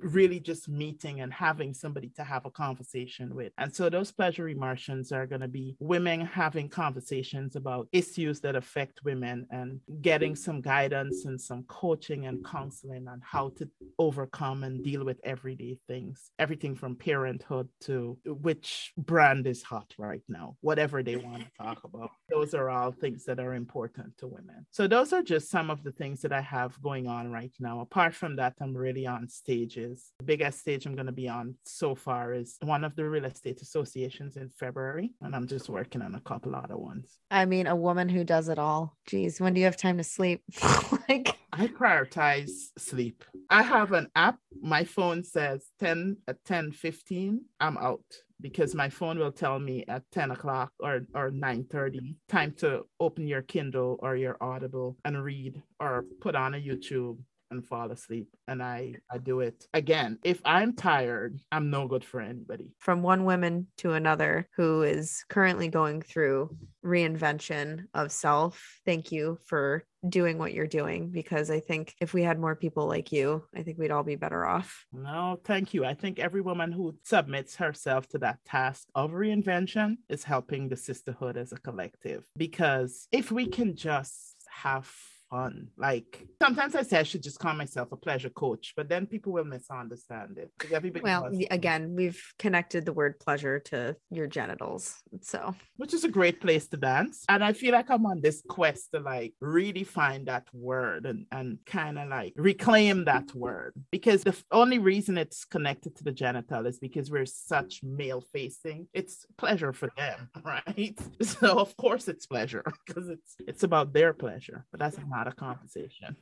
really 0.00 0.40
just 0.40 0.68
meeting 0.68 1.20
and 1.20 1.32
having 1.32 1.72
somebody 1.74 2.10
to 2.16 2.24
have 2.24 2.44
a 2.46 2.50
conversation 2.50 3.34
with. 3.34 3.52
And 3.58 3.74
so 3.74 3.88
those 3.88 4.10
pleasure 4.12 4.48
immersions 4.48 5.12
are 5.12 5.26
going 5.26 5.40
to 5.42 5.48
be 5.48 5.76
women 5.78 6.20
having 6.20 6.68
conversations 6.68 7.56
about 7.56 7.88
issues 7.92 8.40
that 8.40 8.56
affect 8.56 9.04
women 9.04 9.46
and 9.50 9.80
getting 10.02 10.34
some 10.34 10.60
guidance 10.60 11.24
and 11.24 11.40
some 11.40 11.62
coaching 11.64 12.26
and 12.26 12.44
counseling 12.44 12.79
counseling 12.80 13.08
on 13.08 13.20
how 13.24 13.50
to 13.50 13.68
overcome 13.98 14.64
and 14.64 14.82
deal 14.82 15.04
with 15.04 15.20
everyday 15.24 15.78
things, 15.86 16.30
everything 16.38 16.74
from 16.74 16.96
parenthood 16.96 17.68
to 17.80 18.18
which 18.24 18.92
brand 18.96 19.46
is 19.46 19.62
hot 19.62 19.92
right 19.98 20.22
now, 20.28 20.56
whatever 20.60 21.02
they 21.02 21.16
want 21.16 21.42
to 21.42 21.50
talk 21.62 21.84
about. 21.84 22.10
Those 22.30 22.54
are 22.54 22.70
all 22.70 22.92
things 22.92 23.24
that 23.24 23.40
are 23.40 23.54
important 23.54 24.16
to 24.18 24.26
women. 24.26 24.66
So, 24.70 24.86
those 24.86 25.12
are 25.12 25.22
just 25.22 25.50
some 25.50 25.70
of 25.70 25.82
the 25.82 25.92
things 25.92 26.22
that 26.22 26.32
I 26.32 26.40
have 26.40 26.80
going 26.82 27.06
on 27.06 27.30
right 27.30 27.52
now. 27.58 27.80
Apart 27.80 28.14
from 28.14 28.36
that, 28.36 28.54
I'm 28.60 28.76
really 28.76 29.06
on 29.06 29.28
stages. 29.28 30.12
The 30.18 30.24
biggest 30.24 30.60
stage 30.60 30.86
I'm 30.86 30.94
going 30.94 31.06
to 31.06 31.12
be 31.12 31.28
on 31.28 31.56
so 31.64 31.94
far 31.94 32.32
is 32.32 32.56
one 32.62 32.84
of 32.84 32.96
the 32.96 33.08
real 33.08 33.24
estate 33.24 33.60
associations 33.62 34.36
in 34.36 34.50
February, 34.58 35.12
and 35.22 35.34
I'm 35.34 35.46
just 35.46 35.68
working 35.68 36.02
on 36.02 36.14
a 36.14 36.20
couple 36.20 36.54
other 36.54 36.76
ones. 36.76 37.18
I 37.30 37.44
mean, 37.44 37.66
a 37.66 37.76
woman 37.76 38.08
who 38.08 38.24
does 38.24 38.48
it 38.48 38.58
all. 38.58 38.96
Geez, 39.06 39.40
when 39.40 39.54
do 39.54 39.60
you 39.60 39.66
have 39.66 39.76
time 39.76 39.98
to 39.98 40.04
sleep? 40.04 40.42
like, 41.08 41.36
I 41.52 41.66
prioritize 41.66 42.69
sleep. 42.78 43.24
I 43.48 43.62
have 43.62 43.92
an 43.92 44.08
app. 44.14 44.38
My 44.60 44.84
phone 44.84 45.24
says 45.24 45.66
10 45.80 46.18
at 46.28 46.44
10 46.44 46.72
15. 46.72 47.42
I'm 47.60 47.78
out 47.78 48.04
because 48.40 48.74
my 48.74 48.88
phone 48.88 49.18
will 49.18 49.32
tell 49.32 49.58
me 49.58 49.84
at 49.88 50.02
10 50.12 50.30
o'clock 50.30 50.72
or, 50.80 51.02
or 51.14 51.30
9 51.30 51.64
30 51.70 52.16
time 52.28 52.52
to 52.58 52.82
open 52.98 53.26
your 53.26 53.42
Kindle 53.42 53.98
or 54.00 54.16
your 54.16 54.36
Audible 54.40 54.96
and 55.04 55.22
read 55.22 55.60
or 55.78 56.04
put 56.20 56.34
on 56.34 56.54
a 56.54 56.58
YouTube 56.58 57.18
and 57.50 57.66
fall 57.66 57.90
asleep 57.90 58.28
and 58.48 58.62
i 58.62 58.94
i 59.10 59.18
do 59.18 59.40
it 59.40 59.66
again 59.74 60.18
if 60.22 60.40
i'm 60.44 60.74
tired 60.74 61.38
i'm 61.50 61.70
no 61.70 61.86
good 61.86 62.04
for 62.04 62.20
anybody 62.20 62.70
from 62.78 63.02
one 63.02 63.24
woman 63.24 63.66
to 63.76 63.92
another 63.92 64.48
who 64.56 64.82
is 64.82 65.24
currently 65.28 65.68
going 65.68 66.00
through 66.00 66.48
reinvention 66.84 67.84
of 67.92 68.12
self 68.12 68.80
thank 68.86 69.10
you 69.10 69.38
for 69.46 69.84
doing 70.08 70.38
what 70.38 70.54
you're 70.54 70.66
doing 70.66 71.10
because 71.10 71.50
i 71.50 71.60
think 71.60 71.94
if 72.00 72.14
we 72.14 72.22
had 72.22 72.38
more 72.38 72.56
people 72.56 72.86
like 72.86 73.12
you 73.12 73.44
i 73.54 73.62
think 73.62 73.78
we'd 73.78 73.90
all 73.90 74.02
be 74.02 74.16
better 74.16 74.46
off. 74.46 74.86
No 74.92 75.38
thank 75.44 75.74
you. 75.74 75.84
I 75.84 75.94
think 75.94 76.18
every 76.18 76.40
woman 76.40 76.72
who 76.72 76.96
submits 77.04 77.56
herself 77.56 78.08
to 78.08 78.18
that 78.18 78.38
task 78.44 78.88
of 78.94 79.10
reinvention 79.10 79.96
is 80.08 80.24
helping 80.24 80.68
the 80.68 80.76
sisterhood 80.76 81.36
as 81.36 81.52
a 81.52 81.56
collective 81.56 82.24
because 82.36 83.08
if 83.12 83.30
we 83.30 83.46
can 83.46 83.76
just 83.76 84.36
have 84.48 84.90
fun. 85.30 85.52
Mm. 85.52 85.66
Like 85.76 86.26
sometimes 86.42 86.74
I 86.74 86.82
say 86.82 86.98
I 86.98 87.02
should 87.04 87.22
just 87.22 87.38
call 87.38 87.54
myself 87.54 87.92
a 87.92 87.96
pleasure 87.96 88.30
coach, 88.30 88.74
but 88.76 88.88
then 88.88 89.06
people 89.06 89.32
will 89.32 89.44
misunderstand 89.44 90.38
it. 90.38 90.50
Everybody 90.72 91.02
well, 91.02 91.30
again, 91.50 91.94
we've 91.94 92.22
connected 92.38 92.84
the 92.84 92.92
word 92.92 93.18
pleasure 93.20 93.60
to 93.70 93.96
your 94.10 94.26
genitals. 94.26 94.96
So, 95.22 95.54
which 95.76 95.94
is 95.94 96.04
a 96.04 96.08
great 96.08 96.40
place 96.40 96.66
to 96.68 96.76
dance. 96.76 97.24
And 97.28 97.44
I 97.44 97.52
feel 97.52 97.72
like 97.72 97.90
I'm 97.90 98.06
on 98.06 98.20
this 98.20 98.42
quest 98.48 98.90
to 98.92 99.00
like 99.00 99.34
redefine 99.42 100.26
that 100.26 100.46
word 100.52 101.06
and, 101.06 101.26
and 101.30 101.58
kind 101.64 101.98
of 101.98 102.08
like 102.08 102.32
reclaim 102.36 103.04
that 103.04 103.34
word 103.34 103.74
because 103.90 104.24
the 104.24 104.36
only 104.50 104.78
reason 104.78 105.16
it's 105.16 105.44
connected 105.44 105.96
to 105.96 106.04
the 106.04 106.12
genital 106.12 106.66
is 106.66 106.78
because 106.78 107.10
we're 107.10 107.26
such 107.26 107.80
male 107.82 108.24
facing. 108.32 108.88
It's 108.92 109.26
pleasure 109.38 109.72
for 109.72 109.90
them, 109.96 110.28
right? 110.44 110.98
So, 111.22 111.58
of 111.58 111.76
course, 111.76 112.08
it's 112.08 112.26
pleasure 112.26 112.64
because 112.86 113.08
it's 113.08 113.36
it's 113.46 113.62
about 113.62 113.92
their 113.92 114.12
pleasure, 114.12 114.66
but 114.70 114.80
that's 114.80 114.98
not 115.08 115.19
not 115.20 115.28
a 115.28 115.36
compensation. 115.36 116.16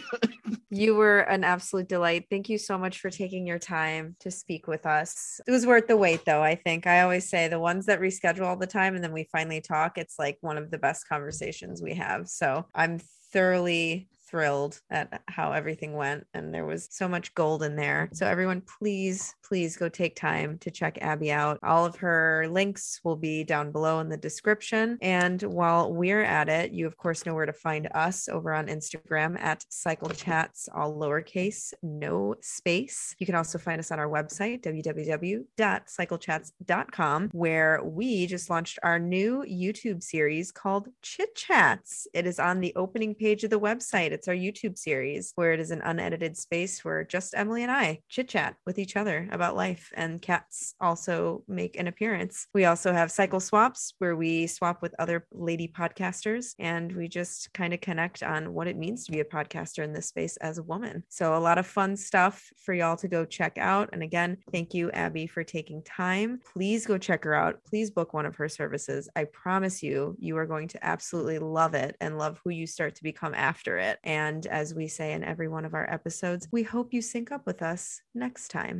you 0.70 0.94
were 0.94 1.20
an 1.20 1.44
absolute 1.44 1.88
delight. 1.88 2.24
Thank 2.30 2.48
you 2.48 2.56
so 2.56 2.78
much 2.78 2.98
for 2.98 3.10
taking 3.10 3.46
your 3.46 3.58
time 3.58 4.16
to 4.20 4.30
speak 4.30 4.66
with 4.66 4.86
us. 4.86 5.40
It 5.46 5.50
was 5.50 5.66
worth 5.66 5.88
the 5.88 5.96
wait, 5.96 6.24
though. 6.24 6.42
I 6.42 6.54
think 6.54 6.86
I 6.86 7.02
always 7.02 7.28
say 7.28 7.48
the 7.48 7.58
ones 7.58 7.84
that 7.86 8.00
reschedule 8.00 8.46
all 8.46 8.56
the 8.56 8.66
time 8.66 8.94
and 8.94 9.04
then 9.04 9.12
we 9.12 9.28
finally 9.30 9.60
talk, 9.60 9.98
it's 9.98 10.18
like 10.18 10.38
one 10.40 10.56
of 10.56 10.70
the 10.70 10.78
best 10.78 11.06
conversations 11.06 11.82
we 11.82 11.94
have. 11.94 12.28
So 12.28 12.64
I'm 12.74 12.98
thoroughly 13.30 14.08
thrilled 14.30 14.80
at 14.90 15.22
how 15.26 15.52
everything 15.52 15.94
went 15.94 16.26
and 16.34 16.54
there 16.54 16.66
was 16.66 16.88
so 16.90 17.08
much 17.08 17.34
gold 17.34 17.62
in 17.62 17.76
there. 17.76 18.08
So 18.12 18.26
everyone 18.26 18.62
please 18.78 19.34
please 19.46 19.76
go 19.76 19.88
take 19.88 20.14
time 20.14 20.58
to 20.58 20.70
check 20.70 20.98
Abby 21.00 21.32
out. 21.32 21.58
All 21.62 21.84
of 21.84 21.96
her 21.96 22.46
links 22.48 23.00
will 23.02 23.16
be 23.16 23.42
down 23.42 23.72
below 23.72 23.98
in 24.00 24.08
the 24.08 24.16
description 24.16 24.98
and 25.02 25.42
while 25.42 25.92
we're 25.92 26.22
at 26.22 26.48
it, 26.48 26.70
you 26.72 26.86
of 26.86 26.96
course 26.96 27.26
know 27.26 27.34
where 27.34 27.46
to 27.46 27.52
find 27.52 27.88
us 27.94 28.28
over 28.28 28.52
on 28.52 28.68
Instagram 28.68 29.40
at 29.40 29.64
Cycle 29.68 30.10
Chats 30.10 30.68
all 30.74 30.94
lowercase 30.94 31.72
no 31.82 32.34
space. 32.40 33.14
You 33.18 33.26
can 33.26 33.34
also 33.34 33.58
find 33.58 33.80
us 33.80 33.90
on 33.90 33.98
our 33.98 34.08
website 34.08 34.62
www.cyclechats.com 34.62 37.28
where 37.32 37.82
we 37.82 38.26
just 38.26 38.50
launched 38.50 38.78
our 38.82 38.98
new 38.98 39.44
YouTube 39.48 40.02
series 40.02 40.52
called 40.52 40.88
Chit 41.02 41.34
Chats. 41.34 42.06
It 42.14 42.26
is 42.26 42.38
on 42.38 42.60
the 42.60 42.72
opening 42.76 43.14
page 43.14 43.44
of 43.44 43.50
the 43.50 43.60
website 43.60 44.12
It's 44.20 44.28
our 44.28 44.34
YouTube 44.34 44.76
series 44.76 45.32
where 45.36 45.54
it 45.54 45.60
is 45.60 45.70
an 45.70 45.80
unedited 45.80 46.36
space 46.36 46.84
where 46.84 47.04
just 47.04 47.32
Emily 47.34 47.62
and 47.62 47.72
I 47.72 48.00
chit 48.10 48.28
chat 48.28 48.54
with 48.66 48.78
each 48.78 48.94
other 48.94 49.26
about 49.32 49.56
life, 49.56 49.90
and 49.94 50.20
cats 50.20 50.74
also 50.78 51.42
make 51.48 51.78
an 51.78 51.86
appearance. 51.86 52.46
We 52.52 52.66
also 52.66 52.92
have 52.92 53.10
cycle 53.10 53.40
swaps 53.40 53.94
where 53.96 54.16
we 54.16 54.46
swap 54.46 54.82
with 54.82 54.94
other 54.98 55.26
lady 55.32 55.68
podcasters 55.74 56.54
and 56.58 56.94
we 56.94 57.08
just 57.08 57.50
kind 57.54 57.72
of 57.72 57.80
connect 57.80 58.22
on 58.22 58.52
what 58.52 58.66
it 58.66 58.76
means 58.76 59.06
to 59.06 59.12
be 59.12 59.20
a 59.20 59.24
podcaster 59.24 59.82
in 59.82 59.94
this 59.94 60.08
space 60.08 60.36
as 60.36 60.58
a 60.58 60.62
woman. 60.64 61.02
So, 61.08 61.34
a 61.34 61.40
lot 61.40 61.56
of 61.56 61.66
fun 61.66 61.96
stuff 61.96 62.46
for 62.58 62.74
y'all 62.74 62.96
to 62.96 63.08
go 63.08 63.24
check 63.24 63.56
out. 63.56 63.88
And 63.94 64.02
again, 64.02 64.36
thank 64.52 64.74
you, 64.74 64.90
Abby, 64.90 65.28
for 65.28 65.44
taking 65.44 65.82
time. 65.82 66.40
Please 66.52 66.84
go 66.84 66.98
check 66.98 67.24
her 67.24 67.32
out. 67.32 67.64
Please 67.64 67.90
book 67.90 68.12
one 68.12 68.26
of 68.26 68.36
her 68.36 68.50
services. 68.50 69.08
I 69.16 69.24
promise 69.24 69.82
you, 69.82 70.14
you 70.18 70.36
are 70.36 70.46
going 70.46 70.68
to 70.68 70.84
absolutely 70.84 71.38
love 71.38 71.72
it 71.72 71.96
and 72.02 72.18
love 72.18 72.38
who 72.44 72.50
you 72.50 72.66
start 72.66 72.96
to 72.96 73.02
become 73.02 73.32
after 73.32 73.78
it. 73.78 73.98
And 74.10 74.44
as 74.46 74.74
we 74.74 74.88
say 74.88 75.12
in 75.12 75.22
every 75.22 75.46
one 75.46 75.64
of 75.64 75.72
our 75.72 75.88
episodes, 75.88 76.48
we 76.50 76.64
hope 76.64 76.92
you 76.92 77.00
sync 77.00 77.30
up 77.30 77.46
with 77.46 77.62
us 77.62 78.02
next 78.12 78.48
time. 78.48 78.78